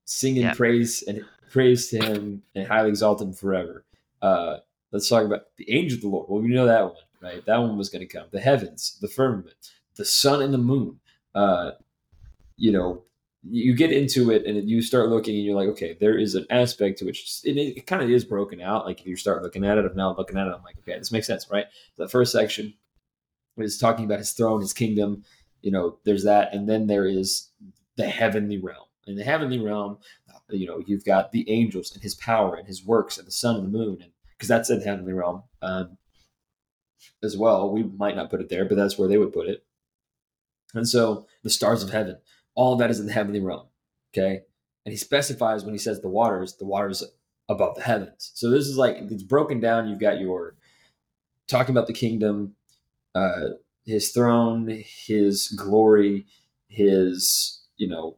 singing 0.06 0.42
Yeah. 0.42 0.56
praise 0.56 1.04
and 1.08 1.24
praise 1.50 1.90
to 1.90 2.00
Him 2.00 2.44
and 2.56 2.68
highly 2.68 2.90
exalt 2.90 3.22
Him 3.22 3.34
forever. 3.34 3.86
Uh, 4.22 4.58
let's 4.92 5.10
talk 5.10 5.26
about 5.26 5.44
the 5.58 5.72
angel 5.72 5.98
of 5.98 6.02
the 6.02 6.08
Lord. 6.08 6.30
Well, 6.30 6.42
we 6.42 6.50
know 6.50 6.66
that 6.66 6.84
one, 6.84 6.96
right? 7.22 7.46
That 7.46 7.58
one 7.58 7.78
was 7.78 7.90
going 7.90 8.08
to 8.08 8.18
come. 8.18 8.28
The 8.32 8.40
heavens, 8.40 8.98
the 9.02 9.08
firmament, 9.08 9.56
the 9.96 10.06
sun 10.06 10.42
and 10.42 10.54
the 10.54 10.60
moon. 10.60 11.00
Uh, 11.34 11.72
you 12.58 12.72
know, 12.72 13.04
you 13.48 13.76
get 13.76 13.92
into 13.92 14.32
it 14.32 14.46
and 14.46 14.70
you 14.70 14.82
start 14.82 15.10
looking 15.10 15.36
and 15.36 15.46
you're 15.46 15.56
like, 15.56 15.70
okay, 15.70 15.96
there 16.00 16.18
is 16.18 16.36
an 16.36 16.46
aspect 16.50 17.00
to 17.00 17.06
which 17.06 17.42
it, 17.44 17.58
it 17.58 17.86
kind 17.86 18.02
of 18.02 18.10
is 18.10 18.26
broken 18.26 18.62
out. 18.62 18.86
Like 18.86 19.02
if 19.02 19.08
you 19.08 19.16
start 19.16 19.44
looking 19.44 19.66
at 19.66 19.78
it, 19.78 19.86
I'm 19.86 19.96
now 19.96 20.16
looking 20.18 20.38
at 20.38 20.48
it, 20.48 20.54
I'm 20.56 20.64
like, 20.64 20.78
okay, 20.80 20.98
this 20.98 21.12
makes 21.12 21.28
sense, 21.28 21.48
right? 21.52 21.66
The 21.98 22.08
first 22.08 22.32
section 22.32 22.74
is 23.58 23.78
talking 23.78 24.06
about 24.06 24.20
his 24.20 24.32
throne, 24.32 24.62
his 24.62 24.74
kingdom. 24.74 25.24
You 25.62 25.72
know, 25.72 25.98
there's 26.06 26.24
that, 26.24 26.54
and 26.54 26.68
then 26.68 26.88
there 26.88 27.06
is 27.06 27.50
the 27.98 28.08
heavenly 28.08 28.58
realm. 28.58 28.86
In 29.08 29.16
the 29.16 29.24
heavenly 29.24 29.60
realm, 29.60 29.98
you 30.50 30.68
know, 30.68 30.82
you've 30.86 31.06
got 31.06 31.32
the 31.32 31.50
angels 31.50 31.92
and 31.94 32.04
his 32.04 32.16
power 32.16 32.56
and 32.56 32.68
his 32.68 32.86
works 32.86 33.18
and 33.18 33.28
the 33.28 33.32
sun 33.32 33.56
and 33.56 33.66
the 33.66 33.78
moon, 33.78 33.98
and 34.02 34.12
because 34.32 34.48
that's 34.48 34.70
in 34.70 34.80
the 34.80 34.86
heavenly 34.86 35.14
realm 35.14 35.44
um, 35.62 35.98
as 37.24 37.38
well. 37.38 37.72
We 37.72 37.84
might 37.84 38.16
not 38.16 38.30
put 38.30 38.42
it 38.42 38.50
there, 38.50 38.66
but 38.66 38.76
that's 38.76 38.98
where 38.98 39.08
they 39.08 39.18
would 39.18 39.34
put 39.34 39.48
it. 39.48 39.66
And 40.74 40.88
so 40.88 41.28
the 41.44 41.50
stars 41.50 41.84
of 41.84 41.92
heaven, 41.92 42.18
all 42.54 42.76
that 42.78 42.92
is 42.92 43.00
in 43.00 43.08
the 43.08 43.14
heavenly 43.14 43.40
realm. 43.40 43.68
Okay. 44.14 44.42
And 44.86 44.92
he 44.92 44.98
specifies 44.98 45.64
when 45.64 45.74
he 45.74 45.80
says 45.80 46.02
the 46.02 46.10
waters, 46.10 46.56
the 46.58 46.66
waters 46.66 47.04
above 47.50 47.76
the 47.76 47.82
heavens. 47.82 48.32
So 48.36 48.50
this 48.50 48.68
is 48.68 48.78
like 48.78 48.98
it's 48.98 49.24
broken 49.24 49.60
down. 49.60 49.88
You've 49.88 50.00
got 50.00 50.20
your 50.20 50.56
talking 51.48 51.74
about 51.74 51.88
the 51.88 51.94
kingdom, 51.94 52.56
uh, 53.14 53.50
his 53.86 54.12
throne, 54.12 54.84
his 55.06 55.50
glory, 55.50 56.26
his, 56.68 57.62
you 57.78 57.88
know, 57.88 58.18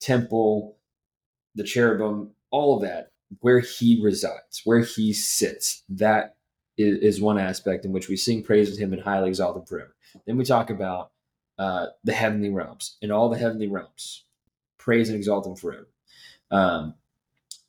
temple, 0.00 0.75
the 1.56 1.64
cherubim, 1.64 2.30
all 2.50 2.76
of 2.76 2.82
that, 2.82 3.10
where 3.40 3.60
he 3.60 4.00
resides, 4.02 4.62
where 4.64 4.80
he 4.80 5.12
sits. 5.12 5.82
That 5.88 6.36
is, 6.78 6.98
is 6.98 7.20
one 7.20 7.38
aspect 7.38 7.84
in 7.84 7.92
which 7.92 8.08
we 8.08 8.16
sing 8.16 8.42
praise 8.42 8.72
to 8.72 8.80
him 8.80 8.92
and 8.92 9.02
highly 9.02 9.28
exalt 9.28 9.56
him 9.56 9.64
forever. 9.64 9.96
Then 10.26 10.36
we 10.36 10.44
talk 10.44 10.70
about 10.70 11.10
uh, 11.58 11.86
the 12.04 12.12
heavenly 12.12 12.50
realms. 12.50 12.96
and 13.02 13.10
all 13.10 13.28
the 13.28 13.38
heavenly 13.38 13.66
realms, 13.66 14.24
praise 14.78 15.08
and 15.08 15.16
exalt 15.16 15.46
him 15.46 15.56
forever. 15.56 15.88
Um, 16.50 16.94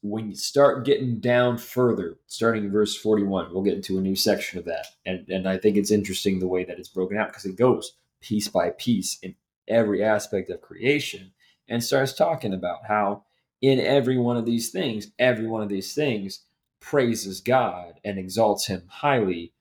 when 0.02 0.30
you 0.30 0.36
start 0.36 0.86
getting 0.86 1.20
down 1.20 1.58
further, 1.58 2.18
starting 2.28 2.66
in 2.66 2.72
verse 2.72 2.96
41, 2.96 3.52
we'll 3.52 3.64
get 3.64 3.74
into 3.74 3.98
a 3.98 4.02
new 4.02 4.16
section 4.16 4.60
of 4.60 4.66
that. 4.66 4.86
And, 5.06 5.28
and 5.30 5.50
I 5.50 5.58
think 5.58 5.76
it's 5.76 5.92
interesting 5.92 6.40
the 6.40 6.48
way 6.48 6.64
that 6.64 6.78
it's 6.78 6.90
broken 6.90 7.18
out 7.18 7.30
because 7.30 7.46
it 7.46 7.58
goes 7.58 7.94
piece 8.22 8.48
by 8.48 8.70
piece 8.72 9.18
in 9.22 9.36
every 9.68 10.04
aspect 10.04 10.50
of 10.50 10.62
creation 10.62 11.32
and 11.68 11.84
starts 11.84 12.14
talking 12.14 12.54
about 12.54 12.86
how 12.88 13.24
in 13.62 13.80
every 13.80 14.18
one 14.18 14.38
of 14.38 14.46
these 14.46 14.70
things, 14.70 15.12
every 15.18 15.48
one 15.48 15.62
of 15.62 15.70
these 15.70 15.94
things 15.94 16.42
praises 16.80 17.42
God 17.42 18.00
and 18.04 18.18
exalts 18.18 18.68
him 18.68 18.84
highly 18.88 19.54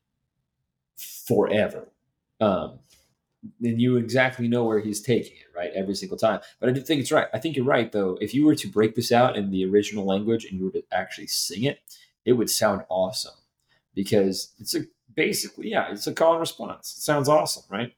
forever. 0.97 1.89
Um, 2.41 2.81
then 3.61 3.79
you 3.79 3.97
exactly 3.97 4.49
know 4.49 4.65
where 4.65 4.81
he's 4.81 5.01
taking 5.01 5.37
it, 5.37 5.57
right? 5.57 5.71
Every 5.75 5.95
single 5.95 6.19
time. 6.19 6.41
But 6.61 6.69
I 6.69 6.73
do 6.73 6.81
think 6.81 7.01
it's 7.01 7.13
right. 7.13 7.29
I 7.33 7.39
think 7.39 7.57
you're 7.57 7.65
right, 7.65 7.91
though. 7.91 8.19
If 8.21 8.35
you 8.35 8.45
were 8.45 8.55
to 8.57 8.69
break 8.69 8.95
this 8.95 9.13
out 9.13 9.37
in 9.37 9.51
the 9.51 9.65
original 9.65 10.05
language 10.05 10.45
and 10.45 10.59
you 10.59 10.67
were 10.67 10.73
to 10.73 10.85
actually 10.93 11.29
sing 11.29 11.65
it, 11.65 11.81
it 12.25 12.33
would 12.33 12.51
sound 12.51 12.83
awesome 12.89 13.35
because 13.95 14.53
it's 14.59 14.75
a 14.75 14.81
basically, 15.15 15.71
yeah, 15.71 15.91
it's 15.91 16.07
a 16.07 16.13
call 16.13 16.33
and 16.33 16.41
response. 16.41 16.95
It 16.97 17.03
sounds 17.03 17.29
awesome, 17.29 17.65
right? 17.71 17.95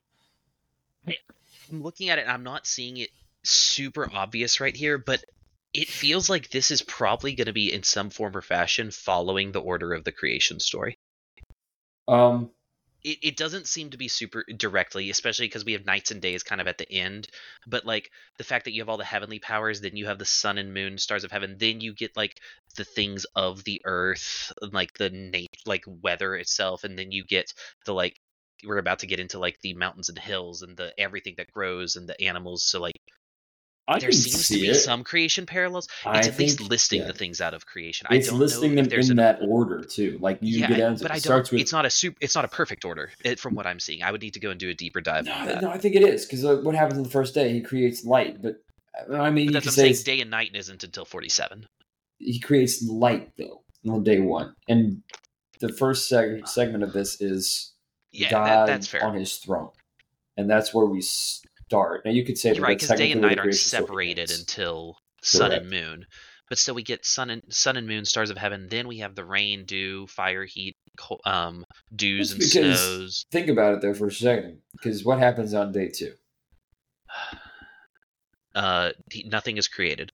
I'm 1.70 1.82
looking 1.82 2.08
at 2.08 2.18
it 2.18 2.22
and 2.22 2.30
I'm 2.30 2.44
not 2.44 2.66
seeing 2.66 2.98
it 2.98 3.10
super 3.42 4.08
obvious 4.14 4.60
right 4.60 4.76
here, 4.76 4.98
but 4.98 5.24
it 5.78 5.88
feels 5.88 6.28
like 6.28 6.50
this 6.50 6.72
is 6.72 6.82
probably 6.82 7.34
going 7.34 7.46
to 7.46 7.52
be 7.52 7.72
in 7.72 7.84
some 7.84 8.10
form 8.10 8.36
or 8.36 8.42
fashion 8.42 8.90
following 8.90 9.52
the 9.52 9.60
order 9.60 9.94
of 9.94 10.02
the 10.02 10.10
creation 10.10 10.58
story. 10.58 10.98
Um, 12.08 12.50
It, 13.02 13.18
it 13.22 13.36
doesn't 13.36 13.68
seem 13.68 13.90
to 13.90 13.96
be 13.96 14.08
super 14.08 14.44
directly, 14.56 15.10
especially 15.10 15.46
because 15.46 15.64
we 15.64 15.72
have 15.72 15.84
nights 15.84 16.10
and 16.10 16.20
days 16.22 16.42
kind 16.42 16.60
of 16.60 16.66
at 16.66 16.78
the 16.78 16.90
end. 16.92 17.28
But 17.66 17.84
like 17.86 18.10
the 18.38 18.44
fact 18.44 18.64
that 18.64 18.72
you 18.72 18.80
have 18.82 18.88
all 18.88 18.96
the 18.96 19.04
heavenly 19.04 19.38
powers, 19.38 19.80
then 19.80 19.96
you 19.96 20.06
have 20.06 20.18
the 20.18 20.24
sun 20.24 20.58
and 20.58 20.74
moon, 20.74 20.98
stars 20.98 21.24
of 21.24 21.30
heaven, 21.32 21.56
then 21.58 21.80
you 21.80 21.94
get 21.94 22.16
like 22.16 22.40
the 22.76 22.84
things 22.84 23.24
of 23.36 23.64
the 23.64 23.80
earth, 23.84 24.52
like 24.72 24.92
the 24.94 25.10
nat- 25.10 25.46
like 25.66 25.84
weather 25.86 26.34
itself, 26.36 26.84
and 26.84 26.98
then 26.98 27.12
you 27.12 27.24
get 27.24 27.52
the 27.84 27.92
like 27.94 28.16
we're 28.64 28.78
about 28.78 29.00
to 29.00 29.06
get 29.06 29.20
into 29.20 29.38
like 29.38 29.60
the 29.60 29.74
mountains 29.74 30.08
and 30.08 30.18
hills 30.18 30.62
and 30.62 30.76
the 30.76 30.92
everything 30.98 31.34
that 31.36 31.52
grows 31.52 31.94
and 31.96 32.08
the 32.08 32.20
animals. 32.20 32.64
So 32.64 32.80
like 32.80 32.96
I 33.88 33.98
there 33.98 34.12
seems 34.12 34.48
to 34.48 34.54
be 34.54 34.68
it. 34.68 34.74
some 34.74 35.02
creation 35.02 35.46
parallels. 35.46 35.88
I 36.04 36.18
It's 36.18 36.28
at 36.28 36.38
least 36.38 36.58
think- 36.58 36.70
listing 36.70 37.00
yeah. 37.00 37.06
the 37.06 37.14
things 37.14 37.40
out 37.40 37.54
of 37.54 37.64
creation. 37.66 38.06
It's 38.10 38.28
I 38.28 38.30
don't 38.30 38.38
listing 38.40 38.74
know 38.74 38.82
them 38.84 39.00
in 39.00 39.10
an, 39.12 39.16
that 39.16 39.38
order 39.42 39.82
too. 39.82 40.18
Like 40.20 40.38
you 40.42 40.60
yeah, 40.60 40.68
get 40.68 40.80
I- 40.92 40.94
to 40.94 41.02
but 41.02 41.10
I 41.10 41.14
it 41.14 41.16
don't. 41.16 41.20
starts 41.22 41.50
with 41.50 41.60
It's 41.62 41.72
not 41.72 41.86
a 41.86 41.90
super. 41.90 42.18
It's 42.20 42.34
not 42.34 42.44
a 42.44 42.48
perfect 42.48 42.84
order 42.84 43.10
it, 43.24 43.40
from 43.40 43.54
what 43.54 43.66
I'm 43.66 43.80
seeing. 43.80 44.02
I 44.02 44.12
would 44.12 44.20
need 44.20 44.34
to 44.34 44.40
go 44.40 44.50
and 44.50 44.60
do 44.60 44.68
a 44.68 44.74
deeper 44.74 45.00
dive. 45.00 45.24
no, 45.24 45.46
that. 45.46 45.62
no, 45.62 45.70
I 45.70 45.78
think 45.78 45.94
it 45.96 46.02
is 46.02 46.26
because 46.26 46.44
uh, 46.44 46.56
what 46.58 46.74
happens 46.74 46.98
on 46.98 47.04
the 47.04 47.10
first 47.10 47.34
day? 47.34 47.52
He 47.52 47.60
creates 47.62 48.04
light, 48.04 48.42
but 48.42 48.56
uh, 49.10 49.16
I 49.16 49.30
mean, 49.30 49.46
But 49.46 49.50
you 49.54 49.60
that's 49.60 49.66
what 49.76 49.84
I'm 49.86 49.94
saying. 49.94 50.04
Day 50.04 50.20
and 50.20 50.30
night 50.30 50.50
isn't 50.54 50.84
until 50.84 51.04
47. 51.06 51.66
he 52.18 52.38
creates 52.40 52.82
light 52.82 53.30
though 53.38 53.62
on 53.88 54.02
day 54.04 54.20
one, 54.20 54.54
and 54.68 55.02
the 55.60 55.72
first 55.72 56.10
seg- 56.12 56.46
segment 56.46 56.82
of 56.84 56.92
this 56.92 57.20
is 57.22 57.72
Yeah, 58.12 58.30
God 58.30 58.68
that, 58.68 59.02
on 59.02 59.14
His 59.14 59.36
throne, 59.38 59.70
and 60.36 60.50
that's 60.50 60.74
where 60.74 60.84
we 60.86 61.00
start. 61.68 62.04
Now 62.04 62.10
you 62.10 62.24
could 62.24 62.38
say 62.38 62.52
that 62.52 62.60
right, 62.60 62.78
because 62.78 62.96
day 62.98 63.12
and 63.12 63.20
night 63.20 63.38
aren't 63.38 63.54
separated 63.54 64.30
until 64.30 64.96
sun 65.22 65.52
and 65.52 65.68
moon. 65.68 66.06
But 66.48 66.56
still, 66.56 66.74
we 66.74 66.82
get 66.82 67.04
sun 67.04 67.28
and 67.28 67.42
sun 67.50 67.76
and 67.76 67.86
moon, 67.86 68.06
stars 68.06 68.30
of 68.30 68.38
heaven. 68.38 68.68
Then 68.70 68.88
we 68.88 68.98
have 68.98 69.14
the 69.14 69.24
rain, 69.24 69.66
dew, 69.66 70.06
fire, 70.06 70.46
heat, 70.46 70.76
co- 70.96 71.20
um, 71.26 71.64
dews 71.94 72.30
That's 72.30 72.56
and 72.56 72.64
snows. 72.64 73.26
Think 73.30 73.48
about 73.48 73.74
it 73.74 73.82
though 73.82 73.92
for 73.92 74.06
a 74.06 74.12
second, 74.12 74.60
because 74.72 75.04
what 75.04 75.18
happens 75.18 75.54
on 75.54 75.72
day 75.72 75.88
two? 75.88 76.12
Uh, 78.54 78.90
nothing 79.26 79.56
is 79.56 79.68
created. 79.68 80.10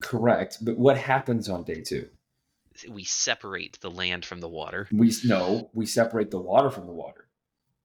Correct, 0.00 0.58
but 0.62 0.78
what 0.78 0.96
happens 0.96 1.48
on 1.48 1.64
day 1.64 1.80
two? 1.80 2.08
We 2.88 3.02
separate 3.02 3.80
the 3.80 3.90
land 3.90 4.24
from 4.24 4.38
the 4.38 4.48
water. 4.48 4.86
We 4.92 5.12
no, 5.24 5.70
we 5.74 5.86
separate 5.86 6.30
the 6.30 6.38
water 6.38 6.70
from 6.70 6.86
the 6.86 6.92
water. 6.92 7.26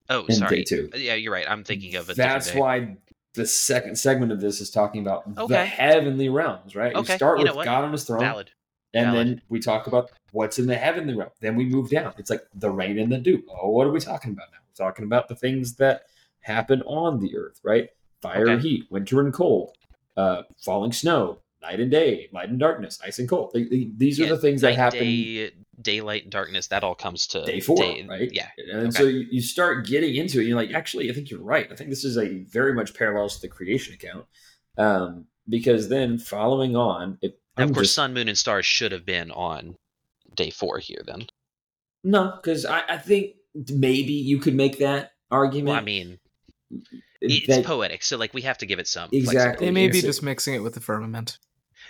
Oh, 0.10 0.26
In 0.26 0.36
sorry. 0.36 0.58
day 0.58 0.64
two. 0.64 0.90
Yeah, 0.96 1.16
you're 1.16 1.34
right. 1.34 1.46
I'm 1.50 1.64
thinking 1.64 1.96
of 1.96 2.10
it. 2.10 2.18
That's 2.18 2.54
why 2.54 2.98
the 3.34 3.46
second 3.46 3.98
segment 3.98 4.32
of 4.32 4.40
this 4.42 4.62
is 4.62 4.70
talking 4.72 5.02
about 5.02 5.48
the 5.48 5.66
heavenly 5.66 6.30
realms, 6.30 6.76
right? 6.76 6.96
Okay, 6.96 7.14
You 7.14 7.18
start 7.18 7.40
you 7.40 7.46
with? 7.54 7.66
God 7.66 7.84
on 7.84 7.92
his 7.92 8.04
throne, 8.06 8.20
Valid. 8.22 8.52
and 8.94 9.08
valid. 9.12 9.28
then 9.28 9.42
we 9.50 9.60
talk 9.60 9.88
about 9.88 10.12
what's 10.32 10.60
in 10.60 10.66
the 10.68 10.76
heavenly 10.76 11.14
realm. 11.16 11.30
Then 11.42 11.56
we 11.56 11.66
move 11.66 11.90
down. 11.90 12.14
It's 12.18 12.30
like 12.30 12.44
the 12.56 12.72
rain 12.72 12.98
and 13.00 13.12
the 13.12 13.18
dew. 13.18 13.44
Oh, 13.62 13.70
what 13.70 13.86
are 13.86 13.92
we 13.92 14.00
talking 14.00 14.32
about 14.32 14.48
now? 14.52 14.58
We're 14.70 14.86
talking 14.86 15.06
about 15.06 15.28
the 15.28 15.36
things 15.36 15.76
that 15.76 16.04
happen 16.40 16.82
on 16.84 17.20
the 17.20 17.36
earth, 17.38 17.60
right? 17.64 17.90
Fire 18.22 18.48
and 18.48 18.62
heat, 18.62 18.86
winter 18.90 19.20
and 19.20 19.34
cold, 19.34 19.78
uh, 20.16 20.44
falling 20.58 20.92
snow, 20.92 21.40
night 21.62 21.80
and 21.80 21.92
day, 21.92 22.30
light 22.32 22.50
and 22.50 22.60
darkness, 22.60 23.00
ice 23.04 23.20
and 23.20 23.30
cold. 23.30 23.52
They- 23.54 23.64
they- 23.66 23.90
these 23.96 24.20
are 24.20 24.26
the 24.28 24.38
things 24.38 24.62
that 24.62 24.76
happen 24.76 25.00
Day, 25.00 25.52
daylight 25.82 26.24
and 26.24 26.32
darkness. 26.32 26.68
That 26.68 26.84
all 26.84 26.96
comes 26.96 27.28
to 27.28 27.44
day 27.46 27.60
four, 27.60 27.78
day- 27.78 28.06
right? 28.08 28.30
Yeah. 28.34 28.48
And 28.72 28.88
Okay. 28.88 28.92
so 28.92 29.04
you, 29.04 29.26
you 29.32 29.42
start 29.42 29.86
getting 29.86 30.16
into 30.16 30.40
it. 30.40 30.46
You're 30.48 30.56
like, 30.58 30.74
actually, 30.74 31.10
I 31.10 31.14
think 31.14 31.30
you're 31.30 31.42
right. 31.42 31.68
I 31.72 31.76
think 31.76 31.90
this 31.90 32.04
is 32.04 32.18
a 32.18 32.44
very 32.46 32.74
much 32.74 32.94
parallels 32.94 33.36
to 33.36 33.42
the 33.42 33.48
creation 33.48 33.94
account. 33.94 34.26
Um, 34.78 35.26
because 35.50 35.90
then 35.90 36.18
following 36.18 36.76
on, 36.76 37.18
if 37.22 37.34
of 37.58 37.74
course, 37.74 37.88
just- 37.88 37.96
sun, 37.96 38.14
moon, 38.14 38.28
and 38.28 38.38
stars 38.38 38.66
should 38.66 38.92
have 38.92 39.06
been 39.06 39.32
on 39.32 39.76
day 40.36 40.50
four 40.50 40.78
here. 40.80 41.02
Then. 41.06 41.28
no, 42.04 42.34
because 42.36 42.66
I, 42.66 42.82
I 42.90 42.98
think 42.98 43.36
maybe 43.72 44.14
you 44.14 44.40
could 44.40 44.54
make 44.56 44.80
that 44.80 45.12
argument. 45.32 45.70
Well, 45.70 45.78
I 45.78 45.82
mean, 45.82 46.20
it's 47.22 47.48
that- 47.48 47.66
poetic, 47.66 48.04
so 48.04 48.18
like 48.18 48.34
we 48.34 48.42
have 48.44 48.58
to 48.60 48.66
give 48.66 48.78
it 48.80 48.88
some. 48.88 49.10
Exactly. 49.12 49.34
flexibility. 49.34 49.66
They 49.66 49.72
may 49.72 49.88
be 49.88 49.98
Yes, 49.98 50.06
just 50.06 50.24
mixing 50.24 50.54
it 50.54 50.60
with 50.60 50.74
the 50.76 50.82
firmament. 50.82 51.40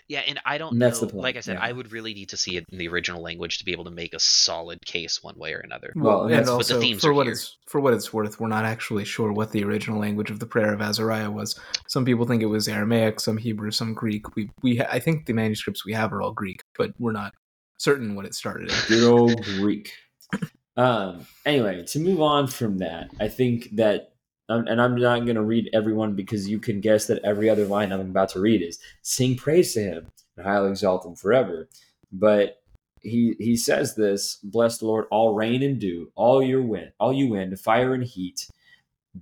Yeah, 0.10 0.22
and 0.26 0.39
I 0.45 0.58
don't 0.58 0.72
And 0.74 0.82
that's 0.82 1.01
know. 1.01 1.08
the 1.08 1.14
point, 1.14 1.24
Like 1.24 1.36
I 1.36 1.41
said, 1.41 1.55
yeah. 1.58 1.66
I 1.66 1.72
would 1.74 1.91
really 1.91 2.14
need 2.14 2.30
to 2.30 2.38
see 2.38 2.55
it 2.55 2.64
in 2.72 2.78
the 2.78 2.88
original 2.88 3.22
language 3.22 3.58
to 3.58 3.66
be 3.66 3.74
able 3.74 3.84
to 3.84 3.91
make 3.91 4.14
a 4.14 4.20
solid 4.20 4.80
case 4.86 5.22
one 5.22 5.36
way 5.38 5.53
or 5.53 5.60
another. 5.60 5.91
Well, 5.95 6.24
and 6.24 6.34
and 6.34 6.45
that's- 6.45 6.45
but 6.47 6.68
the 6.68 6.74
also 6.76 6.80
themes 6.80 7.01
for 7.01 7.10
are 7.10 7.14
what 7.14 7.26
here. 7.26 7.34
it's 7.34 7.58
for 7.68 7.82
what 7.82 7.93
it's 7.93 8.14
worth, 8.14 8.39
we're 8.39 8.47
not 8.47 8.64
actually 8.64 9.03
sure 9.03 9.34
what 9.34 9.51
the 9.51 9.64
original 9.66 9.99
language 9.99 10.32
of 10.32 10.39
the 10.39 10.45
prayer 10.45 10.74
of 10.74 10.80
Azariah 10.82 11.30
was. 11.30 11.60
Some 11.88 12.05
people 12.05 12.26
think 12.26 12.41
it 12.41 12.45
was 12.45 12.70
Aramaic, 12.70 13.20
some 13.20 13.38
Hebrew, 13.38 13.72
some 13.72 13.93
Greek. 13.93 14.34
We 14.38 14.49
we 14.64 14.78
ha- 14.78 14.88
I 14.89 14.99
think 14.99 15.26
the 15.26 15.34
manuscripts 15.34 15.86
we 15.86 15.91
have 15.93 16.14
are 16.14 16.22
all 16.22 16.32
Greek, 16.32 16.62
but 16.78 16.91
we're 16.99 17.12
not 17.12 17.34
certain 17.78 18.16
what 18.16 18.26
it 18.26 18.34
started 18.34 18.70
in. 18.72 18.76
good 18.88 19.03
old 19.12 19.43
Greek. 19.43 19.91
Um, 20.78 21.26
anyway, 21.43 21.84
to 21.88 21.99
move 21.99 22.22
on 22.22 22.45
from 22.45 22.78
that, 22.78 23.10
I 23.20 23.30
think 23.30 23.70
that, 23.78 24.10
and 24.49 24.81
I'm 24.81 24.95
not 24.95 25.25
going 25.25 25.35
to 25.35 25.43
read 25.43 25.69
everyone 25.73 26.15
because 26.15 26.47
you 26.49 26.59
can 26.59 26.79
guess 26.79 27.07
that 27.07 27.23
every 27.23 27.49
other 27.49 27.65
line 27.65 27.91
I'm 27.91 27.99
about 27.99 28.29
to 28.29 28.39
read 28.39 28.61
is 28.61 28.79
"Sing 29.01 29.35
praise 29.35 29.73
to 29.73 29.81
Him 29.81 30.07
and 30.35 30.45
highly 30.45 30.69
exalt 30.69 31.05
Him 31.05 31.15
forever." 31.15 31.69
But 32.11 32.61
he 33.01 33.35
he 33.39 33.57
says 33.57 33.95
this: 33.95 34.37
"Bless 34.43 34.77
the 34.77 34.87
Lord, 34.87 35.05
all 35.11 35.33
rain 35.33 35.61
and 35.63 35.79
dew, 35.79 36.11
all 36.15 36.41
your 36.41 36.61
wind, 36.61 36.91
all 36.99 37.13
you 37.13 37.27
wind, 37.27 37.59
fire 37.59 37.93
and 37.93 38.03
heat, 38.03 38.47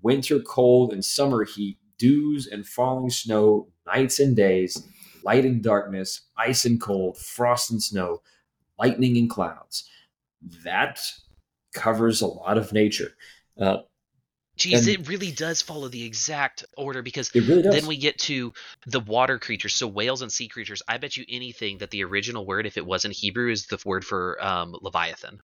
winter 0.01 0.39
cold 0.39 0.93
and 0.93 1.03
summer 1.03 1.43
heat, 1.43 1.77
dews 1.97 2.47
and 2.47 2.67
falling 2.67 3.09
snow, 3.09 3.69
nights 3.87 4.19
and 4.19 4.35
days, 4.35 4.87
light 5.23 5.45
and 5.45 5.63
darkness, 5.63 6.21
ice 6.37 6.65
and 6.65 6.79
cold, 6.79 7.17
frost 7.17 7.71
and 7.71 7.81
snow, 7.81 8.21
lightning 8.77 9.17
and 9.17 9.29
clouds." 9.29 9.89
That 10.63 10.99
covers 11.73 12.21
a 12.21 12.27
lot 12.27 12.57
of 12.57 12.71
nature. 12.71 13.15
Uh, 13.59 13.79
Geez, 14.57 14.87
And- 14.87 15.01
it 15.01 15.07
really 15.09 15.31
does 15.31 15.61
follow 15.61 15.87
the 15.89 16.03
exact 16.03 16.63
order 16.77 17.01
because 17.01 17.29
it 17.33 17.41
really 17.41 17.61
does. 17.61 17.75
then 17.75 17.87
we 17.87 17.97
get 17.97 18.17
to 18.19 18.53
the 18.87 19.01
water 19.01 19.37
creatures, 19.37 19.75
so 19.75 19.87
whales 19.87 20.21
and 20.21 20.31
sea 20.31 20.47
creatures. 20.47 20.81
I 20.87 20.97
bet 20.97 21.17
you 21.17 21.25
anything 21.27 21.79
that 21.79 21.91
the 21.91 22.03
original 22.05 22.45
word, 22.45 22.65
if 22.65 22.77
it 22.77 22.85
wasn't 22.85 23.15
Hebrew, 23.15 23.51
is 23.51 23.65
the 23.67 23.77
word 23.85 24.05
for 24.05 24.41
um, 24.43 24.75
Leviathan, 24.81 25.39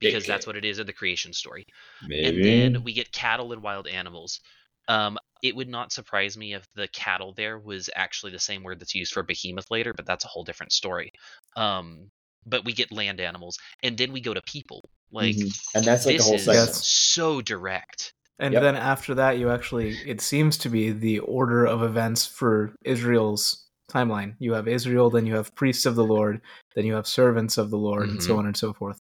because 0.00 0.24
that's 0.24 0.46
what 0.46 0.56
it 0.56 0.64
is 0.64 0.78
in 0.78 0.86
the 0.86 0.92
creation 0.94 1.32
story. 1.34 1.66
Maybe. 2.06 2.26
And 2.26 2.44
then 2.74 2.84
we 2.84 2.92
get 2.94 3.12
cattle 3.12 3.52
and 3.52 3.62
wild 3.62 3.86
animals. 3.86 4.40
Um, 4.88 5.18
it 5.42 5.54
would 5.54 5.68
not 5.68 5.92
surprise 5.92 6.36
me 6.36 6.54
if 6.54 6.66
the 6.74 6.88
cattle 6.88 7.34
there 7.34 7.58
was 7.58 7.90
actually 7.94 8.32
the 8.32 8.38
same 8.38 8.62
word 8.62 8.80
that's 8.80 8.94
used 8.94 9.12
for 9.12 9.22
behemoth 9.22 9.70
later, 9.70 9.92
but 9.92 10.06
that's 10.06 10.24
a 10.24 10.28
whole 10.28 10.44
different 10.44 10.72
story. 10.72 11.12
Um, 11.56 12.10
but 12.46 12.64
we 12.64 12.72
get 12.72 12.90
land 12.90 13.20
animals, 13.20 13.58
and 13.82 13.96
then 13.98 14.10
we 14.12 14.20
go 14.20 14.32
to 14.34 14.42
people. 14.42 14.88
Like, 15.12 15.36
Mhm. 15.36 15.60
and 15.74 15.84
that's 15.84 16.06
like 16.06 16.14
the 16.14 16.18
this 16.18 16.26
whole 16.26 16.34
is 16.36 16.44
segment. 16.44 16.74
so 16.74 17.42
direct. 17.42 18.14
And 18.42 18.54
Yep. 18.54 18.62
then 18.62 18.76
after 18.76 19.14
that, 19.14 19.38
you 19.38 19.50
actually, 19.50 19.96
it 20.04 20.20
seems 20.20 20.58
to 20.58 20.68
be 20.68 20.90
the 20.90 21.20
order 21.20 21.64
of 21.64 21.82
events 21.82 22.26
for 22.26 22.74
Israel's 22.84 23.64
timeline. 23.88 24.34
You 24.40 24.54
have 24.54 24.66
Israel, 24.66 25.10
then 25.10 25.26
you 25.26 25.36
have 25.36 25.54
priests 25.54 25.86
of 25.86 25.94
the 25.94 26.04
Lord, 26.04 26.40
then 26.74 26.84
you 26.84 26.94
have 26.94 27.06
servants 27.06 27.56
of 27.56 27.70
the 27.70 27.78
Lord, 27.78 28.08
and 28.08 28.20
so 28.20 28.30
mm-hmm. 28.30 28.40
on 28.40 28.46
and 28.46 28.56
so 28.56 28.72
forth. 28.72 28.98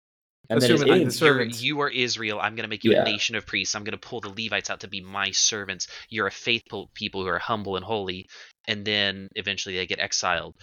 And 0.50 0.60
then 0.60 0.72
assuming 0.72 1.02
it 1.04 1.10
the 1.12 1.26
You're, 1.26 1.44
you 1.44 1.80
are 1.82 1.90
Israel. 1.90 2.40
I'm 2.40 2.56
going 2.56 2.64
to 2.64 2.70
make 2.70 2.84
you 2.84 2.94
Yeah. 2.94 3.04
a 3.04 3.06
nation 3.06 3.36
of 3.36 3.46
priests. 3.46 3.76
I'm 3.76 3.84
going 3.84 4.00
to 4.00 4.08
pull 4.08 4.22
the 4.22 4.30
Levites 4.30 4.72
out 4.72 4.80
to 4.80 4.88
be 4.88 5.02
my 5.02 5.30
servants. 5.30 5.88
You're 6.10 6.28
a 6.28 6.32
faithful 6.32 6.90
people 6.96 7.22
who 7.22 7.28
are 7.28 7.38
humble 7.38 7.76
and 7.76 7.86
holy. 7.86 8.28
And 8.68 8.86
then 8.86 9.28
eventually 9.36 9.76
they 9.76 9.86
get 9.86 10.00
exiled. 10.00 10.56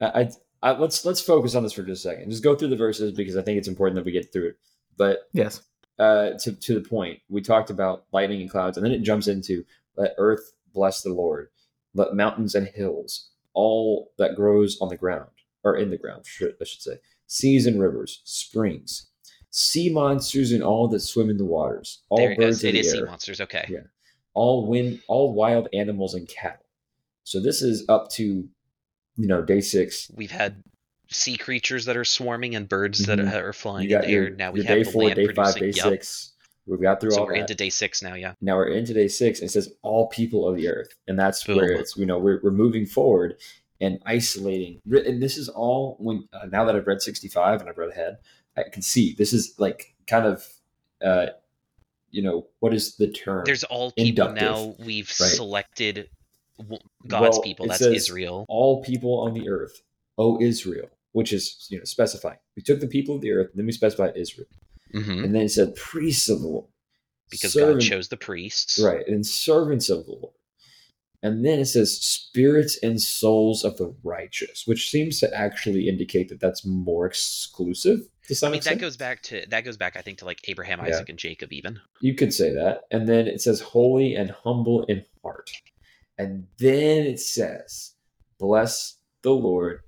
I, 0.00 0.06
I, 0.06 0.30
I, 0.62 0.72
let's 0.72 1.04
let's 1.04 1.20
focus 1.20 1.54
on 1.54 1.62
this 1.62 1.72
for 1.72 1.84
just 1.84 2.04
a 2.04 2.08
second. 2.08 2.30
Just 2.30 2.42
go 2.42 2.54
through 2.54 2.68
the 2.68 2.76
verses 2.76 3.12
because 3.12 3.36
I 3.36 3.42
think 3.42 3.56
it's 3.58 3.68
important 3.68 3.96
that 3.96 4.04
we 4.04 4.12
get 4.12 4.32
through 4.32 4.48
it. 4.48 4.56
But 4.98 5.20
Yes. 5.32 5.62
Uh, 5.98 6.30
to 6.40 6.52
to 6.52 6.74
the 6.74 6.88
point, 6.88 7.20
we 7.28 7.40
talked 7.40 7.70
about 7.70 8.04
lightning 8.12 8.40
and 8.40 8.50
clouds, 8.50 8.76
and 8.76 8.84
then 8.84 8.92
it 8.92 9.02
jumps 9.02 9.28
into 9.28 9.64
let 9.96 10.14
earth 10.18 10.52
bless 10.72 11.02
the 11.02 11.12
Lord, 11.12 11.48
let 11.94 12.14
mountains 12.14 12.54
and 12.54 12.66
hills, 12.66 13.30
all 13.52 14.12
that 14.18 14.34
grows 14.34 14.78
on 14.80 14.88
the 14.88 14.96
ground 14.96 15.30
or 15.62 15.76
in 15.76 15.90
the 15.90 15.96
ground, 15.96 16.24
I 16.42 16.64
should 16.64 16.82
say, 16.82 16.98
seas 17.26 17.66
and 17.66 17.80
rivers, 17.80 18.20
springs, 18.24 19.08
sea 19.50 19.88
monsters 19.88 20.52
and 20.52 20.62
all 20.62 20.88
that 20.88 21.00
swim 21.00 21.30
in 21.30 21.38
the 21.38 21.44
waters, 21.44 22.02
all 22.10 22.18
there 22.18 22.36
birds 22.36 22.62
of 22.62 22.70
It 22.70 22.74
is 22.74 22.90
sea 22.90 23.02
monsters. 23.02 23.40
Okay. 23.40 23.64
Yeah. 23.68 23.80
all 24.34 24.66
wind, 24.66 25.00
all 25.08 25.32
wild 25.32 25.68
animals 25.72 26.14
and 26.14 26.28
cattle. 26.28 26.66
So 27.22 27.40
this 27.40 27.62
is 27.62 27.84
up 27.88 28.10
to, 28.12 28.48
you 29.16 29.26
know, 29.28 29.42
day 29.42 29.60
six. 29.60 30.10
We've 30.14 30.30
had 30.30 30.62
sea 31.10 31.36
creatures 31.36 31.84
that 31.84 31.96
are 31.96 32.04
swarming 32.04 32.54
and 32.54 32.68
birds 32.68 33.06
that 33.06 33.18
Mhm. 33.18 33.32
are 33.32 33.52
flying 33.52 33.90
in 33.90 34.00
the 34.00 34.08
your, 34.10 34.24
air. 34.24 34.30
Now 34.30 34.50
we 34.52 34.64
have 34.64 34.84
day 34.84 34.84
four, 34.84 35.10
day 35.14 35.26
five, 35.28 35.54
day 35.56 35.66
Yup. 35.66 35.76
six. 35.90 36.32
We've 36.66 36.80
got 36.80 37.00
through 37.00 37.10
So 37.12 37.20
all 37.20 37.26
we're 37.26 37.34
that. 37.34 37.40
into 37.40 37.54
day 37.54 37.68
six 37.68 38.02
now. 38.02 38.14
Yeah. 38.14 38.34
now 38.40 38.56
we're 38.56 38.68
into 38.68 38.94
day 38.94 39.06
six 39.08 39.40
and 39.40 39.48
it 39.48 39.52
says 39.52 39.74
all 39.82 40.08
people 40.08 40.48
of 40.48 40.56
the 40.56 40.68
earth 40.68 40.88
and 41.06 41.18
that's 41.18 41.44
Boom. 41.44 41.56
where 41.56 41.72
it's 41.72 41.96
you 41.96 42.06
know 42.06 42.18
we're, 42.18 42.40
we're 42.42 42.50
moving 42.50 42.86
forward 42.86 43.36
and 43.82 43.98
isolating 44.06 44.80
and 44.90 45.22
this 45.22 45.36
is 45.36 45.48
all 45.50 45.96
when 45.98 46.26
uh, 46.32 46.46
now 46.46 46.64
that 46.64 46.74
i've 46.76 46.86
read 46.86 47.02
65 47.02 47.60
and 47.60 47.68
i've 47.68 47.76
read 47.76 47.90
ahead 47.90 48.16
i 48.56 48.62
can 48.62 48.80
see 48.80 49.14
this 49.18 49.32
is 49.34 49.54
like 49.58 49.94
kind 50.06 50.24
of 50.24 50.46
uh 51.04 51.26
you 52.10 52.22
know 52.22 52.46
what 52.60 52.72
is 52.72 52.96
the 52.96 53.08
term 53.08 53.42
There's 53.44 53.64
all 53.64 53.90
people 53.92 54.28
Inductive, 54.28 54.42
now. 54.42 54.74
We've 54.78 55.08
right. 55.20 55.28
selected 55.28 56.08
God's 57.06 57.36
Well, 57.36 57.42
people. 57.42 57.66
That's 57.66 57.82
Israel. 57.82 58.46
all 58.48 58.82
people 58.82 59.18
on 59.20 59.34
the 59.34 59.48
earth 59.50 59.82
o 60.16 60.40
israel 60.40 60.88
which 61.14 61.32
is 61.32 61.66
you 61.70 61.78
know 61.78 61.84
specifying 61.84 62.38
we 62.56 62.62
took 62.62 62.80
the 62.80 62.86
people 62.96 63.14
of 63.16 63.22
the 63.22 63.32
earth 63.32 63.50
then 63.54 63.66
we 63.66 63.72
specified 63.72 64.12
israel 64.16 64.46
hmm 64.92 65.24
and 65.24 65.34
then 65.34 65.42
it 65.42 65.48
said 65.50 65.74
priests 65.74 66.28
of 66.28 66.40
the 66.42 66.46
lord 66.48 66.66
Because 67.30 67.52
servant- 67.54 67.80
God 67.80 67.88
chose 67.88 68.08
the 68.08 68.16
priests. 68.28 68.78
Right, 68.78 69.06
and 69.08 69.24
servants 69.26 69.88
of 69.88 70.04
the 70.06 70.12
Lord. 70.12 70.34
And 71.26 71.42
then 71.42 71.58
it 71.58 71.64
says 71.74 71.90
spirits 71.98 72.78
and 72.82 73.00
souls 73.00 73.64
of 73.64 73.78
the 73.78 73.94
righteous, 74.04 74.66
which 74.66 74.90
seems 74.90 75.18
to 75.20 75.34
actually 75.34 75.88
indicate 75.88 76.28
that 76.28 76.38
that's 76.38 76.66
more 76.66 77.06
exclusive. 77.06 78.00
To 78.28 78.34
some 78.34 78.48
I 78.48 78.50
mean, 78.52 78.56
extent. 78.58 78.78
that 78.78 78.84
goes 78.86 78.96
back 78.98 79.22
to 79.28 79.46
that 79.48 79.64
goes 79.64 79.78
back, 79.78 79.96
I 79.96 80.02
think, 80.02 80.18
to 80.18 80.26
like 80.26 80.40
Abraham, 80.50 80.80
Yeah. 80.80 80.88
Isaac, 80.88 81.08
and 81.08 81.18
Jacob, 81.18 81.50
even. 81.52 81.80
You 82.02 82.14
could 82.14 82.32
say 82.34 82.52
that. 82.60 82.82
And 82.90 83.08
then 83.08 83.26
it 83.26 83.40
says 83.40 83.60
holy 83.62 84.14
and 84.14 84.30
humble 84.44 84.84
in 84.84 85.02
heart. 85.22 85.50
And 86.18 86.46
then 86.58 87.06
it 87.06 87.20
says, 87.20 87.94
bless 88.38 88.98
the 89.22 89.32
Lord, 89.32 89.80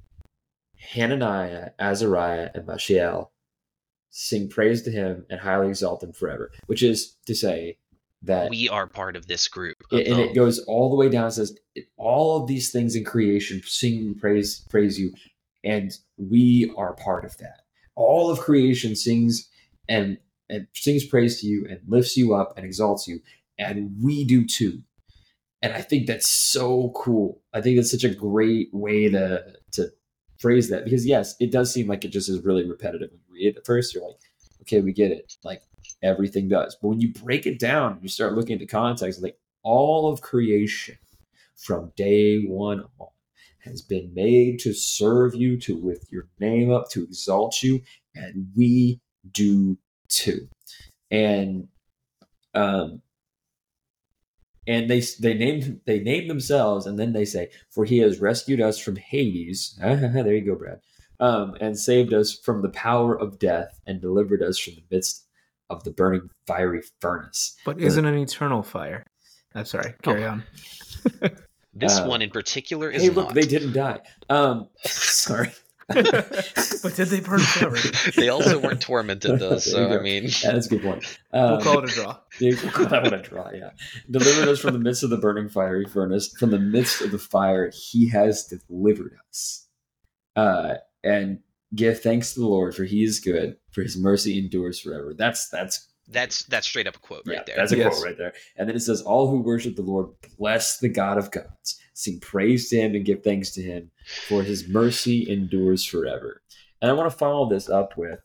Hananiah, 0.92 1.70
Azariah, 1.78 2.50
and 2.54 2.66
Mishael. 2.66 3.32
Sing 4.10 4.48
praise 4.48 4.82
to 4.82 4.90
him 4.90 5.26
and 5.28 5.40
highly 5.40 5.68
exalt 5.68 6.02
him 6.02 6.12
forever. 6.12 6.50
Which 6.66 6.82
is 6.82 7.16
to 7.26 7.34
say 7.34 7.78
that 8.22 8.48
We 8.50 8.68
are 8.68 8.86
part 8.86 9.14
of 9.16 9.26
this 9.26 9.46
group. 9.48 9.76
of 9.92 9.98
it, 9.98 10.06
and 10.06 10.18
it 10.18 10.34
goes 10.34 10.58
all 10.60 10.88
the 10.90 10.96
way 10.96 11.08
down. 11.08 11.30
Says 11.30 11.56
all 11.96 12.40
of 12.40 12.48
these 12.48 12.70
things 12.70 12.96
in 12.96 13.04
creation 13.04 13.60
sing 13.64 14.14
praise 14.14 14.64
praise 14.70 14.98
you, 14.98 15.12
and 15.64 15.92
we 16.16 16.72
are 16.76 16.94
part 16.94 17.24
of 17.24 17.36
that. 17.38 17.62
All 17.94 18.30
of 18.30 18.38
creation 18.40 18.96
sings 18.96 19.48
and 19.88 20.18
and 20.48 20.66
sings 20.74 21.04
praise 21.04 21.40
to 21.40 21.46
you 21.46 21.66
and 21.68 21.80
lifts 21.86 22.16
you 22.16 22.34
up 22.34 22.56
and 22.56 22.64
exalts 22.64 23.06
you, 23.06 23.20
and 23.58 23.94
we 24.02 24.24
do 24.24 24.46
too. 24.46 24.82
And 25.62 25.72
I 25.72 25.80
think 25.80 26.06
that's 26.06 26.28
so 26.28 26.92
cool. 26.94 27.42
I 27.52 27.60
think 27.60 27.76
that's 27.76 27.90
such 27.90 28.04
a 28.04 28.14
great 28.14 28.68
way 28.72 29.10
to 29.10 29.44
phrase 30.38 30.68
that 30.70 30.84
because 30.84 31.06
yes, 31.06 31.34
it 31.40 31.50
does 31.50 31.72
seem 31.72 31.86
like 31.86 32.04
it 32.04 32.08
just 32.08 32.28
is 32.28 32.44
really 32.44 32.68
repetitive. 32.68 33.10
When 33.10 33.20
you 33.28 33.34
read 33.34 33.54
it 33.54 33.58
at 33.58 33.66
first, 33.66 33.94
you're 33.94 34.06
like, 34.06 34.16
okay, 34.62 34.80
we 34.80 34.92
get 34.92 35.10
it. 35.10 35.34
Like 35.44 35.62
everything 36.02 36.48
does. 36.48 36.76
But 36.80 36.88
when 36.88 37.00
you 37.00 37.12
break 37.12 37.46
it 37.46 37.58
down, 37.58 37.98
you 38.02 38.08
start 38.08 38.34
looking 38.34 38.54
at 38.54 38.60
the 38.60 38.66
context, 38.66 39.22
like 39.22 39.38
all 39.62 40.12
of 40.12 40.20
creation 40.20 40.98
from 41.56 41.92
day 41.96 42.44
one 42.44 42.84
on 42.98 43.08
has 43.66 43.82
been 43.82 44.14
made 44.14 44.60
to 44.60 44.72
serve 44.72 45.34
you, 45.34 45.58
to 45.58 45.76
lift 45.76 46.12
your 46.12 46.28
name 46.38 46.70
up, 46.70 46.88
to 46.88 47.02
exalt 47.02 47.64
you, 47.64 47.80
and 48.14 48.46
we 48.56 49.00
do 49.32 49.76
too. 50.08 50.48
And 51.10 51.68
um 52.54 53.02
and 54.66 54.90
they 54.90 55.00
they 55.20 55.34
named 55.34 55.80
they 55.86 56.00
named 56.00 56.28
themselves, 56.30 56.86
and 56.86 56.98
then 56.98 57.12
they 57.12 57.24
say, 57.24 57.50
"For 57.70 57.84
he 57.84 57.98
has 57.98 58.20
rescued 58.20 58.60
us 58.60 58.78
from 58.78 58.96
Hades." 58.96 59.78
there 59.80 60.34
you 60.34 60.44
go, 60.44 60.54
Brad. 60.56 60.80
Um, 61.18 61.54
and 61.60 61.78
saved 61.78 62.12
us 62.12 62.38
from 62.38 62.60
the 62.62 62.68
power 62.70 63.18
of 63.18 63.38
death, 63.38 63.80
and 63.86 64.00
delivered 64.00 64.42
us 64.42 64.58
from 64.58 64.74
the 64.74 64.84
midst 64.90 65.26
of 65.70 65.82
the 65.84 65.90
burning 65.90 66.28
fiery 66.46 66.82
furnace. 67.00 67.56
But 67.64 67.80
isn't 67.80 68.04
an 68.04 68.18
eternal 68.18 68.62
fire? 68.62 69.04
I'm 69.54 69.64
sorry. 69.64 69.94
Carry 70.02 70.24
on. 70.24 70.44
this 71.74 71.98
uh, 71.98 72.06
one 72.06 72.20
in 72.22 72.30
particular 72.30 72.90
is 72.90 73.02
Hey, 73.02 73.08
look, 73.08 73.26
not. 73.26 73.34
they 73.34 73.46
didn't 73.46 73.72
die. 73.72 74.00
Um, 74.28 74.68
sorry. 74.84 75.50
But 75.88 76.92
did 76.96 77.08
they 77.08 77.20
burn 77.20 77.38
forever? 77.40 77.76
they 78.16 78.28
also 78.28 78.58
weren't 78.58 78.80
tormented 78.80 79.38
though, 79.38 79.58
so 79.58 79.98
I 79.98 80.02
mean, 80.02 80.24
Yeah, 80.24 80.52
that's 80.52 80.66
a 80.66 80.70
good 80.70 80.82
point. 80.82 81.18
Um, 81.32 81.50
We'll 81.52 81.60
call 81.60 81.78
it 81.78 81.84
a 81.90 81.94
draw. 81.94 82.18
Yeah, 82.40 82.54
we'll 82.62 82.72
call 82.72 82.86
that 82.86 83.02
one 83.04 83.14
a 83.14 83.22
draw. 83.22 83.50
Yeah, 83.52 83.70
delivered 84.10 84.48
us 84.48 84.58
from 84.60 84.72
the 84.72 84.78
midst 84.80 85.02
of 85.04 85.10
the 85.10 85.16
burning 85.16 85.48
fiery 85.48 85.86
furnace, 85.86 86.34
from 86.38 86.50
the 86.50 86.58
midst 86.58 87.00
of 87.02 87.10
the 87.12 87.18
fire. 87.18 87.70
He 87.72 88.08
has 88.10 88.44
delivered 88.68 89.16
us, 89.30 89.68
uh, 90.34 90.74
and 91.04 91.38
give 91.74 92.00
thanks 92.00 92.34
to 92.34 92.40
the 92.40 92.46
Lord, 92.46 92.74
for 92.74 92.84
He 92.84 93.04
is 93.04 93.20
good, 93.20 93.56
for 93.70 93.82
His 93.82 93.96
mercy 93.96 94.38
endures 94.38 94.80
forever. 94.80 95.14
That's 95.16 95.48
that's 95.48 95.88
that's 96.08 96.44
that's 96.44 96.66
straight 96.66 96.86
up 96.86 96.96
a 96.96 97.00
quote 97.00 97.22
right 97.26 97.36
yeah, 97.38 97.42
there. 97.46 97.56
that's 97.56 97.72
a 97.72 97.76
Yes. 97.76 97.94
quote 97.94 98.06
right 98.06 98.18
there. 98.18 98.32
And 98.56 98.68
then 98.68 98.76
it 98.76 98.80
says, 98.80 99.02
"All 99.02 99.28
who 99.30 99.40
worship 99.40 99.76
the 99.76 99.82
Lord 99.82 100.08
bless 100.38 100.78
the 100.78 100.88
God 100.88 101.18
of 101.18 101.30
gods, 101.30 101.80
sing 101.94 102.18
praise 102.20 102.68
to 102.70 102.76
Him, 102.76 102.94
and 102.94 103.04
give 103.04 103.22
thanks 103.22 103.50
to 103.52 103.62
Him, 103.62 103.90
for 104.06 104.42
His 104.42 104.68
mercy 104.68 105.28
endures 105.28 105.84
forever." 105.84 106.42
And 106.80 106.90
I 106.90 106.94
want 106.94 107.10
to 107.10 107.16
follow 107.16 107.48
this 107.48 107.68
up 107.68 107.96
with 107.96 108.20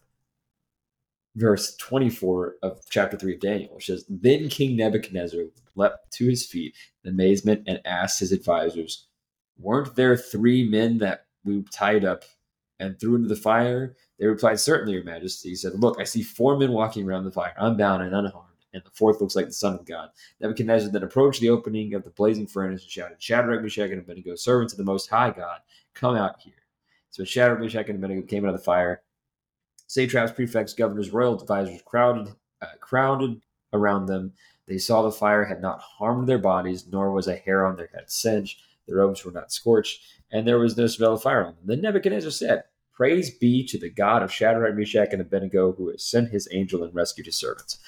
verse 1.36 1.76
24 1.78 2.56
of 2.62 2.82
chapter 2.90 3.18
3 3.18 3.36
of 3.36 3.40
Daniel, 3.40 3.76
which 3.76 3.86
says, 3.86 4.06
Then 4.10 4.50
King 4.50 4.76
Nebuchadnezzar 4.76 5.44
leapt 5.76 6.12
to 6.14 6.28
his 6.28 6.46
feet 6.46 6.76
in 7.04 7.12
amazement 7.12 7.64
and 7.68 7.80
asked 7.86 8.20
his 8.20 8.32
advisors, 8.32 9.08
Weren't 9.58 9.96
there 9.96 10.18
three 10.18 10.68
men 10.68 10.98
that 11.00 11.26
we 11.44 11.64
tied 11.72 12.04
up 12.06 12.24
and 12.80 13.00
threw 13.00 13.16
into 13.16 13.30
the 13.30 13.36
fire? 13.36 13.96
They 14.20 14.26
replied, 14.26 14.60
Certainly, 14.60 14.94
Your 14.94 15.04
Majesty. 15.04 15.50
He 15.50 15.56
said, 15.56 15.74
Look, 15.76 16.00
I 16.00 16.04
see 16.04 16.24
four 16.24 16.58
men 16.58 16.72
walking 16.72 17.08
around 17.08 17.24
the 17.24 17.32
fire, 17.32 17.54
unbound 17.58 18.04
and 18.04 18.14
unharmed, 18.14 18.51
and 18.74 18.84
the 18.84 18.92
fourth 18.92 19.22
looks 19.22 19.36
like 19.36 19.48
the 19.48 19.54
Son 19.54 19.74
of 19.74 19.86
God. 19.86 20.10
Nebuchadnezzar 20.40 20.92
then 20.92 21.04
approached 21.04 21.42
the 21.42 21.50
opening 21.50 21.94
of 21.94 22.04
the 22.04 22.10
blazing 22.10 22.48
furnace 22.48 22.82
and 22.82 22.92
shouted, 22.92 23.22
Shadrach, 23.22 23.62
Meshach, 23.62 23.92
and 23.92 24.00
Abednego, 24.00 24.36
servants 24.36 24.74
of 24.74 24.78
the 24.78 24.84
Most 24.84 25.10
High 25.10 25.32
God, 25.32 25.60
come 25.94 26.16
out 26.16 26.40
here. 26.40 26.54
So 27.10 27.24
Shadrach, 27.24 27.60
Meshach, 27.60 27.90
and 27.90 27.98
Abednego 27.98 28.26
came 28.26 28.46
out 28.46 28.54
of 28.54 28.60
the 28.60 28.64
fire. 28.64 29.02
Satraps, 29.88 30.32
prefects, 30.32 30.74
governors, 30.74 31.12
royal 31.12 31.40
advisors 31.40 31.82
crowded, 31.82 32.34
uh, 32.62 32.68
crowded 32.80 33.42
around 33.74 34.06
them. 34.06 34.34
They 34.68 34.78
saw 34.78 35.02
the 35.02 35.12
fire 35.12 35.44
had 35.44 35.62
not 35.62 35.82
harmed 35.82 36.30
their 36.30 36.38
bodies, 36.38 36.86
nor 36.90 37.12
was 37.12 37.28
a 37.28 37.36
hair 37.36 37.66
on 37.66 37.76
their 37.76 37.90
head 37.94 38.10
singed. 38.10 38.62
Their 38.88 38.98
robes 38.98 39.26
were 39.26 39.32
not 39.32 39.52
scorched, 39.52 40.02
and 40.32 40.48
there 40.48 40.60
was 40.60 40.78
no 40.78 40.88
smell 40.88 41.14
of 41.14 41.22
fire 41.22 41.46
on 41.46 41.56
them. 41.56 41.64
Then 41.66 41.82
Nebuchadnezzar 41.82 42.32
said, 42.32 42.64
Praise 42.94 43.32
be 43.32 43.66
to 43.66 43.80
the 43.80 43.90
God 43.90 44.22
of 44.22 44.32
Shadrach, 44.32 44.76
Meshach, 44.76 45.10
and 45.12 45.22
Abednego, 45.22 45.72
who 45.74 45.90
has 45.90 46.04
sent 46.04 46.30
his 46.30 46.48
angel 46.52 46.84
and 46.84 46.94
rescued 46.94 47.26
his 47.26 47.36
servants. 47.36 47.80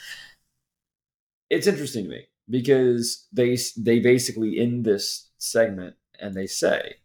It's 1.53 1.67
interesting 1.67 2.05
to 2.05 2.09
me 2.09 2.25
because 2.49 3.27
they 3.31 3.57
they 3.77 3.99
basically 3.99 4.57
in 4.59 4.83
this 4.83 5.29
segment 5.37 5.95
and 6.19 6.33
they 6.33 6.47
say, 6.47 6.95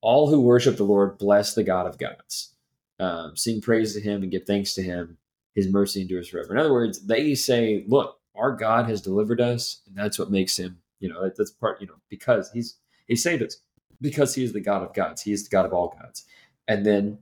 "All 0.00 0.28
who 0.28 0.40
worship 0.40 0.76
the 0.76 0.84
Lord 0.84 1.18
bless 1.18 1.54
the 1.54 1.64
God 1.64 1.86
of 1.86 1.98
gods, 1.98 2.54
um, 2.98 3.36
sing 3.36 3.60
praise 3.60 3.94
to 3.94 4.00
Him 4.00 4.22
and 4.22 4.32
give 4.32 4.44
thanks 4.44 4.74
to 4.74 4.82
Him. 4.82 5.18
His 5.54 5.68
mercy 5.68 6.00
endures 6.00 6.28
forever." 6.28 6.52
In 6.52 6.58
other 6.58 6.72
words, 6.72 7.06
they 7.06 7.34
say, 7.34 7.84
"Look, 7.86 8.18
our 8.34 8.56
God 8.56 8.88
has 8.88 9.00
delivered 9.00 9.40
us, 9.40 9.82
and 9.86 9.96
that's 9.96 10.18
what 10.18 10.30
makes 10.30 10.58
Him. 10.58 10.80
You 10.98 11.10
know, 11.10 11.30
that's 11.36 11.52
part. 11.52 11.80
You 11.80 11.86
know, 11.86 12.00
because 12.08 12.50
He's 12.50 12.78
He 13.06 13.16
saved 13.16 13.42
us 13.42 13.58
because 14.00 14.34
He 14.34 14.42
is 14.42 14.52
the 14.52 14.60
God 14.60 14.82
of 14.82 14.94
gods. 14.94 15.22
He 15.22 15.32
is 15.32 15.44
the 15.44 15.50
God 15.50 15.66
of 15.66 15.72
all 15.72 15.96
gods." 16.00 16.24
And 16.66 16.84
then 16.84 17.18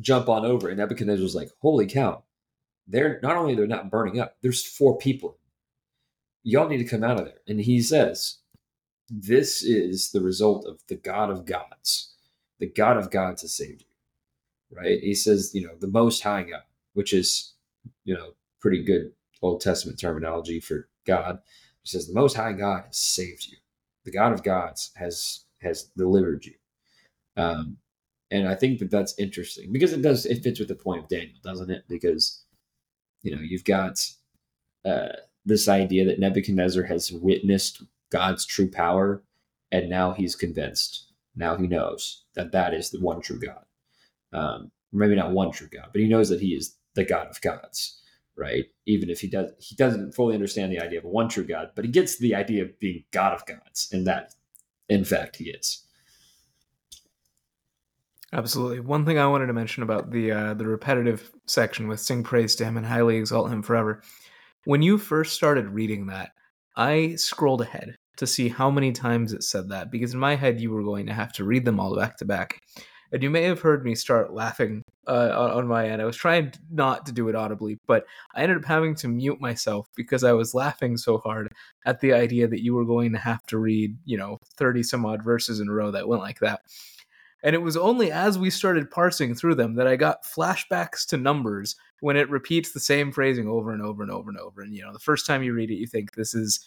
jump 0.00 0.28
on 0.28 0.44
over, 0.44 0.68
and 0.68 0.78
Nebuchadnezzar's 0.78 1.34
like, 1.34 1.50
"Holy 1.60 1.86
cow!" 1.86 2.24
They're 2.88 3.20
not 3.22 3.36
only 3.36 3.54
they're 3.54 3.66
not 3.66 3.90
burning 3.90 4.18
up. 4.18 4.36
There's 4.42 4.64
four 4.64 4.96
people. 4.96 5.38
Y'all 6.42 6.68
need 6.68 6.78
to 6.78 6.84
come 6.84 7.04
out 7.04 7.20
of 7.20 7.26
there. 7.26 7.40
And 7.46 7.60
he 7.60 7.82
says, 7.82 8.38
"This 9.10 9.62
is 9.62 10.10
the 10.10 10.22
result 10.22 10.66
of 10.66 10.80
the 10.88 10.96
God 10.96 11.30
of 11.30 11.44
gods. 11.44 12.14
The 12.58 12.66
God 12.66 12.96
of 12.96 13.10
gods 13.10 13.42
has 13.42 13.54
saved 13.54 13.82
you." 13.82 14.76
Right? 14.76 15.00
He 15.00 15.14
says, 15.14 15.54
you 15.54 15.66
know, 15.66 15.76
the 15.78 15.86
Most 15.86 16.22
High 16.22 16.42
God, 16.42 16.62
which 16.94 17.12
is, 17.12 17.54
you 18.04 18.14
know, 18.14 18.32
pretty 18.60 18.82
good 18.82 19.12
Old 19.42 19.60
Testament 19.60 19.98
terminology 19.98 20.60
for 20.60 20.88
God. 21.06 21.40
He 21.82 21.88
says, 21.88 22.06
"The 22.06 22.14
Most 22.14 22.36
High 22.36 22.52
God 22.52 22.84
has 22.86 22.98
saved 22.98 23.46
you. 23.46 23.58
The 24.04 24.10
God 24.12 24.32
of 24.32 24.42
gods 24.42 24.92
has 24.96 25.44
has 25.60 25.84
delivered 25.96 26.46
you." 26.46 26.54
Um, 27.36 27.78
and 28.30 28.48
I 28.48 28.54
think 28.54 28.78
that 28.78 28.90
that's 28.90 29.18
interesting 29.18 29.72
because 29.72 29.92
it 29.92 30.02
does 30.02 30.26
it 30.26 30.42
fits 30.42 30.58
with 30.58 30.68
the 30.68 30.74
point 30.74 31.02
of 31.02 31.08
Daniel, 31.08 31.38
doesn't 31.42 31.70
it? 31.70 31.84
Because 31.88 32.44
you 33.28 33.36
know 33.36 33.42
you've 33.42 33.64
got 33.64 34.00
uh, 34.84 35.08
this 35.44 35.68
idea 35.68 36.04
that 36.06 36.18
Nebuchadnezzar 36.18 36.84
has 36.84 37.12
witnessed 37.12 37.82
God's 38.10 38.46
true 38.46 38.70
power, 38.70 39.22
and 39.70 39.90
now 39.90 40.12
he's 40.12 40.34
convinced. 40.34 41.12
Now 41.36 41.56
he 41.56 41.66
knows 41.66 42.24
that 42.34 42.52
that 42.52 42.72
is 42.72 42.90
the 42.90 43.00
one 43.00 43.20
true 43.20 43.38
God. 43.38 43.64
Um, 44.32 44.70
maybe 44.92 45.14
not 45.14 45.32
one 45.32 45.50
true 45.52 45.68
God, 45.70 45.88
but 45.92 46.00
he 46.00 46.08
knows 46.08 46.30
that 46.30 46.40
he 46.40 46.48
is 46.48 46.76
the 46.94 47.04
God 47.04 47.28
of 47.28 47.40
gods, 47.42 48.00
right? 48.34 48.64
Even 48.86 49.10
if 49.10 49.20
he 49.20 49.28
does, 49.28 49.50
he 49.58 49.74
doesn't 49.74 50.14
fully 50.14 50.34
understand 50.34 50.72
the 50.72 50.80
idea 50.80 50.98
of 50.98 51.04
a 51.04 51.08
one 51.08 51.28
true 51.28 51.44
God, 51.44 51.72
but 51.74 51.84
he 51.84 51.90
gets 51.90 52.18
the 52.18 52.34
idea 52.34 52.62
of 52.62 52.78
being 52.80 53.04
God 53.10 53.34
of 53.34 53.44
gods, 53.44 53.88
and 53.92 54.06
that, 54.06 54.34
in 54.88 55.04
fact, 55.04 55.36
he 55.36 55.50
is. 55.50 55.84
Absolutely. 58.32 58.80
One 58.80 59.04
thing 59.06 59.18
I 59.18 59.26
wanted 59.26 59.46
to 59.46 59.52
mention 59.54 59.82
about 59.82 60.10
the 60.10 60.32
uh, 60.32 60.54
the 60.54 60.66
repetitive 60.66 61.30
section 61.46 61.88
with 61.88 62.00
"Sing 62.00 62.22
praise 62.22 62.54
to 62.56 62.64
Him 62.64 62.76
and 62.76 62.86
highly 62.86 63.16
exalt 63.16 63.50
Him 63.50 63.62
forever." 63.62 64.02
When 64.64 64.82
you 64.82 64.98
first 64.98 65.34
started 65.34 65.68
reading 65.70 66.06
that, 66.06 66.32
I 66.76 67.14
scrolled 67.16 67.62
ahead 67.62 67.96
to 68.18 68.26
see 68.26 68.48
how 68.48 68.70
many 68.70 68.92
times 68.92 69.32
it 69.32 69.44
said 69.44 69.70
that 69.70 69.90
because 69.90 70.12
in 70.14 70.20
my 70.20 70.36
head 70.36 70.60
you 70.60 70.70
were 70.70 70.82
going 70.84 71.06
to 71.06 71.14
have 71.14 71.32
to 71.34 71.44
read 71.44 71.64
them 71.64 71.80
all 71.80 71.96
back 71.96 72.18
to 72.18 72.26
back, 72.26 72.60
and 73.12 73.22
you 73.22 73.30
may 73.30 73.44
have 73.44 73.60
heard 73.60 73.84
me 73.84 73.94
start 73.94 74.34
laughing 74.34 74.82
uh, 75.06 75.52
on, 75.54 75.66
my 75.68 75.88
end. 75.88 76.02
I 76.02 76.04
was 76.06 76.16
trying 76.16 76.52
not 76.70 77.06
to 77.06 77.12
do 77.12 77.28
it 77.30 77.34
audibly, 77.36 77.78
but 77.86 78.04
I 78.34 78.42
ended 78.42 78.58
up 78.58 78.64
having 78.66 78.94
to 78.96 79.08
mute 79.08 79.40
myself 79.40 79.86
because 79.96 80.24
I 80.24 80.32
was 80.32 80.54
laughing 80.54 80.98
so 80.98 81.18
hard 81.18 81.48
at 81.86 82.00
the 82.00 82.12
idea 82.12 82.48
that 82.48 82.62
you 82.62 82.74
were 82.74 82.84
going 82.84 83.12
to 83.12 83.18
have 83.18 83.44
to 83.46 83.58
read, 83.58 83.96
you 84.04 84.18
know, 84.18 84.38
thirty 84.58 84.82
some 84.82 85.06
odd 85.06 85.22
verses 85.24 85.60
in 85.60 85.68
a 85.68 85.72
row 85.72 85.90
that 85.92 86.08
went 86.08 86.22
like 86.22 86.40
that. 86.40 86.60
And 87.42 87.54
it 87.54 87.62
was 87.62 87.76
only 87.76 88.10
as 88.10 88.38
we 88.38 88.50
started 88.50 88.90
parsing 88.90 89.34
through 89.34 89.54
them 89.54 89.74
that 89.76 89.86
I 89.86 89.96
got 89.96 90.24
flashbacks 90.24 91.06
to 91.08 91.16
numbers 91.16 91.76
when 92.00 92.16
it 92.16 92.28
repeats 92.30 92.72
the 92.72 92.80
same 92.80 93.12
phrasing 93.12 93.48
over 93.48 93.72
and 93.72 93.82
over 93.82 94.02
and 94.02 94.10
over 94.10 94.28
and 94.28 94.38
over. 94.38 94.62
And, 94.62 94.74
you 94.74 94.82
know, 94.82 94.92
the 94.92 94.98
first 94.98 95.26
time 95.26 95.42
you 95.42 95.52
read 95.52 95.70
it, 95.70 95.76
you 95.76 95.86
think 95.86 96.14
this 96.14 96.34
is 96.34 96.64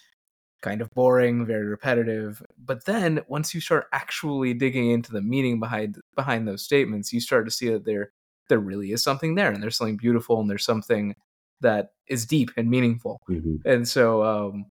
kind 0.61 0.81
of 0.81 0.89
boring, 0.91 1.45
very 1.45 1.65
repetitive. 1.65 2.41
But 2.57 2.85
then 2.85 3.21
once 3.27 3.53
you 3.53 3.61
start 3.61 3.87
actually 3.91 4.53
digging 4.53 4.91
into 4.91 5.11
the 5.11 5.21
meaning 5.21 5.59
behind 5.59 5.97
behind 6.15 6.47
those 6.47 6.63
statements, 6.63 7.11
you 7.11 7.19
start 7.19 7.45
to 7.45 7.51
see 7.51 7.69
that 7.69 7.85
they're 7.85 8.11
there 8.47 8.59
really 8.59 8.91
is 8.91 9.03
something 9.03 9.35
there 9.35 9.51
and 9.51 9.63
there's 9.63 9.77
something 9.77 9.97
beautiful 9.97 10.39
and 10.39 10.49
there's 10.49 10.65
something 10.65 11.15
that 11.61 11.91
is 12.07 12.25
deep 12.25 12.51
and 12.57 12.69
meaningful. 12.69 13.21
Mhm. 13.29 13.61
And 13.65 13.87
so, 13.87 14.23
um, 14.23 14.65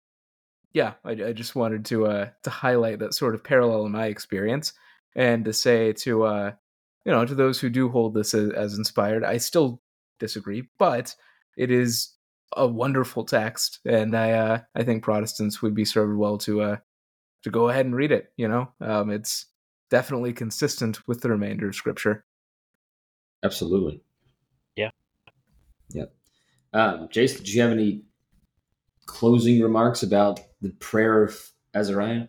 yeah, 0.73 0.95
I, 1.05 1.13
I 1.13 1.33
just 1.33 1.57
wanted 1.57 1.85
to 1.87 2.07
uh, 2.07 2.29
to 2.43 2.51
highlight 2.51 2.99
that 3.01 3.15
sort 3.15 3.35
of 3.35 3.43
parallel 3.43 3.87
in 3.87 3.93
my 3.93 4.07
experience, 4.07 4.73
and 5.15 5.45
to 5.45 5.53
say 5.53 5.93
to 5.93 6.25
uh, 6.25 6.53
you 7.05 7.13
know 7.13 7.25
to 7.25 7.35
those 7.35 7.61
who 7.61 7.71
do 7.71 7.89
hold 7.89 8.15
this 8.15 8.35
as, 8.35 8.51
as 8.51 8.79
inspired, 8.79 9.25
I 9.25 9.39
still 9.39 9.81
disagree, 10.19 10.69
but 10.79 11.15
it 11.57 11.71
is 11.71 12.15
a 12.57 12.67
wonderful 12.67 13.25
text, 13.25 13.81
and 13.85 14.17
I 14.17 14.33
uh, 14.33 14.59
I 14.75 14.83
think 14.83 15.03
Protestants 15.03 15.63
would 15.63 15.75
be 15.75 15.85
served 15.85 16.17
well 16.17 16.39
to 16.39 16.63
uh, 16.63 16.77
to 17.43 17.51
go 17.51 17.69
ahead 17.69 17.87
and 17.87 17.95
read 17.95 18.13
it. 18.13 18.33
You 18.37 18.49
know, 18.49 18.73
um, 18.81 19.11
it's 19.11 19.47
definitely 19.91 20.33
consistent 20.33 21.07
with 21.07 21.21
the 21.21 21.31
remainder 21.31 21.69
of 21.69 21.75
Scripture. 21.75 22.25
Absolutely. 23.43 24.03
Yeah. 24.77 24.91
Yeah. 25.91 26.05
Um, 26.73 27.09
Jason, 27.11 27.39
did 27.39 27.49
you 27.49 27.63
have 27.63 27.73
any 27.73 28.03
closing 29.07 29.61
remarks 29.61 30.03
about 30.03 30.41
the 30.61 30.71
prayer 30.71 31.25
of 31.25 31.37
Azariah? 31.75 32.29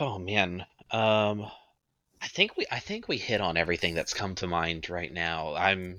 Oh 0.00 0.18
man. 0.18 0.66
Um 0.90 1.46
I 2.20 2.28
think 2.28 2.56
we 2.56 2.66
I 2.70 2.80
think 2.80 3.08
we 3.08 3.18
hit 3.18 3.40
on 3.40 3.56
everything 3.56 3.94
that's 3.94 4.14
come 4.14 4.34
to 4.36 4.46
mind 4.46 4.88
right 4.90 5.12
now. 5.12 5.54
I'm 5.54 5.98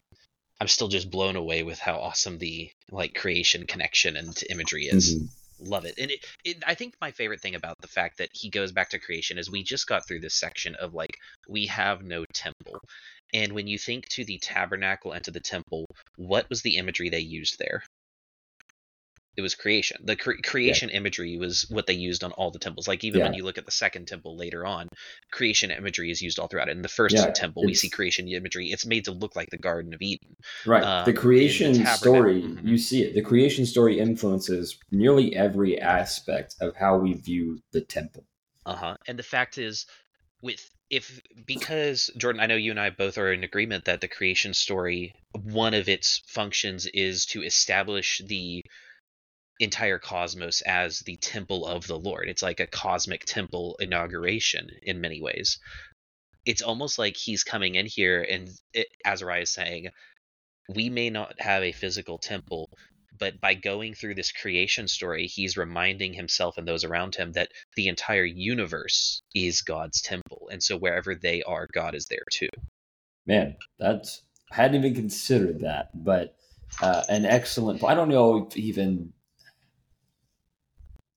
I'm 0.60 0.68
still 0.68 0.88
just 0.88 1.12
blown 1.12 1.36
away 1.36 1.64
with 1.64 1.80
how 1.80 1.98
awesome 2.00 2.38
the 2.38 2.72
like 2.92 3.14
creation 3.16 3.68
connection 3.68 4.18
and 4.18 4.42
imagery 4.50 4.86
is. 4.86 5.16
Mhm. 5.16 5.30
Love 5.60 5.86
it. 5.86 5.96
And 5.98 6.12
it, 6.12 6.26
it 6.44 6.64
I 6.68 6.76
think 6.76 6.96
my 7.02 7.12
favorite 7.12 7.42
thing 7.42 7.56
about 7.56 7.76
the 7.82 7.88
fact 7.88 8.18
that 8.18 8.30
he 8.34 8.50
goes 8.50 8.72
back 8.72 8.90
to 8.90 9.00
creation 9.00 9.38
is 9.38 9.50
we 9.50 9.64
just 9.64 9.88
got 9.88 10.08
through 10.08 10.22
this 10.22 10.36
section 10.36 10.76
of 10.76 10.94
like 10.94 11.18
we 11.48 11.68
have 11.68 12.04
no 12.04 12.26
temple. 12.34 12.80
And 13.34 13.54
when 13.54 13.68
you 13.68 13.78
think 13.78 14.08
to 14.10 14.26
the 14.26 14.40
tabernacle 14.40 15.12
and 15.14 15.24
to 15.26 15.32
the 15.32 15.40
temple, 15.40 15.86
what 16.18 16.50
was 16.50 16.62
the 16.62 16.78
imagery 16.78 17.10
they 17.10 17.20
used 17.20 17.58
there? 17.60 17.84
It 19.38 19.42
was 19.42 19.54
creation. 19.54 19.98
The 20.04 20.16
cre- 20.16 20.40
creation 20.44 20.90
imagery 20.90 21.38
was 21.38 21.66
what 21.70 21.88
they 21.88 21.94
used 21.94 22.24
on 22.24 22.32
all 22.34 22.52
the 22.52 22.60
temples. 22.60 22.88
Like 22.88 23.04
even 23.04 23.22
when 23.22 23.34
you 23.34 23.44
look 23.44 23.58
at 23.58 23.66
the 23.66 23.72
second 23.72 24.08
temple 24.08 24.38
later 24.38 24.66
on, 24.66 24.88
creation 25.32 25.72
imagery 25.72 26.10
is 26.10 26.22
used 26.22 26.40
all 26.40 26.48
throughout 26.48 26.70
it. 26.70 26.72
In 26.78 26.82
the 26.82 26.88
first 26.88 27.16
Yeah, 27.16 27.32
temple, 27.32 27.64
we 27.66 27.74
see 27.74 27.90
creation 27.90 28.28
imagery. 28.30 28.68
It's 28.72 28.86
made 28.86 29.06
to 29.06 29.12
look 29.12 29.36
like 29.36 29.50
the 29.50 29.58
Garden 29.58 29.94
of 29.94 30.02
Eden. 30.02 30.36
Right. 30.66 30.84
Um, 30.84 31.06
the 31.06 31.12
the 31.12 31.18
creation 31.18 31.74
tabernacle- 31.74 31.98
story, 31.98 32.42
Mhm. 32.44 32.66
you 32.68 32.78
see 32.78 33.04
it. 33.04 33.14
The 33.14 33.22
creation 33.22 33.66
story 33.66 34.00
influences 34.00 34.78
nearly 34.92 35.36
every 35.36 35.82
aspect 35.82 36.56
of 36.62 36.76
how 36.78 36.98
we 36.98 37.14
view 37.14 37.60
the 37.74 37.82
temple. 37.82 38.26
Uh 38.66 38.76
huh. 38.76 38.96
And 39.08 39.20
the 39.20 39.24
fact 39.24 39.58
is, 39.58 39.86
with 40.42 40.70
if 40.90 41.20
because 41.46 42.10
Jordan, 42.16 42.40
I 42.42 42.46
know 42.46 42.56
you 42.56 42.72
and 42.72 42.80
I 42.80 42.90
both 42.92 43.18
are 43.18 43.34
in 43.34 43.44
agreement 43.44 43.84
that 43.86 44.00
the 44.00 44.08
creation 44.08 44.54
story, 44.54 45.14
one 45.34 45.74
of 45.74 45.90
its 45.90 46.22
functions 46.28 46.86
is 46.94 47.26
to 47.28 47.42
establish 47.44 48.22
the 48.26 48.62
entire 49.60 50.00
cosmos 50.00 50.62
as 50.62 51.00
the 51.00 51.18
temple 51.18 51.66
of 51.66 51.88
the 51.88 51.98
Lord. 51.98 52.30
It's 52.30 52.44
like 52.44 52.60
a 52.60 52.68
cosmic 52.68 53.26
temple 53.26 53.78
inauguration 53.80 54.70
in 54.84 55.02
many 55.02 55.22
ways. 55.22 55.60
It's 56.46 56.62
almost 56.62 57.00
like 57.00 57.16
he's 57.16 57.44
coming 57.44 57.76
in 57.76 57.86
here 57.86 58.22
and 58.22 58.50
it, 58.74 58.88
Azariah 59.06 59.42
is 59.42 59.50
saying, 59.50 59.88
we 60.74 60.90
may 60.90 61.10
not 61.10 61.40
have 61.40 61.64
a 61.64 61.72
physical 61.72 62.18
temple, 62.18 62.70
but 63.18 63.40
by 63.40 63.54
going 63.54 63.94
through 63.94 64.16
this 64.16 64.32
creation 64.32 64.88
story, 64.88 65.28
he's 65.28 65.58
reminding 65.58 66.14
himself 66.14 66.58
and 66.58 66.68
those 66.68 66.84
around 66.84 67.16
him 67.16 67.32
that 67.34 67.50
the 67.76 67.88
entire 67.88 68.26
universe 68.26 69.22
is 69.34 69.62
God's 69.62 70.02
temple. 70.02 70.50
And 70.52 70.62
so 70.62 70.78
wherever 70.78 71.16
they 71.16 71.44
are, 71.44 71.68
God 71.72 71.96
is 71.96 72.08
there 72.08 72.26
too. 72.32 72.50
Man, 73.26 73.56
that's 73.80 74.22
I 74.52 74.56
hadn't 74.56 74.78
even 74.80 74.94
considered 74.94 75.62
that, 75.62 75.90
but 75.94 76.36
uh, 76.82 77.04
an 77.10 77.26
excellent. 77.26 77.84
I 77.84 77.96
don't 77.96 78.10
know 78.10 78.48
if 78.48 78.58
even. 78.58 79.14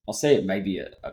I'll 0.09 0.15
say 0.15 0.35
it 0.35 0.47
may 0.47 0.61
be 0.61 0.79
a, 0.79 0.89
a. 1.05 1.13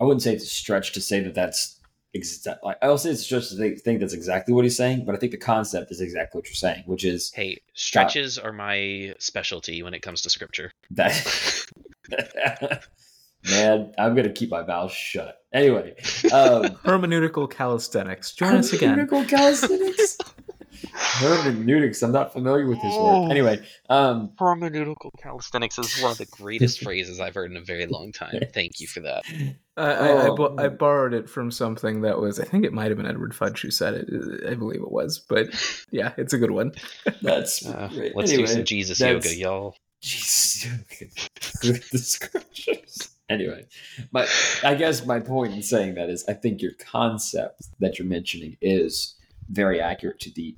I 0.00 0.04
wouldn't 0.04 0.22
say 0.22 0.34
it's 0.34 0.44
a 0.44 0.48
stretch 0.48 0.92
to 0.92 1.00
say 1.00 1.20
that 1.20 1.34
that's 1.34 1.80
exact. 2.14 2.62
Like 2.62 2.78
I'll 2.80 2.96
say 2.96 3.10
it's 3.10 3.26
just 3.26 3.50
to 3.50 3.56
think, 3.56 3.80
think 3.80 4.00
that's 4.00 4.14
exactly 4.14 4.54
what 4.54 4.64
he's 4.64 4.76
saying, 4.76 5.04
but 5.04 5.16
I 5.16 5.18
think 5.18 5.32
the 5.32 5.38
concept 5.38 5.90
is 5.90 6.00
exactly 6.00 6.38
what 6.38 6.46
you're 6.46 6.54
saying, 6.54 6.84
which 6.86 7.04
is 7.04 7.32
Hey, 7.34 7.60
stretches 7.74 8.38
are 8.38 8.52
my 8.52 9.14
specialty 9.18 9.82
when 9.82 9.94
it 9.94 10.00
comes 10.00 10.22
to 10.22 10.30
scripture. 10.30 10.70
that. 10.92 11.66
Man, 13.50 13.92
I'm 13.98 14.14
gonna 14.16 14.32
keep 14.32 14.50
my 14.50 14.64
mouth 14.64 14.92
shut. 14.92 15.38
Anyway, 15.52 15.94
um, 16.32 16.64
Hermeneutical 16.84 17.48
calisthenics. 17.50 18.32
Join 18.32 18.56
us 18.56 18.72
again. 18.72 18.96
Hermeneutical 18.98 19.28
calisthenics. 19.28 20.18
Hermeneutics. 21.20 22.02
I'm 22.02 22.12
not 22.12 22.32
familiar 22.32 22.66
with 22.66 22.80
this 22.82 22.98
work. 22.98 23.30
Anyway, 23.30 23.64
um, 23.88 24.30
Hermeneutical 24.38 25.10
calisthenics 25.22 25.78
is 25.78 26.00
one 26.02 26.10
of 26.12 26.18
the 26.18 26.26
greatest 26.26 26.82
phrases 26.82 27.20
I've 27.20 27.34
heard 27.34 27.50
in 27.50 27.56
a 27.56 27.60
very 27.64 27.86
long 27.86 28.12
time. 28.12 28.38
Thank 28.54 28.80
you 28.80 28.86
for 28.86 29.00
that. 29.00 29.24
I, 29.76 29.82
I, 29.82 30.08
I, 30.08 30.28
Oh, 30.28 30.34
bo- 30.36 30.56
I 30.58 30.68
borrowed 30.68 31.14
it 31.14 31.28
from 31.28 31.50
something 31.50 32.00
that 32.02 32.18
was, 32.18 32.40
I 32.40 32.44
think 32.44 32.64
it 32.64 32.72
might 32.72 32.88
have 32.88 32.96
been 32.96 33.06
Edward 33.06 33.34
Fudge 33.34 33.60
who 33.60 33.70
said 33.70 33.94
it. 33.94 34.48
I 34.48 34.54
believe 34.54 34.80
it 34.80 34.90
was, 34.90 35.18
but 35.18 35.48
yeah, 35.90 36.12
it's 36.16 36.32
a 36.32 36.38
good 36.38 36.50
one. 36.50 36.72
that's 37.22 37.66
Uh, 37.66 37.88
great. 37.92 38.16
let's 38.16 38.30
Anyway, 38.30 38.46
do 38.46 38.52
some 38.54 38.64
Jesus 38.64 39.00
yoga, 39.00 39.34
y'all. 39.34 39.76
Jesus, 40.02 40.66
with 41.64 41.90
the 41.90 41.98
scriptures. 41.98 43.10
Anyway, 43.28 43.66
but 44.12 44.28
I 44.62 44.74
guess 44.76 45.04
my 45.04 45.18
point 45.18 45.52
in 45.52 45.62
saying 45.62 45.94
that 45.96 46.08
is, 46.10 46.24
I 46.28 46.32
think 46.34 46.62
your 46.62 46.72
concept 46.78 47.68
that 47.80 47.98
you're 47.98 48.06
mentioning 48.06 48.56
is 48.60 49.16
very 49.48 49.80
accurate 49.80 50.20
to 50.20 50.30
the 50.30 50.56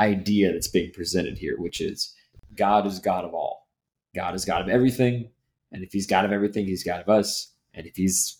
idea 0.00 0.52
that's 0.52 0.68
being 0.68 0.92
presented 0.92 1.38
here, 1.38 1.56
which 1.58 1.80
is 1.80 2.14
God 2.54 2.86
is 2.86 2.98
God 2.98 3.24
of 3.24 3.34
all. 3.34 3.68
God 4.14 4.34
is 4.34 4.44
God 4.44 4.62
of 4.62 4.68
everything, 4.68 5.30
and 5.72 5.82
if 5.82 5.92
He's 5.92 6.06
God 6.06 6.24
of 6.24 6.32
everything, 6.32 6.66
He's 6.66 6.84
God 6.84 7.00
of 7.00 7.08
us, 7.08 7.52
and 7.74 7.86
if 7.86 7.96
He's 7.96 8.38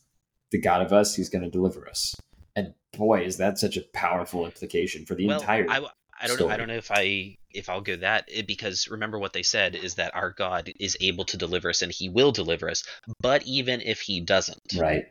the 0.50 0.60
God 0.60 0.82
of 0.82 0.92
us, 0.92 1.14
He's 1.14 1.28
going 1.28 1.44
to 1.44 1.50
deliver 1.50 1.88
us. 1.88 2.14
And 2.56 2.74
boy, 2.92 3.20
is 3.20 3.36
that 3.36 3.58
such 3.58 3.76
a 3.76 3.82
powerful 3.92 4.44
implication 4.44 5.04
for 5.04 5.14
the 5.14 5.26
well, 5.26 5.40
entire. 5.40 5.66
I, 5.68 5.86
I 6.20 6.26
don't 6.26 6.40
know. 6.40 6.48
I 6.48 6.56
don't 6.56 6.68
know 6.68 6.74
if 6.74 6.90
I 6.90 7.36
if 7.50 7.68
I'll 7.68 7.80
go 7.80 7.96
that 7.96 8.24
it, 8.28 8.46
because 8.46 8.88
remember 8.88 9.18
what 9.18 9.32
they 9.32 9.42
said 9.42 9.74
is 9.74 9.94
that 9.94 10.14
our 10.14 10.30
God 10.30 10.72
is 10.80 10.96
able 11.00 11.24
to 11.26 11.36
deliver 11.36 11.70
us 11.70 11.82
and 11.82 11.92
He 11.92 12.08
will 12.08 12.32
deliver 12.32 12.68
us. 12.68 12.82
But 13.20 13.46
even 13.46 13.80
if 13.80 14.00
He 14.00 14.20
doesn't, 14.20 14.74
right. 14.76 15.04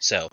so 0.00 0.28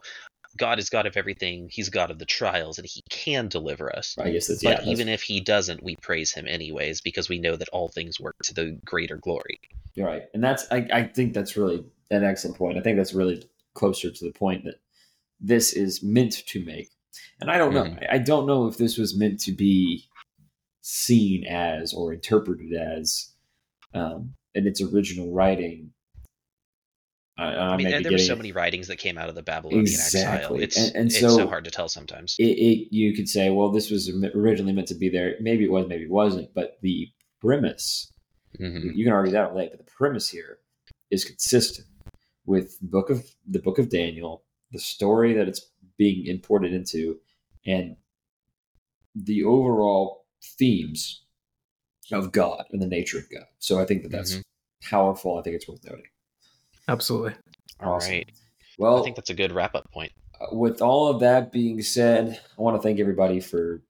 God 0.58 0.80
is 0.80 0.90
God 0.90 1.06
of 1.06 1.18
everything. 1.18 1.68
He's 1.72 1.90
God 1.90 2.12
of 2.12 2.20
the 2.20 2.26
trials, 2.26 2.78
and 2.78 2.88
He 2.88 3.02
can 3.10 3.48
deliver 3.48 3.96
us. 3.96 4.16
I 4.18 4.32
guess 4.32 4.48
that's 4.48 4.64
But 4.64 4.70
yeah. 4.70 4.76
that's- 4.78 4.92
even 4.92 5.10
if 5.10 5.22
He 5.24 5.40
doesn't, 5.40 5.84
we 5.84 5.96
praise 5.98 6.32
Him 6.32 6.46
anyways 6.48 7.02
because 7.02 7.30
we 7.30 7.40
know 7.40 7.56
that 7.56 7.70
all 7.70 7.88
things 7.90 8.20
work 8.20 8.36
to 8.44 8.54
the 8.54 8.80
greater 8.86 9.18
glory. 9.18 9.60
You're 9.96 10.08
right. 10.08 10.24
And 10.34 10.44
that's 10.44 10.66
I, 10.72 10.88
I 10.92 11.04
think 11.04 11.34
that's 11.34 11.56
really 11.58 11.84
an 12.12 12.24
excellent 12.24 12.58
point. 12.58 12.78
I 12.78 12.82
think 12.82 12.98
that's 12.98 13.14
really 13.14 13.48
closer 13.74 14.12
to 14.12 14.26
the 14.26 14.32
point 14.32 14.64
that 14.66 14.76
this 15.40 15.74
is 15.74 16.02
meant 16.04 16.46
to 16.48 16.64
make. 16.64 16.90
And 17.42 17.50
I 17.52 17.58
don't 17.58 17.74
know. 17.74 17.84
Mhm. 17.84 18.08
I 18.12 18.18
don't 18.18 18.48
know 18.48 18.68
if 18.68 18.78
this 18.78 18.98
was 18.98 19.16
meant 19.18 19.40
to 19.42 19.52
be 19.52 20.06
seen 20.82 21.46
as 21.46 21.94
or 21.94 22.14
interpreted 22.14 22.74
as 22.74 23.30
um, 23.94 24.34
in 24.56 24.68
its 24.68 24.82
original 24.82 25.32
writing. 25.32 25.93
I, 27.38 27.46
I, 27.46 27.68
I 27.74 27.78
mean, 27.78 27.88
and 27.88 28.06
there 28.06 28.12
were 28.12 28.18
so 28.20 28.36
many 28.36 28.52
writings 28.52 28.88
that 28.90 28.98
came 28.98 29.18
out 29.18 29.28
of 29.28 29.34
the 29.36 29.42
Babylonian 29.42 29.86
exile. 29.86 30.06
Exactly. 30.36 30.64
It's 30.64 30.78
And- 30.78 30.96
and 30.96 31.06
it's 31.08 31.20
so- 31.20 31.36
so 31.38 31.48
hard 31.48 31.66
to 31.66 31.72
tell 31.72 31.90
sometimes. 31.90 32.36
it, 32.38 32.44
it 32.44 32.88
you 32.96 33.14
could 33.16 33.28
say, 33.28 33.50
well, 33.50 33.72
this 33.72 33.90
was 33.90 34.10
originally 34.36 34.72
meant 34.74 34.88
to 34.90 34.96
be 34.96 35.10
there. 35.10 35.36
Maybe 35.42 35.64
it 35.64 35.72
was, 35.72 35.88
maybe 35.88 36.04
it 36.04 36.12
wasn't. 36.12 36.54
But 36.54 36.78
the 36.82 37.10
premise 37.42 38.12
Mhm. 38.60 38.96
you 38.96 39.04
can 39.04 39.14
argue 39.14 39.32
that 39.32 39.50
all 39.50 39.58
day, 39.58 39.68
but 39.70 39.80
the 39.84 39.92
premise 39.92 40.30
here 40.30 40.60
is 41.10 41.26
consistent 41.26 41.88
with 42.46 42.78
book 42.82 43.10
of 43.10 43.26
the 43.48 43.60
book 43.60 43.80
of 43.80 43.90
Daniel, 43.90 44.44
the 44.72 44.80
story 44.80 45.34
that 45.34 45.48
it's 45.48 45.72
being 45.98 46.28
imported 46.28 46.72
into, 46.74 47.20
and 47.66 47.96
the 49.16 49.44
overall 49.44 50.26
themes 50.58 51.24
of 52.12 52.32
God 52.32 52.66
and 52.72 52.82
the 52.82 52.88
nature 52.88 53.18
of 53.18 53.30
God. 53.32 53.46
So 53.60 53.80
I 53.80 53.86
think 53.86 54.04
that 54.04 54.12
that's 54.12 54.36
Mhm. 54.36 54.44
powerful. 54.82 55.38
I 55.38 55.42
think 55.42 55.56
it's 55.56 55.68
worth 55.68 55.84
noting. 55.84 56.06
Absolutely. 56.88 57.34
All 57.80 57.94
Awesome. 57.94 58.12
right. 58.14 58.32
Well, 58.78 59.00
I 59.00 59.04
think 59.04 59.16
that's 59.16 59.30
a 59.30 59.34
good 59.36 59.52
wrap 59.52 59.76
up 59.76 59.90
point. 59.92 60.12
uh, 60.42 60.48
with 60.56 60.82
all 60.82 61.08
of 61.08 61.20
that 61.22 61.52
being 61.52 61.82
said, 61.82 62.40
I 62.58 62.62
want 62.62 62.76
to 62.76 62.82
thank 62.82 63.00
everybody 63.00 63.40
for 63.40 63.82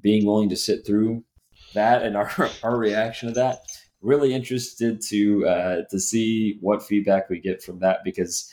being 0.00 0.26
willing 0.26 0.48
to 0.48 0.56
sit 0.56 0.84
through 0.86 1.22
that 1.74 2.02
and 2.02 2.16
our, 2.16 2.30
our 2.62 2.76
reaction 2.76 3.28
to 3.28 3.34
that. 3.34 3.58
Really 4.00 4.34
interested 4.34 5.00
to 5.08 5.46
uh, 5.46 5.76
to 5.90 5.98
see 5.98 6.58
what 6.60 6.82
feedback 6.82 7.30
we 7.30 7.38
get 7.40 7.62
from 7.62 7.78
that 7.80 8.00
because, 8.04 8.52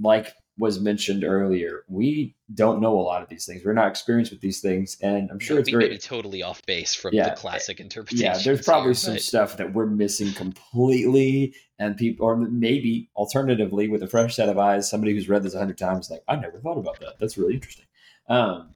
like 0.00 0.32
was 0.58 0.80
mentioned 0.80 1.22
earlier, 1.24 1.84
we 1.88 2.34
don't 2.54 2.80
know 2.80 2.98
a 2.98 3.00
lot 3.00 3.22
of 3.22 3.28
these 3.28 3.46
things. 3.46 3.62
We're 3.64 3.72
not 3.74 3.88
experienced 3.88 4.32
with 4.32 4.40
these 4.40 4.60
things, 4.60 4.96
and 5.00 5.30
I'm 5.30 5.38
sure 5.38 5.56
No, 5.56 5.60
it's 5.60 5.68
we 5.70 5.76
very 5.78 5.88
be 5.90 5.98
totally 5.98 6.42
off 6.42 6.60
base 6.66 6.94
from 6.94 7.14
Yeah, 7.14 7.30
the 7.30 7.36
classic 7.36 7.78
interpretation. 7.80 8.24
yeah. 8.26 8.38
There's 8.38 8.64
probably 8.66 8.94
some 8.94 9.18
stuff 9.18 9.56
that 9.58 9.72
we're 9.72 9.86
missing 9.86 10.32
completely, 10.32 11.54
and 11.78 11.96
people, 11.96 12.26
or 12.26 12.36
maybe 12.36 13.08
alternatively, 13.16 13.88
with 13.88 14.02
a 14.02 14.08
fresh 14.08 14.34
set 14.36 14.48
of 14.48 14.58
eyes, 14.58 14.90
somebody 14.90 15.12
who's 15.14 15.28
read 15.28 15.42
this 15.42 15.54
a 15.54 15.58
hundred 15.58 15.78
times, 15.78 16.10
like 16.10 16.22
I 16.28 16.36
never 16.36 16.58
thought 16.58 16.78
about 16.78 16.98
that. 17.00 17.14
That's 17.20 17.38
really 17.38 17.54
interesting. 17.54 17.86
Um, 18.28 18.74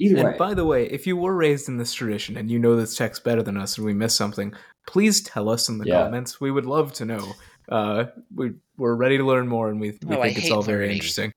Either 0.00 0.16
And 0.18 0.24
way, 0.28 0.36
by 0.38 0.54
the 0.54 0.64
way, 0.64 0.84
if 0.86 1.08
you 1.08 1.16
were 1.16 1.34
raised 1.34 1.68
in 1.68 1.76
this 1.76 1.92
tradition 1.92 2.36
and 2.36 2.48
you 2.52 2.58
know 2.60 2.76
this 2.76 2.94
text 2.94 3.24
better 3.24 3.42
than 3.42 3.56
us 3.56 3.76
and 3.76 3.84
we 3.84 3.92
miss 3.92 4.14
something, 4.14 4.54
please 4.86 5.20
tell 5.20 5.48
us 5.48 5.68
in 5.68 5.78
the 5.78 5.86
Yeah. 5.86 6.04
comments. 6.04 6.40
We 6.40 6.52
would 6.52 6.66
love 6.66 6.92
to 6.94 7.04
know. 7.04 7.34
Uh, 7.68 8.06
we, 8.34 8.52
we're 8.76 8.94
ready 8.94 9.18
to 9.18 9.24
learn 9.24 9.46
more 9.48 9.68
and 9.68 9.80
we, 9.80 9.90
we 10.04 10.16
Oh, 10.16 10.20
I 10.20 10.32
think 10.32 10.38
it's 10.38 10.50
all 10.50 10.62
very 10.62 10.80
learning. 10.84 10.96
interesting. 10.96 11.32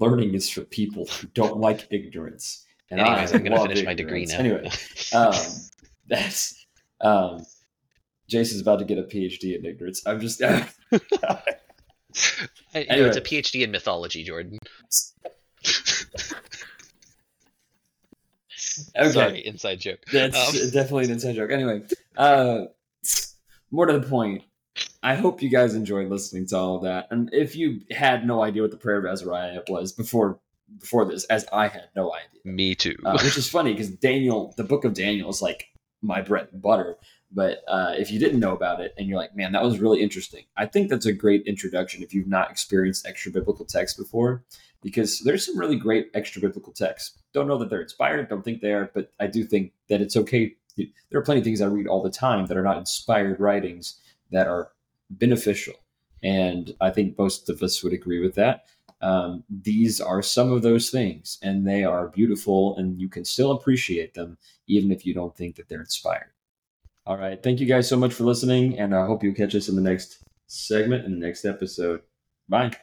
learning 0.00 0.34
is 0.34 0.50
for 0.50 0.62
people 0.62 1.06
who 1.06 1.26
don't 1.28 1.58
like 1.58 1.86
ignorance. 1.90 2.64
And 2.90 3.00
Anyways, 3.00 3.32
I 3.32 3.36
I'm 3.36 3.42
gonna 3.42 3.56
love 3.56 3.68
finish 3.68 3.84
my 3.84 3.94
degree 3.94 4.26
now. 4.26 4.38
Anyway, 4.38 4.70
um, 5.14 5.34
that's 6.06 6.66
um, 7.00 7.44
Jason's 8.28 8.60
about 8.60 8.78
to 8.80 8.84
get 8.84 8.98
a 8.98 9.02
PhD 9.02 9.58
in 9.58 9.64
ignorance. 9.64 10.02
I'm 10.06 10.20
just 10.20 10.42
I- 10.42 10.62
you 12.74 12.86
know, 12.88 13.06
it's 13.06 13.16
a 13.16 13.20
PhD 13.22 13.62
in 13.62 13.70
mythology, 13.70 14.22
Jordan. 14.24 14.58
okay. 18.96 19.10
Sorry, 19.12 19.46
inside 19.46 19.80
joke. 19.80 20.00
That's 20.12 20.36
Um, 20.36 20.70
definitely 20.70 21.04
an 21.06 21.10
inside 21.12 21.34
joke. 21.36 21.50
Anyway, 21.50 21.82
uh, 22.16 22.66
more 23.70 23.86
to 23.86 23.98
the 23.98 24.06
point. 24.06 24.42
I 25.06 25.14
hope 25.14 25.40
you 25.40 25.48
guys 25.48 25.76
enjoyed 25.76 26.08
listening 26.08 26.46
to 26.48 26.56
all 26.56 26.76
of 26.78 26.82
that. 26.82 27.06
And 27.12 27.30
if 27.32 27.54
you 27.54 27.82
had 27.92 28.26
no 28.26 28.42
idea 28.42 28.62
what 28.62 28.72
the 28.72 28.76
prayer 28.76 28.98
of 28.98 29.04
Azariah 29.04 29.62
was 29.68 29.92
before 29.92 30.40
before 30.80 31.04
this, 31.04 31.22
as 31.26 31.46
I 31.52 31.68
had 31.68 31.90
no 31.94 32.12
idea, 32.12 32.40
Me 32.44 32.74
too. 32.74 32.96
uh, 33.04 33.16
which 33.22 33.38
is 33.38 33.48
funny 33.56 33.70
because 33.70 33.88
Daniel, 33.88 34.52
the 34.56 34.64
book 34.64 34.84
of 34.84 34.94
Daniel, 34.94 35.30
is 35.30 35.40
like 35.40 35.68
my 36.02 36.20
bread 36.22 36.48
and 36.50 36.60
butter. 36.60 36.96
But 37.30 37.62
uh, 37.68 37.94
if 37.96 38.10
you 38.10 38.18
didn't 38.18 38.40
know 38.40 38.52
about 38.52 38.80
it 38.80 38.94
and 38.98 39.06
you're 39.06 39.16
like, 39.16 39.36
man, 39.36 39.52
that 39.52 39.62
was 39.62 39.78
really 39.78 40.02
interesting, 40.02 40.44
I 40.56 40.66
think 40.66 40.90
that's 40.90 41.06
a 41.06 41.12
great 41.12 41.46
introduction 41.46 42.02
if 42.02 42.12
you've 42.12 42.26
not 42.26 42.50
experienced 42.50 43.06
extra 43.06 43.30
biblical 43.30 43.64
text 43.64 43.96
before, 43.96 44.42
because 44.82 45.20
there's 45.20 45.46
some 45.46 45.56
really 45.56 45.76
great 45.76 46.10
extra 46.14 46.42
biblical 46.42 46.72
texts. 46.72 47.16
Don't 47.32 47.46
know 47.46 47.58
that 47.58 47.70
they're 47.70 47.82
inspired, 47.82 48.28
don't 48.28 48.44
think 48.44 48.60
they 48.60 48.72
are, 48.72 48.90
but 48.92 49.12
I 49.20 49.28
do 49.28 49.44
think 49.44 49.72
that 49.88 50.00
it's 50.00 50.16
okay. 50.16 50.56
There 50.76 51.20
are 51.20 51.22
plenty 51.22 51.42
of 51.42 51.44
things 51.44 51.60
I 51.62 51.66
read 51.66 51.86
all 51.86 52.02
the 52.02 52.10
time 52.10 52.46
that 52.46 52.56
are 52.56 52.64
not 52.64 52.78
inspired 52.78 53.38
writings 53.38 54.00
that 54.32 54.48
are 54.48 54.72
beneficial. 55.10 55.74
And 56.22 56.74
I 56.80 56.90
think 56.90 57.18
most 57.18 57.48
of 57.48 57.62
us 57.62 57.82
would 57.82 57.92
agree 57.92 58.20
with 58.20 58.34
that. 58.36 58.66
Um, 59.02 59.44
these 59.50 60.00
are 60.00 60.22
some 60.22 60.50
of 60.52 60.62
those 60.62 60.90
things 60.90 61.38
and 61.42 61.66
they 61.66 61.84
are 61.84 62.08
beautiful 62.08 62.76
and 62.78 62.98
you 62.98 63.08
can 63.08 63.24
still 63.24 63.52
appreciate 63.52 64.14
them 64.14 64.38
even 64.68 64.90
if 64.90 65.04
you 65.04 65.12
don't 65.12 65.36
think 65.36 65.56
that 65.56 65.68
they're 65.68 65.80
inspired. 65.80 66.32
All 67.06 67.18
right. 67.18 67.40
Thank 67.42 67.60
you 67.60 67.66
guys 67.66 67.88
so 67.88 67.96
much 67.96 68.14
for 68.14 68.24
listening 68.24 68.78
and 68.78 68.94
i 68.94 69.04
hope 69.04 69.22
you 69.22 69.34
catch 69.34 69.54
us 69.54 69.68
in 69.68 69.76
the 69.76 69.82
next 69.82 70.22
segment 70.46 71.04
in 71.04 71.12
the 71.20 71.26
next 71.26 71.44
episode. 71.44 72.00
Bye 72.48 72.76